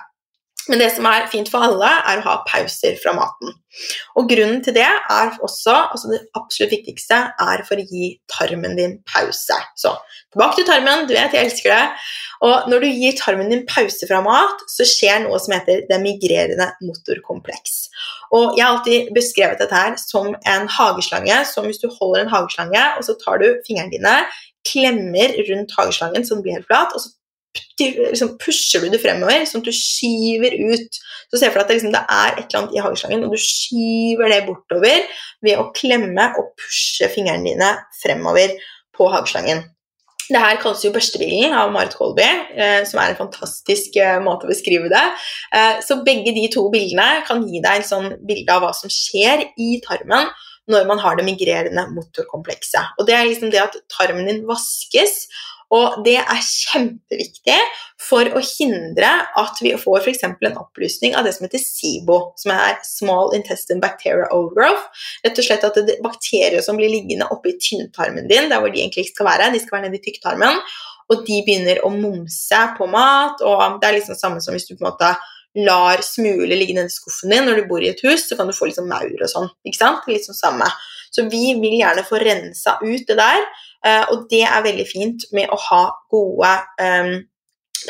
Men 0.69 0.81
det 0.81 0.89
som 0.95 1.05
er 1.09 1.27
fint 1.29 1.49
for 1.51 1.61
alle, 1.61 1.89
er 2.09 2.19
å 2.19 2.25
ha 2.25 2.35
pauser 2.47 2.97
fra 3.01 3.13
maten. 3.17 3.53
Og 4.17 4.29
grunnen 4.29 4.61
til 4.63 4.75
det 4.77 4.87
er 4.87 5.33
også, 5.43 5.73
altså 5.91 6.11
det 6.13 6.21
absolutt 6.37 6.73
viktigste, 6.73 7.19
er 7.43 7.63
for 7.67 7.81
å 7.81 7.85
gi 7.85 8.13
tarmen 8.31 8.77
din 8.79 8.95
pause. 9.09 9.57
Så 9.77 9.91
tilbake 10.33 10.59
til 10.59 10.69
tarmen, 10.69 11.05
du 11.09 11.13
vet 11.13 11.35
jeg 11.35 11.49
elsker 11.49 11.73
det. 11.73 12.07
Og 12.47 12.69
når 12.71 12.85
du 12.85 12.87
gir 12.89 13.17
tarmen 13.19 13.51
din 13.51 13.65
pause 13.69 14.07
fra 14.09 14.21
mat, 14.25 14.63
så 14.71 14.87
skjer 14.87 15.21
noe 15.25 15.39
som 15.43 15.55
heter 15.57 15.85
det 15.89 15.99
migrerende 16.01 16.71
motorkompleks. 16.85 17.77
Og 18.35 18.57
jeg 18.57 18.65
har 18.65 18.73
alltid 18.77 19.11
beskrevet 19.15 19.61
dette 19.61 19.83
her 19.83 19.99
som 20.01 20.33
en 20.33 20.67
hageslange, 20.71 21.43
som 21.51 21.67
hvis 21.69 21.83
du 21.83 21.89
holder 21.99 22.25
en 22.25 22.33
hageslange, 22.33 22.87
og 22.97 23.05
så 23.07 23.17
tar 23.21 23.43
du 23.43 23.51
fingrene 23.67 23.93
dine, 23.93 24.17
klemmer 24.65 25.35
rundt 25.49 25.75
hageslangen 25.77 26.25
så 26.25 26.35
den 26.35 26.45
blir 26.45 26.57
helt 26.57 26.67
flat, 26.69 26.95
og 26.95 27.03
så 27.03 27.13
liksom 27.79 28.35
pusher 28.41 28.83
du 28.83 28.89
det 28.93 29.01
fremover, 29.03 29.45
sånn 29.47 29.63
at 29.63 29.69
du 29.69 29.75
skyver 29.75 30.55
ut. 30.71 30.99
Så 31.31 31.41
se 31.41 31.49
for 31.49 31.59
deg 31.59 31.65
at 31.65 31.71
det, 31.71 31.77
liksom, 31.79 31.93
det, 31.95 32.03
er 32.03 32.33
et 32.33 32.43
eller 32.45 32.61
annet 32.61 32.75
i 32.75 32.83
hageslangen, 32.83 33.27
og 33.27 33.35
du 33.35 33.41
skyver 33.41 34.33
det 34.33 34.41
bortover 34.47 35.05
ved 35.45 35.61
å 35.61 35.69
klemme 35.75 36.31
og 36.39 36.51
pushe 36.59 37.09
fingrene 37.13 37.47
dine 37.47 37.71
fremover 38.01 38.57
på 38.95 39.09
hageslangen. 39.13 39.65
Det 40.25 40.41
her 40.41 40.57
kalles 40.57 40.81
jo 40.81 40.89
børstebilen 40.93 41.53
av 41.53 41.69
Marit 41.73 41.93
Kolby, 41.99 42.25
eh, 42.25 42.79
som 42.89 42.97
er 42.97 43.11
en 43.11 43.19
fantastisk 43.19 43.97
eh, 44.01 44.17
måte 44.23 44.47
å 44.47 44.49
beskrive 44.49 44.89
det. 44.89 45.03
Eh, 45.53 45.83
så 45.85 45.99
begge 46.05 46.33
de 46.33 46.47
to 46.53 46.63
bildene 46.73 47.21
kan 47.27 47.43
gi 47.45 47.61
deg 47.61 47.81
en 47.81 47.85
sånn 47.85 48.07
bilde 48.25 48.55
av 48.55 48.65
hva 48.65 48.71
som 48.73 48.89
skjer 48.89 49.45
i 49.61 49.75
tarmen 49.85 50.31
når 50.71 50.87
man 50.89 51.01
har 51.01 51.17
det 51.17 51.27
migrerende 51.27 51.85
motorkomplekset. 51.93 52.97
Og 52.97 53.05
det 53.05 53.13
er 53.13 53.27
liksom 53.29 53.51
det 53.53 53.61
at 53.61 53.77
tarmen 53.93 54.25
din 54.25 54.41
vaskes, 54.49 55.27
og 55.73 56.01
det 56.05 56.17
er 56.21 56.41
kjempeviktig 56.45 57.57
for 58.01 58.29
å 58.37 58.41
hindre 58.43 59.09
at 59.41 59.61
vi 59.63 59.73
får 59.79 60.03
f.eks. 60.03 60.23
en 60.27 60.59
opplysning 60.61 61.15
av 61.17 61.25
det 61.25 61.33
som 61.35 61.47
heter 61.47 61.61
SIBO, 61.61 62.19
som 62.37 62.53
er 62.53 62.77
Small 62.85 63.33
Intestine 63.37 63.81
Bacteria 63.81 64.29
Overgrowth. 64.35 64.85
Rett 65.25 65.41
og 65.41 65.47
slett 65.47 65.65
at 65.65 65.79
det 65.79 65.97
er 65.97 66.03
bakterier 66.05 66.61
som 66.65 66.77
blir 66.77 66.91
liggende 66.93 67.29
oppi 67.33 67.55
tynntarmen 67.57 68.29
din, 68.29 68.51
der 68.51 68.61
hvor 68.61 68.73
de 68.73 68.83
egentlig 68.83 69.07
ikke 69.07 69.17
skal 69.17 69.31
være, 69.31 69.53
de 69.53 69.63
skal 69.63 69.79
være 69.79 69.87
nede 69.89 70.01
i 70.01 70.05
tykktarmen, 70.05 70.61
og 71.09 71.23
de 71.25 71.39
begynner 71.45 71.81
å 71.85 71.93
momse 71.93 72.61
på 72.77 72.89
mat, 72.89 73.41
og 73.45 73.79
det 73.81 73.89
er 73.89 73.97
liksom 73.99 74.19
samme 74.19 74.43
som 74.43 74.55
hvis 74.55 74.69
du 74.69 74.75
på 74.75 74.83
en 74.85 74.91
måte 74.91 75.15
lar 75.55 76.01
smuler 76.03 76.57
ligge 76.57 76.75
nedi 76.75 76.91
skuffen 76.91 77.31
din 77.31 77.45
når 77.47 77.61
du 77.61 77.69
bor 77.69 77.83
i 77.83 77.91
et 77.93 78.01
hus, 78.03 78.27
så 78.27 78.37
kan 78.37 78.49
du 78.49 78.55
få 78.55 78.67
litt 78.67 78.79
sånn 78.79 78.91
maur 78.91 79.07
og 79.07 79.31
sånn. 79.31 79.47
ikke 79.63 79.79
sant? 79.79 80.07
Litt 80.11 80.27
sånn 80.27 80.37
samme. 80.37 80.67
Så 81.15 81.23
vi 81.31 81.53
vil 81.61 81.77
gjerne 81.79 82.03
få 82.03 82.19
rensa 82.19 82.75
ut 82.81 83.05
det 83.07 83.15
der, 83.15 83.45
og 83.85 84.23
det 84.31 84.41
er 84.47 84.63
veldig 84.65 84.85
fint 84.89 85.25
med 85.35 85.51
å 85.53 85.57
ha 85.67 85.81
gode 86.09 86.51
um, 86.81 87.11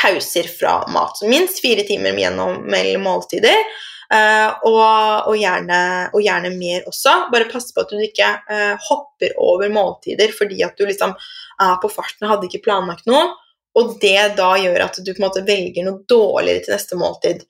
pauser 0.01 0.49
fra 0.51 0.81
mat. 0.91 1.21
Minst 1.23 1.61
fire 1.63 1.85
timer 1.87 2.17
gjennom 2.19 2.63
mellom 2.67 3.05
måltider. 3.07 3.63
Uh, 4.05 4.51
og, 4.67 5.31
og, 5.31 5.35
gjerne, 5.39 5.79
og, 6.11 6.19
gjerne, 6.21 6.51
mer 6.59 6.85
også. 6.89 7.15
Bare 7.33 7.49
pass 7.49 7.71
på 7.73 7.81
at 7.81 7.93
du 7.93 8.03
ikke 8.05 8.27
uh, 8.51 8.75
hopper 8.89 9.33
over 9.41 9.71
måltider 9.73 10.33
fordi 10.35 10.61
at 10.65 10.77
du 10.77 10.85
liksom 10.85 11.15
er 11.15 11.79
på 11.81 11.89
farten 11.89 12.27
og 12.27 12.35
hadde 12.35 12.49
ikke 12.49 12.65
planlagt 12.67 13.09
noe. 13.09 13.31
Og 13.75 13.97
det 13.99 14.37
da 14.37 14.53
gjør 14.61 14.85
at 14.85 14.99
du 15.01 15.09
på 15.11 15.19
en 15.19 15.27
måte 15.27 15.43
velger 15.47 15.87
noe 15.87 16.05
dårligere 16.07 16.63
til 16.67 16.75
neste 16.75 16.99
måltid. 16.99 17.41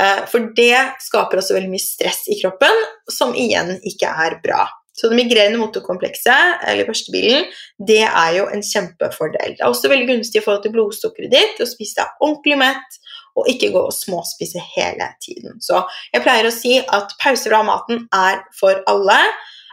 Uh, 0.00 0.22
for 0.30 0.54
det 0.56 0.78
skaper 1.02 1.42
også 1.42 1.58
veldig 1.58 1.72
mye 1.74 1.82
stress 1.82 2.24
i 2.30 2.38
kroppen, 2.38 2.86
som 3.10 3.34
igjen 3.34 3.76
ikke 3.82 4.10
er 4.26 4.38
bra. 4.44 4.64
Så 4.94 5.10
det 5.10 5.18
migrerende 5.18 5.58
motorkomplekset, 5.58 6.60
eller 6.70 6.86
førstebilen, 6.86 7.48
det 7.82 8.04
er 8.06 8.36
jo 8.36 8.44
en 8.54 8.62
kjempefordel. 8.62 9.56
Det 9.56 9.64
er 9.64 9.70
også 9.70 9.90
veldig 9.90 10.06
gunstig 10.12 10.38
i 10.38 10.44
forhold 10.44 10.62
til 10.62 10.74
blodsukkeret 10.76 11.32
ditt 11.34 11.62
å 11.62 11.66
spise 11.66 11.98
deg 11.98 12.22
ordentlig 12.22 12.60
mett 12.62 13.00
og 13.34 13.50
ikke 13.50 13.72
gå 13.74 13.82
og 13.88 13.94
småspise 13.94 14.62
hele 14.76 15.08
tiden. 15.22 15.58
Så 15.58 15.82
jeg 16.14 16.22
pleier 16.22 16.46
å 16.46 16.54
si 16.54 16.76
at 16.78 17.16
pauser 17.22 17.50
fra 17.50 17.64
maten 17.66 18.06
er 18.14 18.44
for 18.54 18.84
alle. 18.90 19.18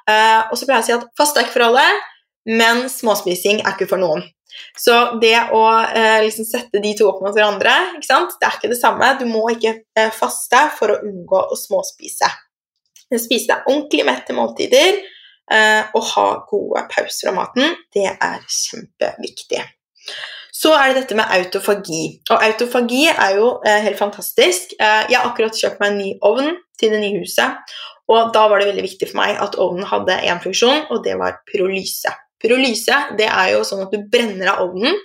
Uh, 0.10 0.50
og 0.50 0.58
så 0.58 0.66
pleier 0.66 0.82
jeg 0.82 0.84
å 0.84 0.90
si 0.90 0.98
at 0.98 1.10
faste 1.22 1.38
er 1.38 1.46
ikke 1.46 1.60
for 1.60 1.68
alle, 1.70 1.88
men 2.50 2.88
småspising 2.90 3.62
er 3.62 3.76
ikke 3.76 3.92
for 3.94 4.02
noen. 4.02 4.26
Så 4.76 4.96
det 5.22 5.38
å 5.56 5.62
eh, 5.96 6.18
liksom 6.26 6.44
sette 6.44 6.82
de 6.84 6.90
to 6.98 7.06
opp 7.08 7.22
mot 7.24 7.32
hverandre, 7.32 7.72
det 7.96 8.10
er 8.12 8.58
ikke 8.58 8.72
det 8.74 8.80
samme. 8.82 9.14
Du 9.22 9.24
må 9.30 9.46
ikke 9.54 9.78
uh, 9.96 10.10
faste 10.12 10.66
for 10.76 10.92
å 10.92 10.98
unngå 11.08 11.46
å 11.54 11.56
småspise. 11.56 12.28
Spise 13.20 13.50
deg 13.52 13.66
ordentlig 13.68 14.06
mett 14.08 14.24
til 14.28 14.38
måltider 14.38 15.02
og 15.52 16.06
ha 16.14 16.26
gode 16.48 16.86
pauser 16.94 17.28
av 17.28 17.36
maten, 17.36 17.74
det 17.92 18.06
er 18.08 18.38
kjempeviktig. 18.48 19.60
Så 20.62 20.74
er 20.76 20.92
det 20.92 21.02
dette 21.02 21.18
med 21.18 21.32
autofagi. 21.32 22.04
Og 22.30 22.44
autofagi 22.46 23.06
er 23.10 23.38
jo 23.40 23.54
eh, 23.66 23.80
helt 23.86 23.98
fantastisk. 23.98 24.76
Eh, 24.78 25.08
jeg 25.10 25.18
har 25.18 25.30
akkurat 25.30 25.58
kjøpt 25.58 25.80
meg 25.82 25.94
en 25.94 26.02
ny 26.02 26.10
ovn 26.28 26.52
til 26.80 26.94
det 26.94 27.00
nye 27.02 27.22
huset. 27.24 27.74
Og 28.12 28.34
da 28.36 28.44
var 28.52 28.62
det 28.62 28.68
veldig 28.70 28.86
viktig 28.86 29.10
for 29.10 29.22
meg 29.22 29.40
at 29.42 29.58
ovnen 29.62 29.88
hadde 29.88 30.20
én 30.28 30.42
funksjon, 30.44 30.86
og 30.92 31.02
det 31.06 31.16
var 31.22 31.40
pyrolyse. 31.50 32.12
Pyrolyse 32.42 32.98
det 33.18 33.30
er 33.30 33.54
jo 33.56 33.64
sånn 33.66 33.86
at 33.86 33.94
du 33.94 34.04
brenner 34.12 34.52
av 34.54 34.66
ovnen, 34.68 34.98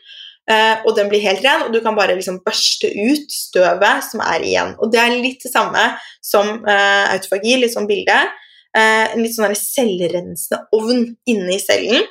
eh, 0.51 0.83
og 0.85 0.97
den 0.99 1.11
blir 1.13 1.25
helt 1.25 1.45
ren, 1.45 1.67
og 1.67 1.75
du 1.75 1.81
kan 1.85 1.97
bare 1.99 2.17
liksom 2.19 2.43
børste 2.47 2.91
ut 2.91 3.33
støvet 3.33 4.05
som 4.11 4.25
er 4.25 4.45
igjen. 4.47 4.75
Og 4.81 4.93
det 4.93 5.03
er 5.03 5.15
litt 5.15 5.45
det 5.45 5.53
samme 5.53 5.89
som 6.25 6.59
uh, 6.67 7.05
autofagi, 7.13 7.57
litt 7.61 7.75
sånn 7.75 7.89
bilde. 7.89 8.19
Uh, 8.77 9.15
en 9.15 9.23
litt 9.23 9.37
sånn 9.37 9.57
selvrensende 9.57 10.65
ovn 10.77 11.07
inne 11.31 11.57
i 11.57 11.63
cellen 11.63 12.07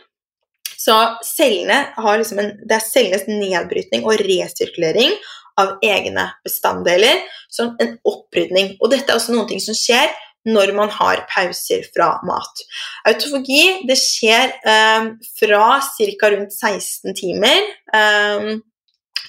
så 0.85 0.95
cellene 1.25 1.77
har 1.95 2.19
liksom 2.19 2.39
en, 2.41 2.51
det 2.67 2.77
er 2.77 2.83
cellenes 2.83 3.25
nedbrytning 3.29 4.05
og 4.05 4.21
resirkulering 4.21 5.15
av 5.61 5.77
egne 5.85 6.27
bestanddeler. 6.45 7.23
som 7.55 7.75
en 7.79 7.93
opprydning. 8.03 8.73
Og 8.81 8.89
dette 8.91 9.07
er 9.07 9.15
også 9.15 9.31
noen 9.31 9.47
ting 9.47 9.61
som 9.63 9.77
skjer 9.77 10.09
når 10.45 10.73
man 10.77 10.93
har 10.93 11.25
pauser 11.31 11.85
fra 11.95 12.15
mat. 12.27 12.63
Autofagi 13.09 13.87
det 13.89 13.97
skjer 13.99 14.55
eh, 14.61 15.11
fra 15.39 15.65
ca. 15.81 16.31
rundt 16.35 16.53
16 16.53 17.17
timer. 17.17 17.69
Eh, 17.93 18.55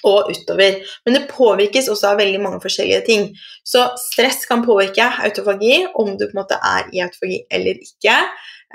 og 0.05 0.29
utover. 0.31 0.77
Men 1.05 1.17
det 1.17 1.29
påvirkes 1.31 1.89
også 1.91 2.11
av 2.11 2.19
veldig 2.21 2.41
mange 2.43 2.61
forskjellige 2.63 3.01
ting. 3.07 3.23
Så 3.65 3.87
stress 3.99 4.45
kan 4.49 4.65
påvirke 4.65 5.07
autofagi, 5.25 5.87
om 5.97 6.13
du 6.13 6.27
på 6.27 6.35
en 6.35 6.41
måte 6.41 6.59
er 6.61 6.91
i 6.93 7.01
autofagi 7.03 7.41
eller 7.51 7.81
ikke. 7.81 8.17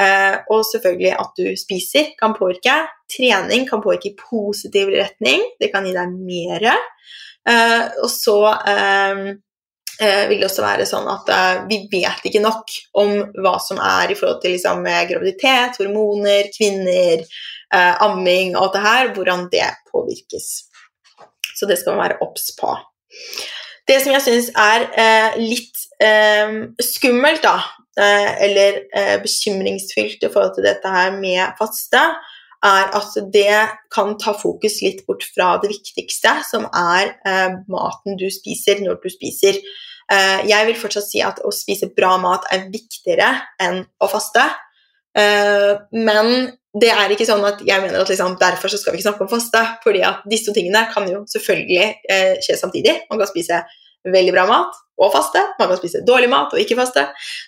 Eh, 0.01 0.37
og 0.51 0.65
selvfølgelig 0.71 1.13
at 1.21 1.39
du 1.39 1.47
spiser 1.61 2.13
kan 2.19 2.35
påvirke. 2.37 2.75
Trening 3.13 3.69
kan 3.69 3.83
påvirke 3.85 4.13
i 4.13 4.19
positiv 4.19 4.93
retning. 4.95 5.45
Det 5.61 5.71
kan 5.73 5.87
gi 5.87 5.95
deg 5.97 6.19
mer. 6.19 6.69
Eh, 7.49 7.85
og 8.03 8.11
så 8.13 8.39
eh, 10.01 10.25
vil 10.31 10.41
det 10.41 10.49
også 10.49 10.65
være 10.65 10.87
sånn 10.89 11.09
at 11.13 11.33
vi 11.69 11.83
vet 11.93 12.29
ikke 12.29 12.43
nok 12.45 12.75
om 13.03 13.15
hva 13.45 13.57
som 13.63 13.81
er 13.83 14.13
i 14.13 14.19
forhold 14.19 14.43
til 14.43 14.57
liksom, 14.57 14.85
graviditet, 15.11 15.81
hormoner, 15.81 16.49
kvinner, 16.57 17.27
amming 17.73 18.53
og 18.53 18.67
alt 18.67 18.75
det 18.77 18.85
her, 18.85 19.13
hvordan 19.17 19.47
det 19.53 19.69
påvirkes. 19.89 20.49
Så 21.57 21.69
det 21.69 21.79
skal 21.81 21.97
man 21.97 22.09
være 22.09 22.19
obs 22.25 22.51
på. 22.59 22.75
Det 23.89 23.97
som 24.03 24.13
jeg 24.13 24.25
syns 24.27 24.51
er 24.59 24.85
eh, 24.93 25.39
litt 25.41 25.87
eh, 26.05 26.53
skummelt, 26.85 27.41
da, 27.45 27.57
Eh, 28.01 28.45
eller 28.45 28.79
eh, 28.97 29.19
bekymringsfylt 29.21 30.23
i 30.25 30.29
forhold 30.33 30.55
til 30.57 30.65
dette 30.65 30.89
her 30.89 31.11
med 31.13 31.59
faste, 31.59 32.01
er 32.63 32.91
at 32.95 33.17
det 33.35 33.57
kan 33.93 34.15
ta 34.23 34.35
fokus 34.39 34.81
litt 34.85 35.03
bort 35.07 35.25
fra 35.35 35.57
det 35.63 35.73
viktigste, 35.73 36.37
som 36.49 36.69
er 36.69 37.15
eh, 37.27 37.57
maten 37.73 38.19
du 38.21 38.29
spiser 38.33 38.83
når 38.85 39.01
du 39.03 39.11
spiser. 39.13 39.63
jeg 40.45 40.67
vil 40.67 40.77
fortsatt 40.77 41.07
si 41.07 41.21
at 41.25 41.39
å 41.41 41.51
spise 41.55 41.87
bra 41.97 42.19
mat 42.21 42.45
er 42.53 42.67
viktigere 42.69 43.29
enn 43.63 43.79
å 44.03 44.09
faste. 44.11 44.43
men 45.93 46.27
det 46.75 46.91
er 46.91 47.15
ikke 47.15 47.25
sånn 47.25 47.45
at 47.49 47.63
jeg 47.65 47.81
mener 47.81 48.03
at 48.03 48.11
liksom, 48.11 48.35
derfor 48.41 48.69
skal 48.69 48.93
vi 48.93 48.99
ikke 48.99 49.07
snakke 49.07 49.25
om 49.25 49.31
faste. 49.31 49.63
fordi 49.85 50.03
at 50.05 50.21
disse 50.29 50.53
tingene 50.53 50.85
kan 50.93 51.09
jo 51.09 51.23
selvfølgelig 51.33 51.87
skje 52.45 52.59
samtidig. 52.61 52.99
Man 53.09 53.23
kan 53.23 53.31
spise 53.31 53.63
veldig 54.09 54.35
bra 54.35 54.47
mat 54.49 54.79
og 55.03 55.11
faste. 55.15 55.41
Man 55.59 55.71
kan 55.71 55.79
spise 55.81 56.03
dårlig 56.07 56.29
mat 56.31 56.53
og 56.55 56.61
ikke 56.61 56.77
faste. 56.79 57.05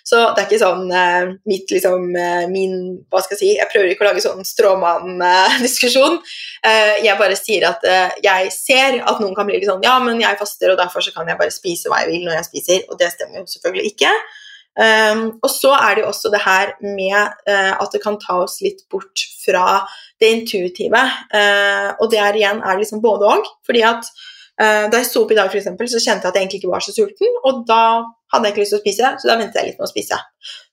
Så 0.07 0.19
det 0.35 0.41
er 0.41 0.47
ikke 0.47 0.61
sånn 0.61 0.85
uh, 0.91 1.33
mitt 1.49 1.71
liksom 1.71 2.07
uh, 2.15 2.45
min 2.51 2.77
Hva 3.11 3.21
skal 3.23 3.35
jeg 3.35 3.41
si 3.41 3.51
Jeg 3.53 3.69
prøver 3.71 3.91
ikke 3.91 4.05
å 4.05 4.09
lage 4.09 4.23
sånn 4.23 4.47
stråmann-diskusjon. 4.47 6.17
Uh, 6.65 6.95
jeg 7.05 7.19
bare 7.21 7.37
sier 7.39 7.67
at 7.69 7.85
jeg 8.23 8.49
ser 8.55 8.99
at 9.03 9.21
noen 9.21 9.35
kan 9.37 9.47
bli 9.47 9.59
litt 9.59 9.69
sånn 9.69 9.85
Ja, 9.85 9.97
men 10.03 10.19
jeg 10.23 10.39
faster, 10.39 10.73
og 10.73 10.81
derfor 10.81 11.05
så 11.05 11.13
kan 11.15 11.29
jeg 11.29 11.39
bare 11.39 11.53
spise 11.53 11.91
hva 11.91 12.03
jeg 12.03 12.13
vil 12.13 12.25
når 12.27 12.39
jeg 12.39 12.49
spiser. 12.49 12.83
Og 12.89 12.99
det 12.99 13.13
stemmer 13.13 13.41
jo 13.41 13.47
selvfølgelig 13.53 13.93
ikke. 13.93 14.11
Um, 14.75 15.21
og 15.39 15.47
så 15.53 15.71
er 15.77 15.95
det 15.95 16.03
jo 16.03 16.09
også 16.11 16.29
det 16.33 16.41
her 16.43 16.73
med 16.83 17.45
at 17.55 17.93
det 17.93 18.01
kan 18.03 18.17
ta 18.19 18.41
oss 18.43 18.57
litt 18.59 18.81
bort 18.91 19.23
fra 19.45 19.85
det 20.19 20.33
intuitive. 20.41 21.03
og 22.01 22.09
det 22.11 22.19
er 22.19 22.39
igjen 22.41 22.59
er 22.59 22.81
liksom 22.81 23.03
både 23.03 23.29
òg. 23.37 23.53
Fordi 23.67 23.85
at 23.87 24.09
Uh, 24.11 24.33
da 24.55 24.99
jeg 25.01 25.07
sto 25.09 25.25
opp 25.25 25.33
i 25.33 25.37
dag, 25.37 25.49
for 25.51 25.59
eksempel, 25.59 25.89
så 25.91 25.99
kjente 25.99 26.23
jeg 26.23 26.31
at 26.31 26.37
jeg 26.37 26.45
egentlig 26.45 26.61
ikke 26.61 26.71
var 26.71 26.83
så 26.85 26.93
sulten. 26.95 27.39
Og 27.43 27.65
da 27.67 27.81
hadde 28.31 28.47
jeg 28.47 28.55
ikke 28.55 28.63
lyst 28.63 28.73
til 28.75 28.79
å 28.79 28.83
spise, 28.85 29.09
så 29.19 29.29
da 29.29 29.37
ventet 29.39 29.59
jeg 29.59 29.71
litt 29.71 29.81
med 29.81 29.87
å 29.87 29.91
spise. 29.91 30.19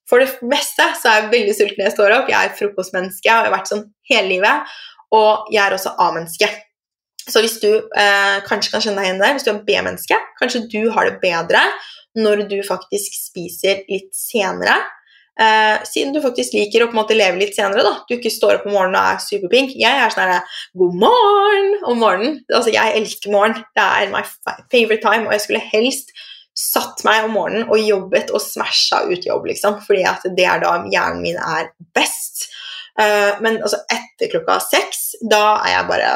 For 0.09 0.23
det 0.23 0.45
meste 0.45 0.87
så 1.01 1.09
er 1.09 1.19
jeg 1.19 1.33
veldig 1.33 1.55
sulten 1.57 1.81
når 1.81 1.89
jeg 1.89 1.97
står 1.97 2.15
opp. 2.19 2.31
Jeg 2.31 2.49
er 2.49 2.57
frokostmenneske 2.59 3.29
og 3.31 3.33
jeg 3.33 3.49
har 3.49 3.55
vært 3.55 3.73
sånn 3.73 3.87
hele 4.11 4.29
livet. 4.29 4.75
Og 5.17 5.51
jeg 5.53 5.63
er 5.65 5.77
også 5.77 5.95
A-menneske. 6.03 6.49
Så 7.23 7.43
hvis 7.45 7.59
du 7.63 7.71
eh, 7.71 8.39
kanskje 8.49 8.73
kan 8.73 8.83
kjenne 8.83 8.99
deg 8.99 9.09
igjen 9.09 9.23
der, 9.23 9.35
hvis 9.37 9.47
du 9.47 9.53
er 9.53 9.63
B-menneske, 9.67 10.19
kanskje 10.41 10.65
du 10.73 10.81
har 10.95 11.07
det 11.09 11.21
bedre 11.23 11.63
når 12.19 12.45
du 12.51 12.59
faktisk 12.67 13.15
spiser 13.17 13.85
litt 13.89 14.11
senere. 14.17 14.75
Uh, 15.41 15.81
siden 15.89 16.13
du 16.13 16.21
faktisk 16.21 16.53
liker 16.53 16.85
å 16.85 16.91
på 16.91 16.93
en 16.93 17.01
måte 17.01 17.17
leve 17.17 17.41
litt 17.41 17.57
senere. 17.57 17.85
da, 17.87 17.95
Du 18.09 18.17
ikke 18.19 18.33
står 18.33 18.59
opp 18.59 18.67
om 18.69 18.75
morgenen 18.77 18.99
og 19.01 19.15
er 19.15 19.23
superpink. 19.25 19.73
Jeg 19.81 20.01
er 20.03 20.13
sånn 20.13 20.29
her 20.29 20.59
God 20.77 20.99
morgen 21.01 21.71
om 21.89 22.03
morgenen. 22.03 22.43
Altså, 22.53 22.73
Jeg 22.75 22.99
elsker 23.01 23.33
morgen. 23.33 23.65
Det 23.73 23.87
er 23.87 24.13
my 24.13 24.23
favorite 24.71 25.01
time. 25.01 25.27
Og 25.27 25.33
jeg 25.33 25.47
skulle 25.47 25.65
helst 25.73 26.13
satt 26.59 27.01
meg 27.09 27.25
om 27.25 27.33
morgenen 27.33 27.71
og 27.73 27.81
jobbet 27.81 28.31
og 28.31 28.45
smasha 28.45 29.07
ut 29.09 29.25
jobb, 29.25 29.49
liksom. 29.49 29.81
Fordi 29.87 30.05
at 30.05 30.27
det 30.37 30.45
er 30.45 30.61
da 30.61 30.77
hjernen 30.85 31.25
min 31.25 31.41
er 31.41 31.73
best. 31.97 32.51
Uh, 33.01 33.41
men 33.41 33.63
altså, 33.63 33.81
etter 33.89 34.29
klokka 34.35 34.59
seks, 34.61 35.15
da 35.25 35.63
er 35.63 35.79
jeg 35.79 35.89
bare 35.89 36.13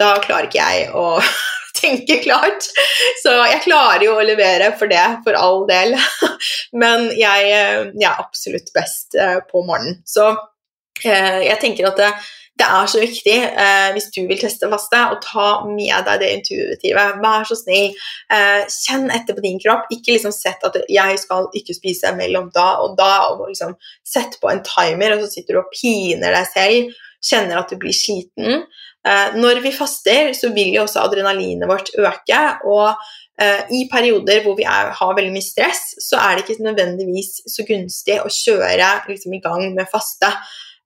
Da 0.00 0.14
klarer 0.24 0.48
ikke 0.48 0.64
jeg 0.64 0.88
å 0.96 1.20
tenke 1.80 2.20
klart. 2.24 2.68
Så 3.22 3.34
jeg 3.50 3.64
klarer 3.66 4.04
jo 4.06 4.16
å 4.18 4.26
levere 4.26 4.72
for 4.78 4.90
det, 4.90 5.06
for 5.26 5.38
all 5.38 5.64
del. 5.70 5.96
Men 6.82 7.08
jeg, 7.16 7.48
jeg 7.50 8.08
er 8.08 8.20
absolutt 8.20 8.70
best 8.76 9.18
eh, 9.18 9.40
på 9.50 9.64
morgenen. 9.66 10.00
Så 10.08 10.28
eh, 11.04 11.46
jeg 11.48 11.58
tenker 11.62 11.90
at 11.90 12.00
det, 12.00 12.12
det 12.60 12.66
er 12.68 12.88
så 12.92 13.00
viktig 13.00 13.36
eh, 13.48 13.90
hvis 13.94 14.08
du 14.14 14.20
vil 14.28 14.40
teste 14.40 14.68
faste, 14.72 15.00
å 15.00 15.18
ta 15.24 15.48
med 15.68 16.04
deg 16.06 16.22
det 16.22 16.30
intuitive. 16.36 17.04
Vær 17.22 17.46
så 17.48 17.56
snill. 17.58 17.94
Eh, 18.32 18.66
kjenn 18.68 19.08
etter 19.14 19.36
på 19.36 19.44
din 19.44 19.60
kropp. 19.62 19.88
Ikke 19.94 20.14
liksom 20.14 20.34
sett 20.36 20.64
at 20.66 20.76
'jeg 20.88 21.22
skal 21.22 21.48
ikke 21.56 21.76
spise 21.76 22.12
mellom 22.18 22.50
da 22.54 22.68
og 22.84 22.98
da', 22.98 23.30
og 23.32 23.48
liksom 23.48 23.76
sett 24.04 24.36
på 24.42 24.50
en 24.52 24.62
timer, 24.66 25.14
og 25.14 25.24
så 25.24 25.32
sitter 25.32 25.56
du 25.56 25.62
og 25.62 25.72
piner 25.72 26.36
deg 26.36 26.46
selv. 26.52 27.00
Kjenner 27.20 27.60
at 27.60 27.72
du 27.72 27.76
blir 27.76 27.96
sliten. 27.96 28.64
Eh, 29.08 29.36
når 29.40 29.62
vi 29.64 29.72
faster, 29.72 30.32
så 30.36 30.50
vil 30.52 30.74
jo 30.76 30.84
også 30.84 31.00
adrenalinet 31.04 31.68
vårt 31.70 31.92
øke. 31.98 32.40
Og 32.68 32.88
eh, 33.40 33.62
i 33.76 33.86
perioder 33.92 34.42
hvor 34.44 34.58
vi 34.58 34.66
er, 34.68 34.92
har 34.96 35.14
veldig 35.16 35.32
mye 35.34 35.46
stress, 35.46 35.94
så 36.04 36.20
er 36.20 36.36
det 36.36 36.44
ikke 36.44 36.66
nødvendigvis 36.68 37.38
så 37.48 37.64
gunstig 37.68 38.18
å 38.20 38.32
kjøre 38.32 38.90
liksom, 39.08 39.36
i 39.36 39.44
gang 39.44 39.70
med 39.76 39.88
faste. 39.92 40.32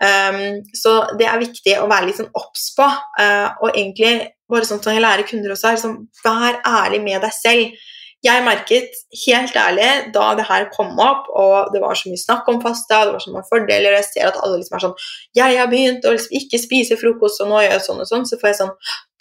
Um, 0.05 0.59
så 0.75 0.91
det 1.17 1.27
er 1.31 1.39
viktig 1.41 1.77
å 1.79 1.87
være 1.89 2.09
litt 2.09 2.19
sånn 2.19 2.33
obs 2.37 2.69
på. 2.77 2.87
Uh, 3.19 3.49
og 3.63 3.71
egentlig 3.73 4.17
bare 4.51 4.67
sånn 4.69 4.83
som 4.83 4.93
jeg 4.93 5.05
lærer 5.05 5.27
kunder 5.27 5.55
også, 5.55 5.71
er 5.71 5.79
liksom, 5.79 5.99
vær 6.25 6.59
ærlig 6.67 7.01
med 7.05 7.23
deg 7.25 7.35
selv. 7.35 7.85
Jeg 8.25 8.45
merket 8.47 8.95
helt 9.27 9.57
ærlig 9.61 9.89
da 10.15 10.31
det 10.39 10.47
her 10.49 10.69
kom 10.73 10.95
opp, 11.03 11.27
og 11.29 11.73
det 11.75 11.83
var 11.83 11.99
så 11.99 12.09
mye 12.09 12.21
snakk 12.23 12.49
om 12.49 12.61
fasta, 12.63 13.03
det 13.05 13.13
var 13.17 13.25
så 13.25 13.35
mange 13.35 13.51
fordeler, 13.51 13.93
og 13.93 14.01
jeg 14.01 14.09
ser 14.09 14.31
at 14.31 14.39
alle 14.41 14.61
liksom 14.61 14.77
er 14.79 14.85
sånn 14.85 14.97
'Jeg 15.37 15.59
har 15.59 15.69
begynt 15.69 16.07
å 16.09 16.15
liksom 16.15 16.39
ikke 16.41 16.63
spise 16.63 16.97
frokost, 17.01 17.43
og 17.43 17.51
nå 17.51 17.61
gjør 17.61 17.77
jeg 17.77 17.87
sånn 17.89 18.01
og 18.01 18.09
sånn', 18.09 18.27
så 18.29 18.41
får 18.41 18.49
jeg 18.51 18.61
sånn 18.63 18.75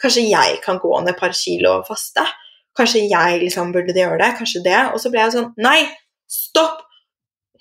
Kanskje 0.03 0.27
jeg 0.27 0.61
kan 0.63 0.79
gå 0.79 0.99
ned 0.99 1.13
et 1.13 1.19
par 1.19 1.31
kilo 1.31 1.79
og 1.79 1.87
faste? 1.87 2.23
Kanskje 2.75 3.07
jeg 3.07 3.39
liksom 3.39 3.71
burde 3.71 3.93
gjøre 3.93 4.17
det? 4.19 4.35
Kanskje 4.39 4.63
det? 4.63 4.79
Og 4.93 4.99
så 4.99 5.11
ble 5.11 5.21
jeg 5.21 5.35
sånn 5.35 5.53
Nei, 5.57 5.87
stopp! 6.27 6.81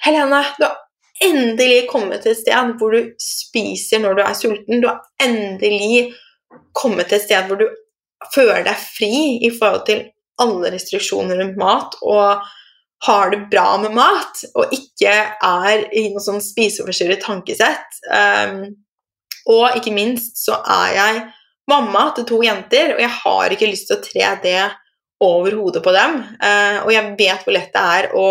Helene, 0.02 0.42
du 0.58 0.64
har 0.64 0.78
endelig 1.22 1.86
kommet 1.90 2.22
til 2.22 2.32
et 2.32 2.40
sted 2.40 2.72
hvor 2.80 2.90
du 2.90 3.12
spiser 3.20 4.02
når 4.02 4.16
du 4.18 4.22
er 4.24 4.34
sulten. 4.34 4.80
Du 4.82 4.88
har 4.88 5.02
endelig 5.22 6.14
kommet 6.74 7.08
til 7.08 7.20
et 7.20 7.26
sted 7.28 7.46
hvor 7.46 7.60
du 7.60 7.68
føler 8.34 8.64
deg 8.66 8.74
fri 8.74 9.38
i 9.46 9.50
forhold 9.54 9.86
til 9.86 10.02
alle 10.42 10.72
restriksjoner 10.74 11.40
rundt 11.40 11.60
mat 11.60 11.96
og 12.02 12.42
har 13.06 13.32
det 13.32 13.46
bra 13.50 13.76
med 13.82 13.94
mat 13.96 14.44
og 14.54 14.74
ikke 14.74 15.12
er 15.42 15.86
i 15.90 16.06
noe 16.12 16.22
sånn 16.22 16.42
spiseforstyrret 16.42 17.24
tankesett. 17.24 17.98
Um, 18.06 18.68
og 19.50 19.78
ikke 19.78 19.94
minst 19.94 20.38
så 20.44 20.60
er 20.60 20.92
jeg 20.94 21.22
mamma 21.70 22.08
til 22.14 22.28
to 22.28 22.38
jenter, 22.44 22.94
og 22.94 23.02
jeg 23.02 23.14
har 23.16 23.54
ikke 23.54 23.70
lyst 23.70 23.90
til 23.90 23.98
å 23.98 24.04
tre 24.04 24.28
det 24.44 24.60
over 25.22 25.56
hodet 25.58 25.82
på 25.82 25.94
dem. 25.94 26.20
Uh, 26.38 26.78
og 26.84 26.92
jeg 26.94 27.16
vet 27.18 27.42
hvor 27.42 27.56
lett 27.56 27.74
det 27.74 27.88
er 27.96 28.12
å 28.18 28.28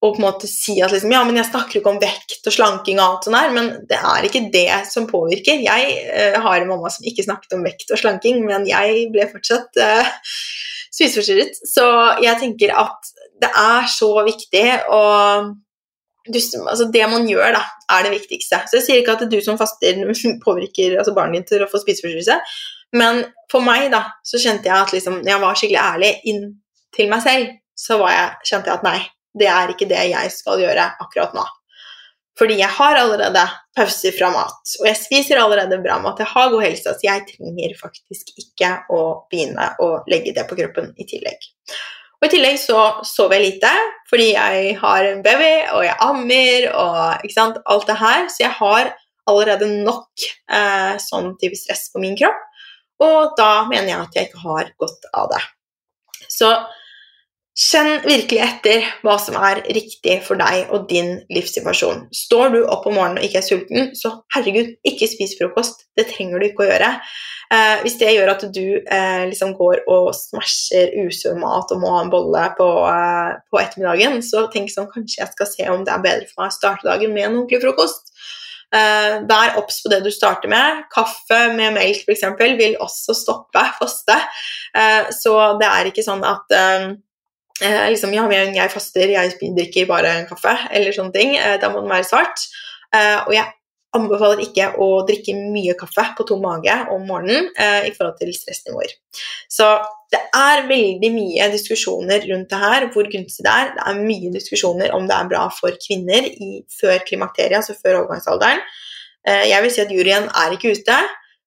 å 0.00 0.14
på 0.14 0.16
en 0.16 0.24
måte 0.24 0.48
si 0.48 0.78
at 0.80 0.94
liksom, 0.94 1.12
ja, 1.12 1.20
men 1.28 1.36
jeg 1.36 1.50
snakker 1.50 1.76
ikke 1.76 1.90
om 1.92 1.98
vekt 2.00 2.46
og 2.48 2.54
slanking 2.54 2.96
og 2.96 3.04
alt 3.04 3.26
sånt 3.26 3.36
der, 3.36 3.50
men 3.52 3.66
det 3.90 3.98
er 3.98 4.24
ikke 4.24 4.46
det 4.52 4.78
som 4.88 5.08
påvirker. 5.10 5.60
Jeg 5.60 5.90
uh, 6.08 6.38
har 6.40 6.62
en 6.62 6.70
mamma 6.70 6.88
som 6.92 7.04
ikke 7.04 7.26
snakket 7.26 7.58
om 7.58 7.66
vekt 7.66 7.92
og 7.92 8.00
slanking, 8.00 8.40
men 8.48 8.64
jeg 8.68 9.10
ble 9.12 9.26
fortsatt 9.28 9.76
uh, 9.76 10.14
spiseforstyrret. 10.94 11.58
Så 11.68 11.86
jeg 12.24 12.38
tenker 12.42 12.74
at 12.78 13.12
det 13.40 13.50
er 13.56 13.90
så 13.90 14.12
viktig 14.26 14.66
å 14.92 15.02
altså 16.30 16.84
Det 16.92 17.06
man 17.10 17.24
gjør, 17.26 17.54
da, 17.56 17.62
er 17.96 18.04
det 18.04 18.12
viktigste. 18.12 18.60
Så 18.68 18.76
jeg 18.76 18.84
sier 18.84 19.00
ikke 19.00 19.16
at 19.16 19.30
du 19.30 19.38
som 19.42 19.56
faster 19.58 19.96
påvirker 20.44 20.98
altså 21.00 21.14
barnet 21.16 21.40
ditt 21.40 21.54
til 21.56 21.64
å 21.64 21.70
få 21.70 21.80
spiseforstyrrelse, 21.80 22.36
men 23.00 23.24
for 23.50 23.64
meg 23.64 23.88
da, 23.90 24.04
så 24.26 24.38
kjente 24.38 24.68
jeg 24.68 24.76
at 24.76 24.92
liksom, 24.94 25.20
jeg 25.26 25.42
var 25.42 25.58
skikkelig 25.58 25.80
ærlig 25.80 26.12
inn 26.30 26.44
til 26.94 27.10
meg 27.10 27.24
selv, 27.24 27.56
så 27.78 27.98
jeg, 28.04 28.28
kjente 28.46 28.70
jeg 28.70 28.76
at 28.76 28.86
nei, 28.86 29.00
det 29.40 29.48
er 29.50 29.72
ikke 29.72 29.88
det 29.90 30.04
jeg 30.10 30.34
skal 30.34 30.62
gjøre 30.62 30.86
akkurat 31.02 31.34
nå. 31.34 31.46
Fordi 32.40 32.56
jeg 32.56 32.72
har 32.72 32.96
allerede 32.96 33.42
pauser 33.76 34.14
fra 34.16 34.30
mat, 34.32 34.74
og 34.80 34.86
jeg 34.88 34.96
spiser 34.96 35.40
allerede 35.42 35.76
bra 35.84 35.98
mat. 36.00 36.22
Jeg 36.22 36.32
har 36.32 36.48
god 36.48 36.62
helse, 36.64 36.94
så 36.96 37.04
jeg 37.04 37.26
trenger 37.28 37.74
faktisk 37.76 38.32
ikke 38.40 38.70
å 38.96 39.00
begynne 39.28 39.66
å 39.84 39.90
legge 40.08 40.32
det 40.36 40.46
på 40.48 40.56
kroppen 40.56 40.88
i 40.96 41.04
tillegg. 41.10 41.44
Og 42.20 42.28
I 42.28 42.32
tillegg 42.32 42.56
så 42.60 42.80
sover 43.08 43.38
jeg 43.38 43.54
lite 43.54 43.68
fordi 44.10 44.32
jeg 44.32 44.72
har 44.80 45.06
en 45.08 45.22
baby, 45.24 45.52
og 45.76 45.84
jeg 45.84 46.00
ammer 46.04 46.66
og 46.72 47.22
ikke 47.24 47.36
sant, 47.36 47.60
alt 47.72 47.86
det 47.88 47.96
her. 48.00 48.26
Så 48.32 48.42
jeg 48.42 48.56
har 48.56 48.90
allerede 49.30 49.68
nok 49.70 50.24
eh, 50.50 50.96
sånn 51.00 51.34
type 51.40 51.60
stress 51.60 51.88
på 51.92 52.02
min 52.02 52.16
kropp, 52.18 52.40
og 53.04 53.36
da 53.38 53.52
mener 53.68 53.92
jeg 53.92 54.00
at 54.00 54.16
jeg 54.16 54.28
ikke 54.30 54.44
har 54.48 54.72
godt 54.80 55.08
av 55.12 55.30
det. 55.32 55.44
Så 56.32 56.50
Kjenn 57.60 57.98
virkelig 58.06 58.40
etter 58.40 58.86
hva 59.04 59.18
som 59.20 59.34
er 59.36 59.58
riktig 59.76 60.14
for 60.24 60.40
deg 60.40 60.70
og 60.72 60.86
din 60.88 61.18
livssituasjon. 61.28 62.06
Står 62.16 62.54
du 62.54 62.62
opp 62.62 62.86
om 62.88 62.94
morgenen 62.96 63.20
og 63.20 63.26
ikke 63.26 63.42
er 63.42 63.44
sulten, 63.44 63.90
så 63.98 64.14
herregud, 64.32 64.70
ikke 64.88 65.08
spis 65.10 65.34
frokost. 65.36 65.84
Det 65.98 66.06
trenger 66.08 66.40
du 66.40 66.46
ikke 66.46 66.64
å 66.64 66.70
gjøre. 66.70 66.88
Eh, 67.52 67.82
hvis 67.82 67.98
det 68.00 68.14
gjør 68.14 68.32
at 68.32 68.46
du 68.54 68.64
eh, 68.80 69.24
liksom 69.28 69.52
går 69.58 69.82
og 69.92 70.08
smasher 70.16 70.94
usunn 71.02 71.42
mat 71.42 71.74
og 71.74 71.82
må 71.82 71.90
ha 71.98 72.06
en 72.06 72.12
bolle 72.14 72.46
på, 72.56 72.68
eh, 72.94 73.34
på, 73.52 73.60
ettermiddagen, 73.60 74.22
så 74.24 74.46
tenk 74.54 74.72
sånn 74.72 74.88
kanskje 74.94 75.20
jeg 75.20 75.34
skal 75.34 75.52
se 75.52 75.68
om 75.74 75.84
det 75.84 75.92
er 75.92 76.06
bedre 76.06 76.30
for 76.30 76.46
meg 76.46 76.54
å 76.54 76.56
starte 76.56 76.88
dagen 76.88 77.12
med 77.12 77.26
en 77.26 77.36
ordentlig 77.42 77.60
frokost. 77.66 78.08
Eh, 78.72 79.18
vær 79.28 79.60
obs 79.60 79.82
på 79.84 79.92
det 79.92 80.00
du 80.06 80.08
starter 80.14 80.48
med. 80.48 80.86
Kaffe 80.96 81.42
med 81.58 81.76
melk 81.76 82.08
f.eks. 82.08 82.24
vil 82.56 82.80
også 82.80 83.20
stoppe 83.20 83.68
faste. 83.82 84.16
Eh, 84.72 85.12
så 85.12 85.36
det 85.60 85.68
er 85.68 85.92
ikke 85.92 86.08
sånn 86.08 86.24
at 86.24 86.60
eh, 87.62 87.86
liksom, 87.92 88.12
ja, 88.16 88.26
men 88.30 88.54
jeg 88.56 88.72
faster, 88.72 89.14
jeg 89.14 89.54
drikker 89.56 89.88
bare 89.90 90.16
en 90.20 90.28
kaffe, 90.28 90.56
eller 90.70 90.96
sånne 90.96 91.14
ting. 91.16 91.36
Eh, 91.38 91.56
da 91.62 91.72
må 91.72 91.82
den 91.82 91.92
være 91.92 92.08
svart. 92.08 92.46
Eh, 92.94 93.18
og 93.26 93.34
jeg 93.36 93.48
anbefaler 93.96 94.42
ikke 94.44 94.68
å 94.82 94.88
drikke 95.06 95.34
mye 95.38 95.74
kaffe 95.78 96.04
på 96.18 96.26
tom 96.28 96.44
mage 96.44 96.74
om 96.94 97.06
morgenen 97.08 97.48
eh, 97.58 97.88
i 97.88 97.94
forhold 97.94 98.20
til 98.20 98.30
stressnivåer. 98.34 98.92
Så 99.50 99.66
det 100.14 100.20
er 100.36 100.64
veldig 100.68 101.10
mye 101.14 101.48
diskusjoner 101.52 102.26
rundt 102.30 102.50
det 102.50 102.60
her, 102.62 102.86
hvor 102.94 103.08
gunstig 103.10 103.46
det 103.46 103.54
er. 103.54 103.72
Det 103.76 103.86
er 103.90 104.02
mye 104.02 104.32
diskusjoner 104.34 104.94
om 104.96 105.08
det 105.10 105.16
er 105.16 105.30
bra 105.30 105.44
for 105.54 105.74
kvinner 105.82 106.26
i, 106.30 106.62
før 106.80 107.02
klimakteriet, 107.06 107.58
altså 107.60 107.78
før 107.78 108.04
overgangsalderen. 108.04 108.62
Eh, 109.26 109.46
jeg 109.50 109.66
vil 109.66 109.74
si 109.74 109.84
at 109.84 109.94
juryen 109.94 110.30
er 110.42 110.54
ikke 110.54 110.74
ute, 110.78 110.98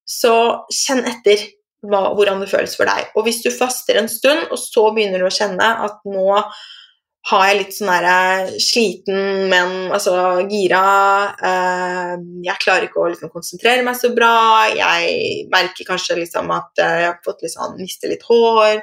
så 0.04 0.36
kjenn 0.72 1.06
etter 1.10 1.48
hva, 1.84 2.14
hvordan 2.16 2.44
det 2.44 2.52
føles 2.52 2.76
for 2.80 2.90
deg. 2.90 3.12
Og 3.18 3.28
hvis 3.28 3.42
du 3.44 3.52
faster 3.54 4.00
en 4.00 4.10
stund, 4.12 4.48
og 4.52 4.60
så 4.60 4.88
begynner 4.96 5.24
du 5.24 5.28
å 5.28 5.34
kjenne 5.34 5.68
at 5.88 6.00
nå 6.08 6.40
har 7.30 7.44
jeg 7.48 7.60
litt 7.60 7.76
sånn 7.78 7.88
derre 7.92 8.16
eh, 8.44 8.56
sliten, 8.60 9.48
men 9.52 9.94
altså 9.96 10.44
gira 10.52 10.82
eh, 11.40 12.16
Jeg 12.44 12.60
klarer 12.60 12.90
ikke 12.90 13.00
å 13.00 13.08
liksom, 13.14 13.32
konsentrere 13.32 13.86
meg 13.86 13.96
så 13.96 14.12
bra. 14.16 14.68
Jeg 14.76 15.46
merker 15.54 15.88
kanskje 15.88 16.20
liksom 16.20 16.52
at 16.52 16.84
eh, 16.84 16.98
jeg 17.00 17.10
har 17.14 17.22
fått 17.24 17.46
liksom, 17.46 17.78
mistet 17.80 18.12
litt 18.12 18.26
hår. 18.28 18.82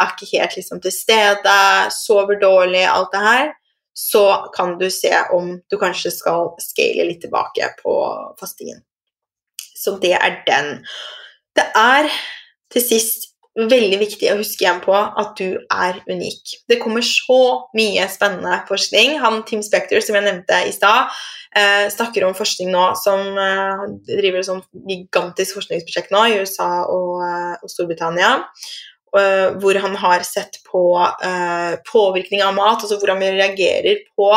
Er 0.00 0.14
ikke 0.14 0.30
helt 0.38 0.56
liksom, 0.56 0.80
til 0.80 0.94
stede. 0.94 1.58
Sover 1.92 2.40
dårlig. 2.40 2.86
Alt 2.88 3.12
det 3.12 3.24
her. 3.26 3.52
Så 3.92 4.24
kan 4.56 4.78
du 4.80 4.88
se 4.88 5.12
om 5.36 5.52
du 5.68 5.76
kanskje 5.76 6.14
skal 6.16 6.54
scale 6.64 7.04
litt 7.10 7.20
tilbake 7.26 7.74
på 7.82 7.96
fastingen. 8.40 8.80
Så 9.76 9.98
det 10.00 10.14
er 10.16 10.40
den. 10.48 10.78
Det 11.52 11.68
er 11.76 12.08
til 12.72 12.84
sist 12.84 13.32
veldig 13.58 13.98
viktig 14.00 14.30
å 14.32 14.38
huske 14.38 14.64
igjen 14.64 14.80
på 14.84 14.94
at 14.96 15.34
du 15.36 15.58
er 15.60 15.98
unik. 16.08 16.54
Det 16.70 16.78
kommer 16.80 17.04
så 17.04 17.68
mye 17.76 18.06
spennende 18.12 18.62
forskning. 18.68 19.18
Han 19.20 19.42
Tim 19.48 19.64
Spector, 19.64 20.00
som 20.04 20.16
jeg 20.16 20.24
nevnte 20.24 20.60
i 20.68 20.72
stad, 20.72 21.12
eh, 21.56 21.88
snakker 21.92 22.24
om 22.24 22.36
forskning 22.36 22.72
nå 22.72 22.86
som 22.96 23.36
eh, 23.36 23.84
driver 24.08 24.40
et 24.40 24.48
sånt 24.48 24.70
gigantisk 24.88 25.58
forskningsprosjekt 25.58 26.14
nå 26.14 26.24
i 26.30 26.40
USA 26.40 26.70
og, 26.86 27.20
eh, 27.26 27.60
og 27.60 27.74
Storbritannia. 27.74 28.38
Uh, 29.12 29.52
hvor 29.60 29.76
han 29.76 29.92
har 30.00 30.22
sett 30.24 30.54
på 30.64 30.96
uh, 30.96 31.74
påvirkning 31.84 32.40
av 32.40 32.54
mat, 32.56 32.80
altså 32.80 32.96
hvordan 32.96 33.18
vi 33.20 33.26
reagerer 33.34 33.98
på 34.16 34.30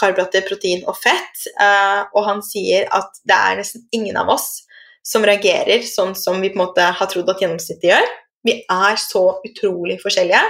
karbohydrater, 0.00 0.42
protein 0.48 0.82
og 0.90 0.98
fett. 0.98 1.44
Uh, 1.54 2.10
og 2.10 2.26
han 2.26 2.42
sier 2.42 2.88
at 2.90 3.20
det 3.22 3.36
er 3.36 3.60
nesten 3.60 3.84
ingen 3.94 4.18
av 4.18 4.34
oss 4.34 4.65
som 5.06 5.24
reagerer 5.26 5.84
sånn 5.86 6.14
som 6.18 6.40
vi 6.42 6.50
på 6.50 6.58
en 6.58 6.64
måte 6.64 6.86
har 6.98 7.10
trodd 7.10 7.28
at 7.30 7.42
gjennomsnittet 7.42 7.90
gjør. 7.92 8.12
Vi 8.46 8.58
er 8.62 8.98
så 9.00 9.24
utrolig 9.46 10.00
forskjellige. 10.02 10.42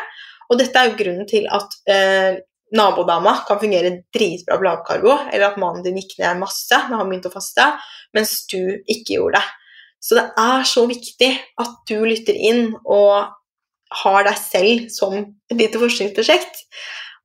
Og 0.50 0.61
dette 0.61 0.78
er 0.78 0.90
jo 0.90 0.98
grunnen 0.98 1.28
til 1.28 1.48
at 1.52 1.74
eh, 1.90 2.38
nabodama 2.76 3.40
kan 3.46 3.61
fungere 3.61 3.92
dritbra 4.14 4.59
på 4.59 4.66
lavkarbo, 4.66 5.14
eller 5.30 5.50
at 5.50 5.61
mannen 5.61 5.84
din 5.84 5.98
gikk 6.00 6.16
ned 6.20 6.40
masse 6.40 6.80
når 6.88 7.00
han 7.00 7.11
begynte 7.11 7.30
å 7.30 7.34
faste, 7.34 7.66
mens 8.16 8.38
du 8.50 8.61
ikke 8.86 9.18
gjorde 9.18 9.40
det. 9.40 9.46
Så 10.02 10.18
det 10.18 10.26
er 10.38 10.68
så 10.68 10.84
viktig 10.86 11.32
at 11.62 11.76
du 11.88 11.98
lytter 12.07 12.36
inn 12.36 12.68
og 12.84 13.32
har 14.02 14.26
deg 14.26 14.38
selv 14.38 14.88
som 14.92 15.16
et 15.18 15.59
lite 15.59 15.80
forskningsprosjekt, 15.82 16.64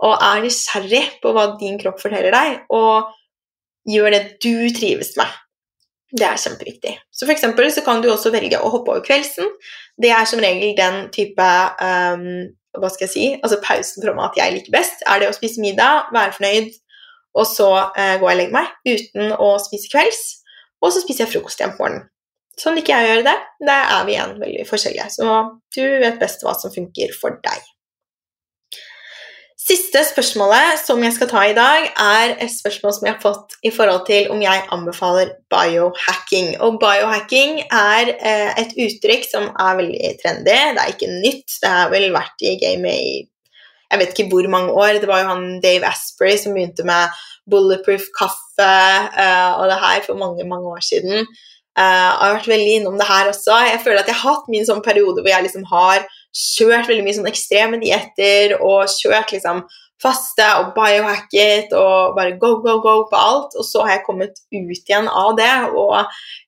og 0.01 0.17
er 0.17 0.41
nysgjerrig 0.45 1.03
på 1.21 1.33
hva 1.35 1.51
din 1.61 1.77
kropp 1.81 2.01
forteller 2.01 2.33
deg, 2.33 2.63
og 2.73 3.11
gjør 3.89 4.13
det 4.13 4.23
du 4.41 4.69
trives 4.73 5.13
med. 5.19 5.29
Det 6.11 6.25
er 6.27 6.39
kjempeviktig. 6.39 6.95
Så 7.11 7.25
for 7.25 7.33
eksempel 7.33 7.69
så 7.71 7.83
kan 7.85 8.01
du 8.03 8.09
også 8.11 8.33
velge 8.33 8.59
å 8.59 8.71
hoppe 8.73 8.91
over 8.91 9.03
kveldsen. 9.05 9.47
Det 10.01 10.11
er 10.11 10.27
som 10.27 10.41
regel 10.43 10.75
den 10.77 11.05
type 11.15 11.47
um, 11.79 12.25
hva 12.79 12.91
skal 12.91 13.07
jeg 13.07 13.13
si, 13.13 13.25
altså 13.39 13.59
pausen 13.63 14.03
fra 14.03 14.15
mat 14.15 14.37
jeg 14.39 14.55
liker 14.55 14.75
best. 14.75 15.03
Er 15.07 15.21
det 15.21 15.31
å 15.31 15.35
spise 15.35 15.63
middag, 15.63 16.11
være 16.15 16.35
fornøyd, 16.37 16.71
og 17.35 17.47
så 17.47 17.69
uh, 17.95 18.15
går 18.19 18.27
jeg 18.27 18.35
og 18.35 18.39
legger 18.41 18.55
meg 18.57 18.71
uten 18.87 19.35
å 19.39 19.51
spise 19.63 19.91
kvelds. 19.91 20.23
Og 20.81 20.91
så 20.91 21.03
spiser 21.03 21.25
jeg 21.25 21.35
frokost 21.35 21.61
igjen 21.61 21.75
på 21.77 21.85
morgenen. 21.85 22.07
Sånn 22.59 22.75
liker 22.75 22.93
jeg 22.93 23.07
å 23.07 23.11
gjøre 23.13 23.27
det. 23.29 23.35
Der 23.63 23.91
er 23.95 24.07
vi 24.07 24.15
igjen 24.15 24.33
veldig 24.41 24.65
forskjellige. 24.69 25.07
Så 25.13 25.27
du 25.77 25.83
vet 26.03 26.19
best 26.21 26.43
hva 26.45 26.53
som 26.59 26.73
funker 26.73 27.13
for 27.15 27.39
deg. 27.45 27.70
Siste 29.71 30.01
spørsmålet 30.03 30.81
som 30.81 30.99
jeg 30.99 31.13
skal 31.15 31.29
ta 31.31 31.41
i 31.47 31.53
dag, 31.55 31.85
er 31.95 32.33
et 32.43 32.51
spørsmål 32.51 32.91
som 32.91 33.05
jeg 33.07 33.13
har 33.13 33.21
fått 33.23 33.53
i 33.63 33.69
forhold 33.71 34.01
til 34.09 34.25
om 34.33 34.41
jeg 34.43 34.65
anbefaler 34.75 35.29
biohacking. 35.53 36.57
Og 36.65 36.75
biohacking 36.81 37.61
er 37.69 38.09
eh, 38.11 38.49
et 38.59 38.73
uttrykk 38.75 39.23
som 39.29 39.45
er 39.47 39.77
veldig 39.79 40.09
trendy. 40.19 40.57
Det 40.75 40.83
er 40.83 40.91
ikke 40.91 41.11
nytt. 41.13 41.55
Det 41.63 41.71
har 41.71 41.93
vel 41.93 42.09
vært 42.11 42.43
i 42.43 42.57
gamet 42.59 42.97
i 42.97 43.13
jeg 43.91 43.99
vet 44.01 44.11
ikke 44.11 44.27
hvor 44.33 44.49
mange 44.51 44.75
år. 44.75 44.99
Det 44.99 45.07
var 45.07 45.23
jo 45.23 45.31
han 45.31 45.47
Dave 45.63 45.87
Asprey 45.87 46.35
som 46.39 46.57
begynte 46.57 46.83
med 46.87 47.23
bulletproof 47.51 48.09
kaffe 48.17 48.67
eh, 48.67 49.51
og 49.55 49.71
det 49.71 49.79
her 49.85 50.03
for 50.03 50.19
mange, 50.19 50.47
mange 50.51 50.67
år 50.67 50.83
siden. 50.83 51.23
Eh, 51.79 52.09
jeg 52.09 52.25
har 52.25 52.35
vært 52.41 52.51
veldig 52.57 52.75
innom 52.81 52.99
det 52.99 53.07
her 53.07 53.31
også. 53.31 53.55
Jeg 53.71 53.83
føler 53.85 54.03
at 54.03 54.11
jeg 54.11 54.19
har 54.19 54.35
hatt 54.35 54.51
min 54.51 54.67
sånn 54.67 54.83
periode 54.83 55.23
hvor 55.23 55.31
jeg 55.31 55.47
liksom 55.47 55.63
har 55.71 56.03
kjørt 56.31 56.87
veldig 56.89 57.05
mye 57.05 57.17
sånn 57.19 57.29
ekstreme 57.31 57.79
dietter 57.81 58.57
og 58.59 58.89
kjørt 58.91 59.33
liksom 59.35 59.65
faste 60.01 60.47
og 60.57 60.71
biohacket 60.73 61.73
og 61.77 62.15
bare 62.17 62.33
go, 62.41 62.55
go, 62.63 62.79
go 62.81 62.95
på 63.11 63.19
alt. 63.19 63.55
Og 63.59 63.65
så 63.67 63.83
har 63.85 63.97
jeg 63.97 64.05
kommet 64.07 64.41
ut 64.49 64.71
igjen 64.73 65.09
av 65.11 65.35
det 65.37 65.51
og 65.69 65.95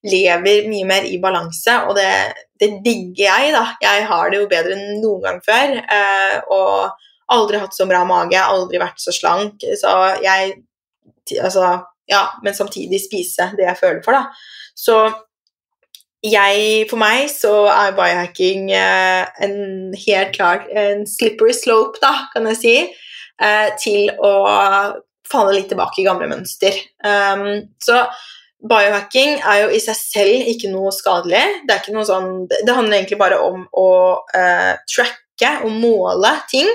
lever 0.09 0.67
mye 0.71 0.89
mer 0.89 1.07
i 1.07 1.19
balanse, 1.21 1.77
og 1.88 1.97
det, 1.99 2.09
det 2.61 2.71
digger 2.86 3.27
jeg, 3.27 3.53
da. 3.55 3.65
Jeg 3.84 4.07
har 4.09 4.31
det 4.31 4.41
jo 4.41 4.49
bedre 4.51 4.77
enn 4.77 5.01
noen 5.03 5.23
gang 5.27 5.41
før. 5.45 5.77
Eh, 5.84 6.38
og 6.53 7.34
aldri 7.34 7.61
hatt 7.61 7.77
så 7.77 7.88
bra 7.89 8.03
mage, 8.07 8.39
aldri 8.41 8.81
vært 8.81 9.01
så 9.01 9.15
slank. 9.15 9.65
Så 9.79 9.97
jeg 10.23 10.61
Altså, 11.39 11.77
ja, 12.11 12.19
men 12.43 12.51
samtidig 12.51 12.97
spise 12.99 13.45
det 13.55 13.63
jeg 13.63 13.79
føler 13.79 14.01
for, 14.03 14.11
da. 14.11 14.25
Så 14.75 14.97
jeg, 16.24 16.86
for 16.89 16.99
meg 17.01 17.28
så 17.32 17.51
er 17.71 17.95
biohacking 17.97 18.69
eh, 18.71 19.24
en 19.43 19.95
helt 20.05 20.36
klart 20.36 20.69
en 20.71 21.03
slippery 21.09 21.55
slope, 21.55 21.99
da, 22.03 22.30
kan 22.34 22.47
jeg 22.51 22.59
si, 22.61 22.76
eh, 23.43 23.74
til 23.82 24.07
å 24.24 24.32
falle 25.30 25.57
litt 25.57 25.69
tilbake 25.71 26.01
i 26.01 26.07
gamle 26.07 26.30
mønster. 26.32 26.78
Um, 27.03 27.65
så 27.82 28.05
biohacking 28.63 29.39
er 29.41 29.63
jo 29.65 29.69
i 29.76 29.82
seg 29.84 29.97
selv 29.99 30.49
ikke 30.53 30.71
noe 30.71 30.93
skadelig. 30.95 31.43
Det, 31.67 31.80
noe 31.95 32.07
sånn, 32.07 32.34
det 32.51 32.71
handler 32.76 32.99
egentlig 32.99 33.19
bare 33.19 33.39
om 33.43 33.65
å 33.76 33.89
uh, 34.21 34.74
tracke 34.88 35.55
og 35.63 35.71
måle 35.74 36.36
ting. 36.51 36.69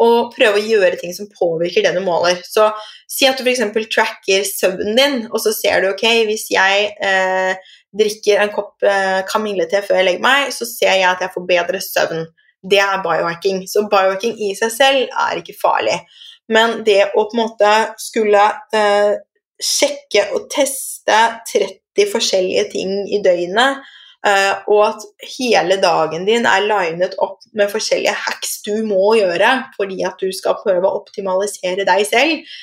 Og 0.00 0.32
prøve 0.32 0.56
å 0.56 0.64
gjøre 0.64 0.96
ting 0.96 1.12
som 1.12 1.28
påvirker 1.28 1.84
det 1.84 1.92
du 1.92 2.00
måler. 2.00 2.40
Så 2.48 2.70
Si 3.10 3.26
at 3.26 3.40
du 3.40 3.42
f.eks. 3.42 3.64
tracker 3.90 4.44
søvnen 4.46 4.94
din, 4.94 5.16
og 5.34 5.40
så 5.42 5.50
ser 5.50 5.82
du 5.82 5.88
ok, 5.90 6.04
hvis 6.28 6.46
jeg 6.52 6.92
uh, 7.02 7.72
drikker 7.96 8.42
en 8.42 8.52
kopp 8.54 8.84
eh, 8.86 9.20
kamillete 9.28 9.82
før 9.86 10.00
jeg 10.00 10.08
legger 10.08 10.24
meg, 10.24 10.52
så 10.54 10.68
ser 10.68 10.94
jeg 11.00 11.08
at 11.08 11.24
jeg 11.24 11.34
får 11.34 11.46
bedre 11.48 11.82
søvn. 11.84 12.26
Det 12.70 12.80
er 12.82 13.02
biohacking. 13.04 13.64
Så 13.68 13.86
biohacking 13.90 14.36
i 14.46 14.52
seg 14.58 14.72
selv 14.74 15.20
er 15.26 15.40
ikke 15.40 15.56
farlig. 15.58 15.96
Men 16.50 16.80
det 16.86 17.12
å 17.14 17.24
på 17.30 17.36
en 17.36 17.42
måte 17.44 17.72
skulle 18.00 18.42
eh, 18.76 19.14
sjekke 19.60 20.26
og 20.36 20.48
teste 20.52 21.18
30 21.50 22.10
forskjellige 22.10 22.66
ting 22.72 22.94
i 23.12 23.20
døgnet, 23.24 23.84
eh, 24.26 24.52
og 24.72 24.82
at 24.88 25.06
hele 25.36 25.78
dagen 25.82 26.26
din 26.28 26.48
er 26.48 26.66
linet 26.66 27.16
opp 27.22 27.44
med 27.56 27.70
forskjellige 27.72 28.16
hacks 28.26 28.58
du 28.66 28.74
må 28.86 29.14
gjøre 29.18 29.52
fordi 29.76 30.02
at 30.06 30.20
du 30.20 30.30
skal 30.36 30.58
prøve 30.62 30.86
å 30.86 31.00
optimalisere 31.00 31.86
deg 31.88 32.06
selv, 32.08 32.58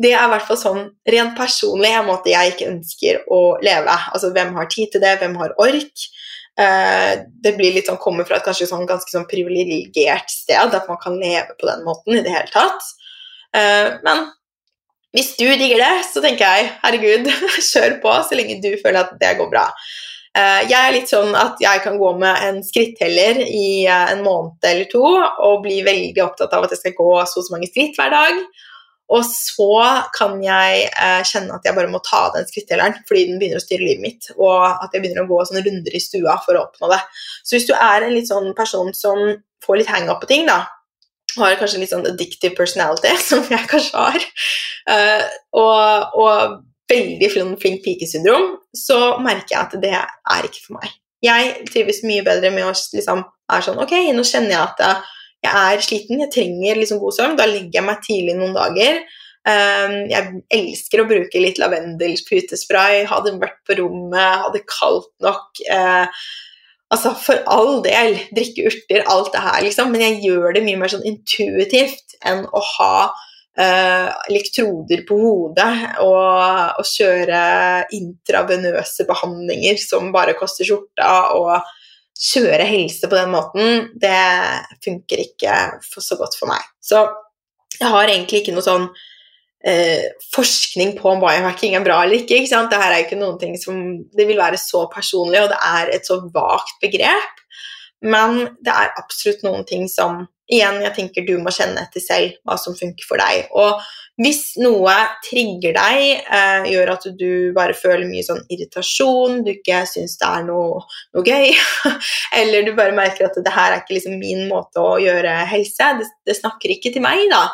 det 0.00 0.12
er 0.14 0.24
i 0.24 0.32
hvert 0.32 0.46
fall 0.48 0.58
sånn 0.58 0.82
rent 1.12 1.34
personlig 1.36 1.92
en 1.92 2.08
måte 2.08 2.32
jeg 2.32 2.54
ikke 2.54 2.70
ønsker 2.70 3.22
å 3.32 3.40
leve. 3.64 3.96
Altså 4.14 4.32
hvem 4.32 4.54
har 4.56 4.70
tid 4.72 4.92
til 4.92 5.02
det, 5.04 5.18
hvem 5.20 5.36
har 5.40 5.56
ork? 5.60 6.06
Uh, 6.52 7.24
det 7.44 7.54
blir 7.56 7.72
litt 7.72 7.88
sånn, 7.88 8.00
kommer 8.00 8.26
fra 8.28 8.38
et 8.38 8.44
kanskje 8.44 8.68
sånn, 8.68 8.84
ganske 8.88 9.08
sånn 9.08 9.28
privilegert 9.28 10.32
sted, 10.32 10.56
at 10.60 10.88
man 10.88 11.00
kan 11.00 11.16
leve 11.20 11.56
på 11.56 11.68
den 11.68 11.84
måten 11.86 12.18
i 12.18 12.24
det 12.24 12.32
hele 12.32 12.52
tatt. 12.52 12.88
Uh, 13.56 14.00
men 14.04 14.26
hvis 15.16 15.34
du 15.36 15.46
digger 15.46 15.80
det, 15.80 15.92
så 16.08 16.24
tenker 16.24 16.44
jeg 16.48 16.72
herregud, 16.82 17.28
kjør 17.72 17.98
på 18.04 18.16
så 18.28 18.38
lenge 18.38 18.60
du 18.64 18.72
føler 18.80 19.04
at 19.04 19.14
det 19.20 19.36
går 19.40 19.52
bra. 19.52 19.66
Uh, 20.32 20.64
jeg 20.64 20.78
er 20.78 20.94
litt 20.94 21.12
sånn 21.12 21.36
at 21.36 21.60
jeg 21.60 21.84
kan 21.84 21.98
gå 22.00 22.14
med 22.20 22.44
en 22.48 22.60
skritteller 22.64 23.42
i 23.44 23.84
en 23.92 24.22
måned 24.24 24.64
eller 24.64 24.88
to 24.92 25.04
og 25.04 25.64
bli 25.64 25.82
veldig 25.84 26.24
opptatt 26.24 26.52
av 26.56 26.64
at 26.64 26.72
jeg 26.72 26.80
skal 26.80 26.96
gå 27.00 27.10
så 27.28 27.40
og 27.40 27.48
så 27.48 27.56
mange 27.56 27.68
skritt 27.68 27.96
hver 28.00 28.12
dag. 28.12 28.44
Og 29.12 29.24
så 29.28 29.70
kan 30.16 30.38
jeg 30.44 30.86
eh, 30.88 31.22
kjenne 31.28 31.56
at 31.56 31.66
jeg 31.66 31.76
bare 31.76 31.90
må 31.92 32.00
ta 32.04 32.26
av 32.28 32.36
den 32.36 32.46
skrittelleren 32.48 32.96
fordi 33.08 33.26
den 33.28 33.40
begynner 33.40 33.60
å 33.60 33.64
styre 33.64 33.84
livet 33.84 34.04
mitt, 34.04 34.28
og 34.38 34.64
at 34.70 34.94
jeg 34.94 35.04
begynner 35.04 35.26
å 35.26 35.30
gå 35.30 35.40
sånne 35.48 35.64
runder 35.66 35.96
i 35.96 36.02
stua 36.02 36.38
for 36.44 36.56
å 36.56 36.66
oppnå 36.68 36.88
det. 36.94 37.00
Så 37.44 37.56
hvis 37.56 37.68
du 37.68 37.74
er 37.76 38.06
en 38.06 38.14
litt 38.14 38.30
sånn 38.30 38.52
person 38.56 38.92
som 38.96 39.20
får 39.62 39.82
litt 39.82 39.92
hang-up 39.92 40.22
på 40.22 40.30
ting, 40.30 40.46
da, 40.48 40.62
har 41.36 41.58
kanskje 41.60 41.82
litt 41.82 41.92
sånn 41.92 42.08
addictive 42.08 42.56
personality, 42.56 43.12
som 43.30 43.44
jeg 43.50 43.68
kanskje 43.70 44.06
har, 44.06 44.28
eh, 44.96 45.24
og, 45.60 46.20
og, 46.20 46.60
veldig 46.92 47.28
flink 47.32 47.78
pikesyndrom, 47.86 48.50
så 48.76 49.14
merker 49.24 49.54
jeg 49.54 49.60
at 49.62 49.76
det 49.80 49.92
er 49.96 50.44
ikke 50.44 50.60
for 50.66 50.76
meg. 50.76 50.90
Jeg 51.24 51.62
trives 51.70 52.02
mye 52.04 52.24
bedre 52.26 52.50
med 52.52 52.66
å 52.66 52.72
liksom 52.74 53.22
er 53.54 53.64
sånn 53.64 53.80
Ok, 53.80 53.94
nå 54.12 54.24
kjenner 54.26 54.52
jeg 54.52 54.60
at 54.60 54.82
jeg 55.42 55.74
er 55.74 55.82
sliten, 55.82 56.22
jeg 56.22 56.30
trenger 56.30 56.78
liksom 56.78 57.00
god 57.02 57.16
søvn. 57.16 57.36
Da 57.38 57.48
legger 57.50 57.80
jeg 57.80 57.86
meg 57.88 58.04
tidlig 58.06 58.38
noen 58.38 58.54
dager. 58.54 59.02
Um, 59.42 59.96
jeg 60.06 60.38
elsker 60.54 61.02
å 61.02 61.08
bruke 61.10 61.42
litt 61.42 61.58
lavendelputespray, 61.58 63.02
ha 63.10 63.18
det 63.24 63.34
vært 63.42 63.58
på 63.66 63.74
rommet, 63.80 64.38
ha 64.44 64.52
det 64.54 64.62
kaldt 64.70 65.10
nok. 65.24 65.58
Uh, 65.66 66.06
altså 66.94 67.14
For 67.18 67.42
all 67.50 67.82
del, 67.82 68.20
drikke 68.36 68.68
urter, 68.70 69.02
alt 69.10 69.32
det 69.34 69.42
her, 69.42 69.58
liksom. 69.66 69.90
Men 69.90 70.06
jeg 70.06 70.22
gjør 70.28 70.54
det 70.54 70.64
mye 70.68 70.78
mer 70.78 70.94
sånn 70.94 71.06
intuitivt 71.10 72.14
enn 72.22 72.44
å 72.46 72.62
ha 72.76 72.94
uh, 73.10 74.08
elektroder 74.30 75.02
på 75.08 75.18
hodet 75.18 75.72
og, 76.06 76.78
og 76.78 76.86
kjøre 76.86 77.42
intravenøse 77.98 79.10
behandlinger 79.10 79.82
som 79.82 80.14
bare 80.14 80.38
koster 80.38 80.70
skjorta. 80.70 81.16
og 81.34 81.81
kjøre 82.22 82.66
helse 82.68 83.08
på 83.10 83.18
den 83.18 83.32
måten, 83.32 83.88
det 83.98 84.18
funker 84.84 85.24
ikke 85.24 85.56
så 85.82 86.18
godt 86.20 86.36
for 86.38 86.50
meg. 86.52 86.62
Så 86.82 87.02
jeg 87.80 87.90
har 87.90 88.06
egentlig 88.06 88.42
ikke 88.42 88.54
noe 88.54 88.64
sånn 88.64 88.86
eh, 89.66 90.12
forskning 90.34 90.94
på 90.98 91.10
om 91.10 91.22
biohacking 91.22 91.76
er 91.76 91.84
bra 91.84 92.02
eller 92.04 92.20
ikke. 92.20 92.38
ikke 92.38 92.52
sant? 92.52 92.70
Dette 92.70 92.88
er 92.88 93.04
ikke 93.04 93.18
noen 93.18 93.40
ting 93.40 93.56
som 93.58 93.78
Det 94.14 94.26
vil 94.28 94.40
være 94.40 94.60
så 94.60 94.84
personlig, 94.92 95.42
og 95.42 95.50
det 95.50 95.60
er 95.66 95.94
et 95.96 96.06
så 96.08 96.20
vagt 96.34 96.78
begrep. 96.84 97.42
Men 98.02 98.44
det 98.62 98.74
er 98.74 98.94
absolutt 98.98 99.44
noen 99.46 99.66
ting 99.66 99.88
som 99.90 100.24
igjen, 100.52 100.82
jeg 100.84 100.94
tenker 100.96 101.26
du 101.26 101.34
må 101.40 101.52
kjenne 101.54 101.86
etter 101.86 102.02
selv 102.04 102.38
hva 102.46 102.58
som 102.60 102.76
funker 102.76 103.06
for 103.08 103.22
deg. 103.22 103.48
Og 103.56 103.80
hvis 104.20 104.58
noe 104.60 104.92
trigger 105.24 105.72
deg, 105.78 106.02
eh, 106.20 106.66
gjør 106.74 106.92
at 106.92 107.06
du 107.16 107.52
bare 107.56 107.76
føler 107.76 108.04
mye 108.08 108.24
sånn 108.26 108.42
irritasjon, 108.52 109.40
du 109.46 109.54
ikke 109.54 109.82
syns 109.88 110.18
det 110.20 110.28
er 110.28 110.44
noe, 110.44 110.82
noe, 111.16 111.24
gøy, 111.24 111.54
eller 112.40 112.66
du 112.66 112.74
bare 112.76 112.96
merker 112.96 113.30
at 113.30 113.38
det 113.40 113.54
her 113.54 113.72
er 113.72 113.80
ikke 113.80 113.96
liksom 113.96 114.18
min 114.20 114.44
måte 114.50 114.82
å 114.82 114.98
gjøre 115.00 115.32
helse, 115.54 115.94
det, 116.02 116.10
det, 116.28 116.36
snakker 116.36 116.76
ikke 116.76 116.92
til 116.92 117.04
meg, 117.04 117.24
da, 117.32 117.46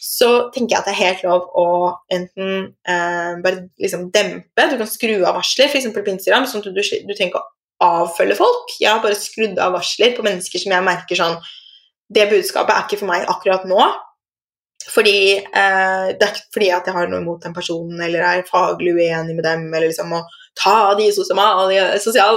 så 0.00 0.50
tenker 0.50 0.74
jeg 0.74 0.80
at 0.80 0.90
det 0.90 0.96
er 0.96 1.02
helt 1.04 1.24
lov 1.28 1.46
å 1.60 1.68
enten 2.10 2.52
eh, 2.88 3.32
bare 3.44 3.68
liksom 3.78 4.08
dempe, 4.10 4.66
du 4.66 4.76
kan 4.80 4.90
skru 4.90 5.14
av 5.20 5.38
varsler, 5.38 5.70
f.eks. 5.70 5.92
på 5.94 6.06
Instagram, 6.16 6.50
sånn 6.50 6.64
at 6.64 6.74
du, 6.74 6.82
du 7.06 7.14
trenger 7.14 7.38
å 7.38 7.46
avfølge 7.80 8.36
folk. 8.36 8.74
Jeg 8.80 8.90
har 8.90 9.00
bare 9.04 9.16
skrudd 9.16 9.60
av 9.62 9.78
varsler 9.78 10.12
på 10.16 10.24
mennesker 10.26 10.60
som 10.60 10.74
jeg 10.74 10.84
merker 10.84 11.16
sånn 11.16 11.38
Det 12.10 12.28
budskapet 12.30 12.74
er 12.74 12.86
ikke 12.86 13.00
for 13.02 13.10
meg 13.12 13.28
akkurat 13.30 13.66
nå. 13.70 13.80
Fordi 14.90 15.16
eh, 15.38 16.06
Det 16.16 16.24
er 16.24 16.32
ikke 16.34 16.54
fordi 16.56 16.70
at 16.74 16.86
jeg 16.88 16.96
har 16.96 17.10
noe 17.10 17.22
imot 17.22 17.44
den 17.44 17.54
personen 17.54 18.00
eller 18.02 18.24
er 18.26 18.46
faglig 18.48 18.94
uenig 18.96 19.36
med 19.36 19.44
dem 19.46 19.66
eller 19.68 19.90
liksom 19.90 20.14
å 20.16 20.22
ta 20.58 20.94
de 20.98 21.10
sosiale 21.14 21.66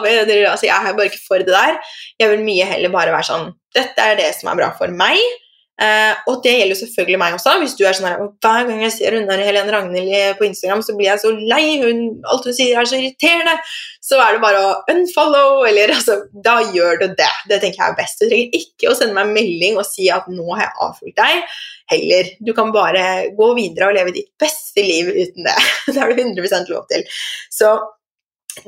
medier 0.04 0.50
altså 0.52 0.68
Jeg 0.68 0.76
er 0.76 0.98
bare 0.98 1.10
ikke 1.10 1.24
for 1.26 1.42
det 1.42 1.56
der. 1.56 1.80
Jeg 2.22 2.34
vil 2.34 2.46
mye 2.46 2.68
heller 2.70 2.94
bare 2.94 3.16
være 3.16 3.30
sånn 3.32 3.48
Dette 3.74 4.06
er 4.06 4.20
det 4.20 4.30
som 4.38 4.52
er 4.52 4.60
bra 4.60 4.70
for 4.78 4.94
meg. 4.94 5.18
Uh, 5.84 6.14
og 6.30 6.38
det 6.46 6.54
gjelder 6.54 6.72
jo 6.72 6.80
selvfølgelig 6.80 7.20
meg 7.20 7.34
også. 7.36 7.54
Hvis 7.60 7.74
du 7.76 7.82
er 7.84 7.96
sånn 7.98 8.30
Hver 8.44 8.68
gang 8.70 8.84
jeg 8.86 8.94
ser 8.94 9.18
hun 9.18 9.26
der 9.28 9.42
Helene 9.44 9.74
Ragnhild 9.74 10.38
på 10.40 10.46
Instagram, 10.48 10.84
så 10.86 10.96
blir 10.96 11.10
jeg 11.10 11.24
så 11.24 11.32
lei. 11.34 11.64
Hun, 11.82 12.04
alt 12.32 12.48
hun 12.48 12.56
sier, 12.56 12.78
er 12.80 12.88
så 12.88 13.00
irriterende. 13.00 13.58
Så 14.04 14.20
er 14.22 14.36
det 14.36 14.44
bare 14.44 14.62
å 14.64 14.72
unfollow, 14.94 15.64
eller 15.68 15.96
altså 15.96 16.22
Da 16.46 16.60
gjør 16.76 17.02
du 17.02 17.08
det. 17.18 17.32
Det 17.50 17.60
tenker 17.60 17.82
jeg 17.82 17.90
er 17.90 17.98
best. 18.00 18.22
Du 18.22 18.30
trenger 18.30 18.60
ikke 18.62 18.92
å 18.92 18.98
sende 19.00 19.18
meg 19.18 19.28
en 19.28 19.36
melding 19.40 19.80
og 19.82 19.88
si 19.90 20.08
at 20.14 20.30
'nå 20.30 20.48
har 20.54 20.68
jeg 20.68 20.78
avfulgt 20.88 21.20
deg'. 21.20 21.58
Heller. 21.92 22.30
Du 22.40 22.54
kan 22.56 22.72
bare 22.72 23.04
gå 23.36 23.50
videre 23.58 23.90
og 23.90 23.98
leve 23.98 24.16
ditt 24.16 24.32
beste 24.40 24.86
liv 24.86 25.12
uten 25.12 25.50
det. 25.50 25.58
Det 25.92 26.00
har 26.00 26.14
du 26.14 26.22
100 26.22 26.72
lov 26.72 26.88
til. 26.92 27.04
Så 27.52 27.76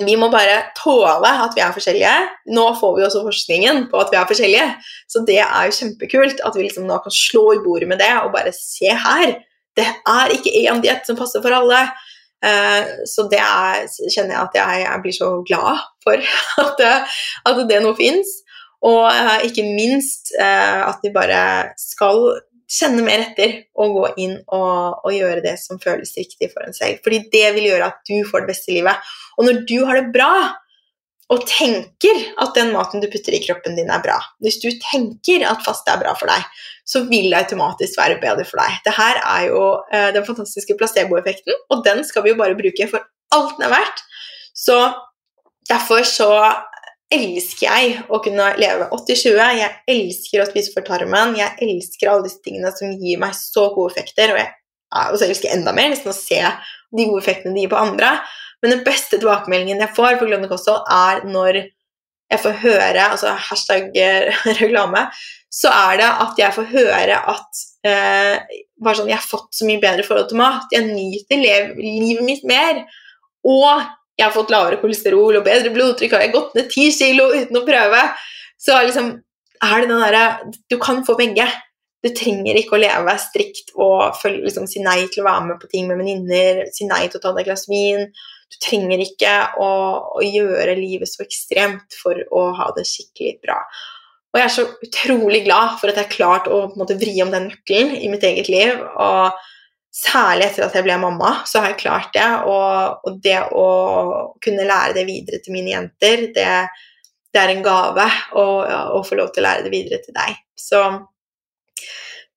vi 0.01 0.15
må 0.17 0.31
bare 0.33 0.63
tåle 0.77 1.29
at 1.45 1.53
vi 1.55 1.61
er 1.61 1.73
forskjellige. 1.75 2.13
Nå 2.57 2.63
får 2.79 2.95
vi 2.97 3.03
også 3.05 3.21
forskningen 3.27 3.83
på 3.91 3.99
at 4.01 4.13
vi 4.13 4.17
er 4.17 4.29
forskjellige, 4.29 4.69
så 5.11 5.21
det 5.27 5.41
er 5.43 5.67
jo 5.67 5.75
kjempekult 5.77 6.41
at 6.47 6.57
vi 6.57 6.65
liksom 6.65 6.87
nå 6.89 6.97
kan 7.03 7.13
slå 7.13 7.45
i 7.53 7.61
bordet 7.63 7.89
med 7.91 8.01
det 8.01 8.09
og 8.23 8.33
bare 8.33 8.53
se 8.55 8.89
her. 8.89 9.35
Det 9.77 9.85
er 9.85 10.33
ikke 10.33 10.55
én 10.63 10.81
diett 10.83 11.05
som 11.05 11.19
passer 11.19 11.43
for 11.43 11.53
alle. 11.53 11.83
Uh, 12.45 13.05
så 13.09 13.25
det 13.31 13.39
er, 13.41 13.85
kjenner 14.13 14.35
jeg 14.35 14.41
at 14.41 14.57
jeg, 14.59 14.81
jeg, 14.83 15.01
blir 15.03 15.15
så 15.15 15.29
glad 15.47 15.85
for 16.03 16.25
at, 16.65 16.81
det, 16.81 16.95
at 17.49 17.61
det 17.69 17.79
nå 17.83 17.93
fins. 17.97 18.33
Og 18.85 19.05
uh, 19.05 19.37
ikke 19.45 19.65
minst 19.69 20.33
uh, 20.39 20.89
at 20.89 21.05
vi 21.05 21.13
bare 21.13 21.45
skal 21.81 22.39
kjenne 22.71 23.03
mer 23.05 23.21
etter 23.27 23.55
og 23.77 23.95
gå 23.99 24.05
inn 24.25 24.35
og, 24.43 25.01
og, 25.05 25.09
gjøre 25.13 25.43
det 25.45 25.55
som 25.61 25.79
føles 25.81 26.15
riktig 26.17 26.51
for 26.53 26.65
en 26.65 26.75
selv. 26.75 27.01
Fordi 27.05 27.23
det 27.33 27.47
vil 27.57 27.69
gjøre 27.69 27.89
at 27.91 27.99
du 28.09 28.17
får 28.27 28.45
det 28.45 28.53
beste 28.53 28.73
livet. 28.73 29.11
Og 29.37 29.47
når 29.47 29.65
du 29.69 29.77
har 29.85 29.99
det 29.99 30.13
bra 30.15 30.31
og 31.33 31.45
tenker 31.49 32.19
at 32.41 32.53
den 32.57 32.71
maten 32.73 33.01
du 33.01 33.07
putter 33.09 33.33
i 33.33 33.41
kroppen 33.41 33.77
din, 33.77 33.89
er 33.89 34.03
bra, 34.03 34.19
hvis 34.45 34.59
du 34.61 34.67
tenker 34.83 35.45
at 35.49 35.63
faste 35.65 35.89
er 35.89 36.01
bra 36.03 36.13
for 36.17 36.29
deg, 36.29 36.43
så 36.85 37.01
vil 37.09 37.31
det 37.31 37.39
automatisk 37.39 37.97
være 37.97 38.19
bedre 38.21 38.45
for 38.45 38.61
deg. 38.61 38.77
Dette 38.85 39.07
er 39.17 39.47
jo 39.47 39.63
eh, 39.89 40.11
den 40.13 40.25
fantastiske 40.27 40.77
placeboeffekten, 40.77 41.57
og 41.73 41.81
den 41.87 42.03
skal 42.05 42.25
vi 42.25 42.33
jo 42.33 42.37
bare 42.37 42.57
bruke 42.57 42.89
for 42.91 43.09
alt 43.33 43.57
den 43.57 43.65
er 43.65 43.73
verdt. 43.73 44.03
Så 44.53 44.77
derfor 45.69 46.05
så 46.05 46.29
elsker 47.13 47.65
jeg 47.67 47.97
å 48.09 48.19
kunne 48.23 48.47
leve 48.59 48.87
80-20. 48.95 49.59
Jeg 49.59 49.73
elsker 49.95 50.41
å 50.41 50.47
spise 50.49 50.73
for 50.73 50.85
tarmen. 50.87 51.35
Jeg 51.37 51.53
elsker 51.61 52.11
alle 52.11 52.25
disse 52.27 52.41
tingene 52.45 52.71
som 52.75 52.93
gir 52.97 53.21
meg 53.21 53.35
så 53.37 53.69
gode 53.75 53.93
effekter. 53.93 54.33
Og 54.33 54.41
jeg, 54.41 54.51
og 55.11 55.19
så 55.19 55.27
elsker 55.27 55.53
enda 55.53 55.75
mer 55.75 55.91
nesten 55.93 56.11
å 56.11 56.17
se 56.17 56.41
de 56.41 57.07
gode 57.07 57.21
effektene 57.23 57.55
de 57.55 57.65
gir 57.65 57.73
på 57.73 57.79
andre. 57.79 58.17
Men 58.63 58.77
den 58.77 58.83
beste 58.87 59.19
tilbakemeldingen 59.19 59.83
jeg 59.83 59.95
får 59.97 60.19
på 60.19 60.27
Glønne 60.29 60.49
kosthold, 60.49 60.85
er 60.89 61.25
når 61.29 61.65
jeg 62.33 62.41
får 62.41 62.55
høre 62.63 63.09
altså 63.13 63.35
hashtag 63.49 63.91
reklame, 64.61 65.05
så 65.53 65.69
er 65.71 65.99
det 66.01 66.07
at 66.25 66.39
jeg 66.41 66.55
får 66.55 66.71
høre 66.71 67.19
at 67.31 67.59
eh, 67.87 68.55
bare 68.81 68.97
sånn, 68.97 69.11
jeg 69.11 69.19
har 69.19 69.27
fått 69.27 69.53
så 69.55 69.67
mye 69.67 69.81
bedre 69.83 70.03
forhold 70.07 70.31
til 70.31 70.41
mat. 70.41 70.65
Jeg 70.73 70.89
nyter 70.89 71.43
livet 71.77 72.25
mitt 72.25 72.43
mer. 72.49 72.81
Og 73.45 73.85
jeg 74.15 74.25
har 74.25 74.33
fått 74.35 74.53
lavere 74.53 74.79
kolesterol 74.79 75.39
og 75.39 75.45
bedre 75.45 75.71
blodtrykk, 75.75 76.13
og 76.13 76.21
jeg 76.21 76.29
har 76.29 76.35
gått 76.35 76.57
ned 76.57 76.71
ti 76.71 76.87
kilo 76.95 77.27
uten 77.33 77.59
å 77.59 77.65
prøve. 77.67 78.01
Så 78.61 78.77
liksom 78.87 79.11
er 79.65 79.81
det 79.81 79.89
den 79.89 80.03
derre 80.03 80.25
Du 80.71 80.77
kan 80.81 81.03
få 81.07 81.17
begge. 81.19 81.47
Du 82.05 82.11
trenger 82.13 82.57
ikke 82.59 82.77
å 82.77 82.79
leve 82.79 83.15
strikt 83.17 83.73
og 83.81 84.13
følge, 84.19 84.43
liksom, 84.45 84.67
si 84.69 84.83
nei 84.83 85.07
til 85.09 85.23
å 85.23 85.27
være 85.27 85.47
med 85.47 85.59
på 85.61 85.69
ting 85.71 85.87
med 85.89 85.97
venninner, 85.97 86.67
si 86.71 86.85
nei 86.85 87.07
til 87.09 87.17
å 87.17 87.23
ta 87.23 87.31
deg 87.33 87.43
et 87.43 87.49
glass 87.49 87.65
vin. 87.71 88.05
Du 88.53 88.59
trenger 88.61 89.01
ikke 89.01 89.33
å, 89.57 89.69
å, 90.13 90.21
gjøre 90.21 90.77
livet 90.77 91.09
så 91.09 91.23
ekstremt 91.25 91.97
for 91.97 92.19
å 92.29 92.45
ha 92.59 92.69
det 92.77 92.85
skikkelig 92.85 93.39
bra. 93.41 93.57
Og 94.35 94.39
jeg 94.39 94.45
er 94.45 94.53
så 94.53 94.67
utrolig 94.85 95.41
glad 95.47 95.79
for 95.81 95.89
at 95.89 95.97
jeg 95.97 96.05
har 96.05 96.13
klart 96.13 96.51
å 96.51 96.61
måte, 96.77 96.97
vri 96.99 97.15
om 97.23 97.33
den 97.33 97.49
nøkkelen 97.49 97.95
i 97.97 98.11
mitt 98.11 98.23
eget 98.27 98.51
liv. 98.53 98.77
og 99.01 99.33
Særlig 99.95 100.49
etter 100.49 100.65
at 100.65 100.75
jeg 100.75 100.83
ble 100.83 100.97
mamma, 100.99 101.31
så 101.47 101.61
har 101.63 101.71
jeg 101.71 101.81
klart 101.85 102.11
det. 102.15 102.27
Og, 102.51 103.05
og 103.07 103.19
det 103.23 103.37
å 103.55 103.67
kunne 104.43 104.67
lære 104.67 104.97
det 104.97 105.05
videre 105.07 105.39
til 105.43 105.55
mine 105.55 105.71
jenter, 105.71 106.27
det, 106.35 106.49
det 107.31 107.41
er 107.41 107.53
en 107.53 107.63
gave 107.63 108.07
å 108.35 109.03
få 109.07 109.19
lov 109.19 109.31
til 109.31 109.43
å 109.43 109.47
lære 109.47 109.67
det 109.67 109.71
videre 109.71 110.01
til 110.03 110.17
deg. 110.17 110.35
Så 110.59 110.83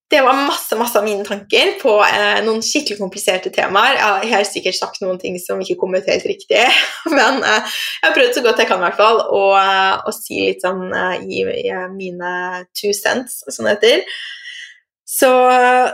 det 0.09 0.21
var 0.25 0.33
masse 0.33 0.73
masse 0.77 0.97
av 0.97 1.05
mine 1.05 1.25
tanker 1.25 1.75
på 1.81 1.91
eh, 2.01 2.39
noen 2.41 2.63
skikkelig 2.65 2.97
kompliserte 2.97 3.51
temaer. 3.53 3.99
Jeg 4.23 4.33
har 4.33 4.47
sikkert 4.47 4.77
sagt 4.79 5.03
noen 5.03 5.19
ting 5.21 5.37
som 5.41 5.61
ikke 5.61 5.77
kom 5.83 5.93
ut 5.93 6.09
helt 6.09 6.25
riktig, 6.25 6.63
men 7.17 7.43
eh, 7.43 7.75
jeg 7.99 8.07
har 8.07 8.15
prøvd 8.15 8.39
så 8.39 8.43
godt 8.45 8.63
jeg 8.63 8.71
kan 8.71 8.81
i 8.81 8.87
hvert 8.87 8.97
fall 8.97 9.21
eh, 9.21 9.93
å 10.09 10.15
si 10.15 10.41
litt 10.47 10.65
sånn 10.65 10.87
eh, 10.89 11.27
i, 11.27 11.43
i, 11.61 11.77
mine 11.93 12.33
two 12.73 12.95
cents, 12.95 13.43
som 13.53 13.69
det 13.69 13.77
heter. 13.77 14.19
Så, 15.19 15.29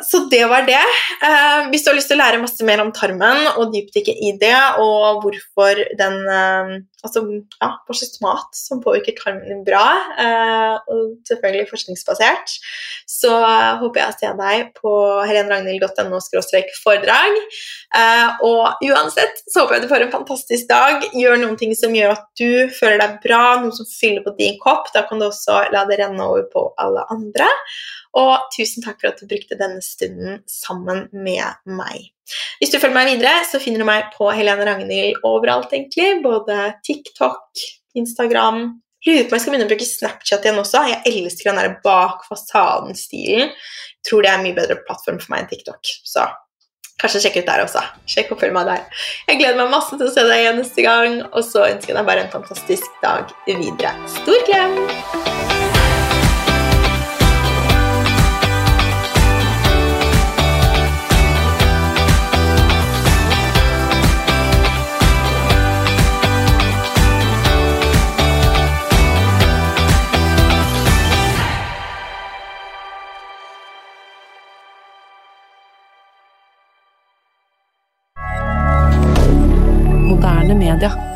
så, 0.05 0.19
det 0.29 0.43
var 0.51 0.67
det. 0.67 0.81
Eh, 1.25 1.69
hvis 1.71 1.85
du 1.85 1.89
har 1.89 1.97
lyst 1.97 2.11
til 2.11 2.19
å 2.19 2.21
lære 2.21 2.41
masse 2.43 2.65
mer 2.67 2.83
om 2.83 2.91
tarmen 2.93 3.47
og 3.55 3.71
dypdykke 3.73 4.13
i 4.13 4.35
det, 4.41 4.57
og 4.83 5.23
hvorfor 5.23 5.81
den 5.97 6.19
eh, 6.29 6.75
Altså 7.05 7.21
ja, 7.29 7.69
hva 7.85 7.95
slags 7.95 8.21
mat 8.23 8.57
som 8.57 8.81
påvirker 8.83 9.15
tarmen 9.19 9.63
bra, 9.67 9.83
eh, 10.21 10.75
og 10.91 11.15
selvfølgelig 11.29 11.69
forskningsbasert, 11.69 12.55
så 13.09 13.33
håper 13.81 14.01
jeg 14.01 14.13
å 14.13 14.17
se 14.17 14.31
deg 14.39 14.71
på 14.79 14.93
helenragnhild.no 15.29 16.21
foredrag. 16.81 17.37
Eh, 17.99 18.45
og 18.47 18.85
uansett 18.89 19.43
så 19.45 19.63
håper 19.63 19.77
jeg 19.77 19.85
du 19.85 19.91
får 19.91 20.07
en 20.07 20.15
fantastisk 20.15 20.69
dag. 20.71 21.05
Gjør 21.13 21.39
noen 21.43 21.59
ting 21.61 21.75
som 21.77 21.93
gjør 21.95 22.15
at 22.15 22.25
du 22.39 22.71
føler 22.73 23.01
deg 23.03 23.19
bra, 23.25 23.43
noe 23.61 23.75
som 23.75 23.89
fyller 23.89 24.25
på 24.25 24.35
din 24.39 24.57
kopp. 24.63 24.89
Da 24.95 25.05
kan 25.07 25.21
du 25.21 25.29
også 25.29 25.65
la 25.75 25.85
det 25.89 26.01
renne 26.01 26.25
over 26.25 26.49
på 26.51 26.67
alle 26.81 27.05
andre. 27.13 27.49
Og 28.15 28.49
tusen 28.55 28.85
takk 28.85 29.01
for 29.01 29.11
at 29.11 29.21
du 29.21 29.29
brukte 29.29 29.59
denne 29.59 29.83
stunden 29.83 30.41
sammen 30.49 31.07
med 31.11 31.61
meg. 31.67 32.14
Hvis 32.61 32.71
du 32.73 32.79
følger 32.79 32.95
meg 32.95 33.11
videre, 33.13 33.43
så 33.49 33.61
finner 33.61 33.83
du 33.83 33.89
meg 33.89 34.09
på 34.15 34.29
Helene 34.33 34.65
Ragnhild 34.67 35.21
overalt, 35.27 35.73
egentlig. 35.75 36.23
Både 36.25 36.71
TikTok, 36.85 37.65
Instagram 37.95 38.73
Lurer 39.05 39.23
på 39.23 39.29
om 39.29 39.37
jeg 39.37 39.43
skal 39.43 39.53
begynne 39.53 39.67
å 39.67 39.69
bruke 39.69 39.85
Snapchat 39.85 40.47
igjen 40.47 40.61
også. 40.61 40.81
Jeg 40.89 41.11
elsker 41.11 41.51
den 41.51 41.59
der 41.61 41.75
bak 41.83 42.25
fasaden-stilen. 42.25 43.53
Tror 44.07 44.25
det 44.25 44.31
er 44.31 44.39
en 44.39 44.45
mye 44.47 44.57
bedre 44.57 44.79
plattform 44.87 45.21
for 45.21 45.33
meg 45.33 45.43
enn 45.43 45.51
TikTok. 45.53 45.93
Så 46.09 46.25
kanskje 47.01 47.21
sjekk 47.27 47.43
ut 47.43 47.49
der 47.51 47.65
også. 47.67 47.85
Sjekk 48.09 48.33
og 48.33 48.41
følg 48.41 48.57
meg 48.57 48.71
der. 48.71 48.85
Jeg 49.29 49.43
gleder 49.43 49.61
meg 49.61 49.73
masse 49.77 49.93
til 49.93 50.09
å 50.09 50.13
se 50.13 50.25
deg 50.25 50.41
igjen 50.41 50.61
neste 50.63 50.89
gang, 50.89 51.19
og 51.29 51.41
så 51.45 51.67
ønsker 51.69 51.93
jeg 51.93 52.01
deg 52.01 52.09
bare 52.09 52.25
en 52.25 52.33
fantastisk 52.33 53.01
dag 53.05 53.29
videre. 53.51 53.93
Stor 54.17 54.47
klem! 54.49 55.44
Canada. 80.75 81.14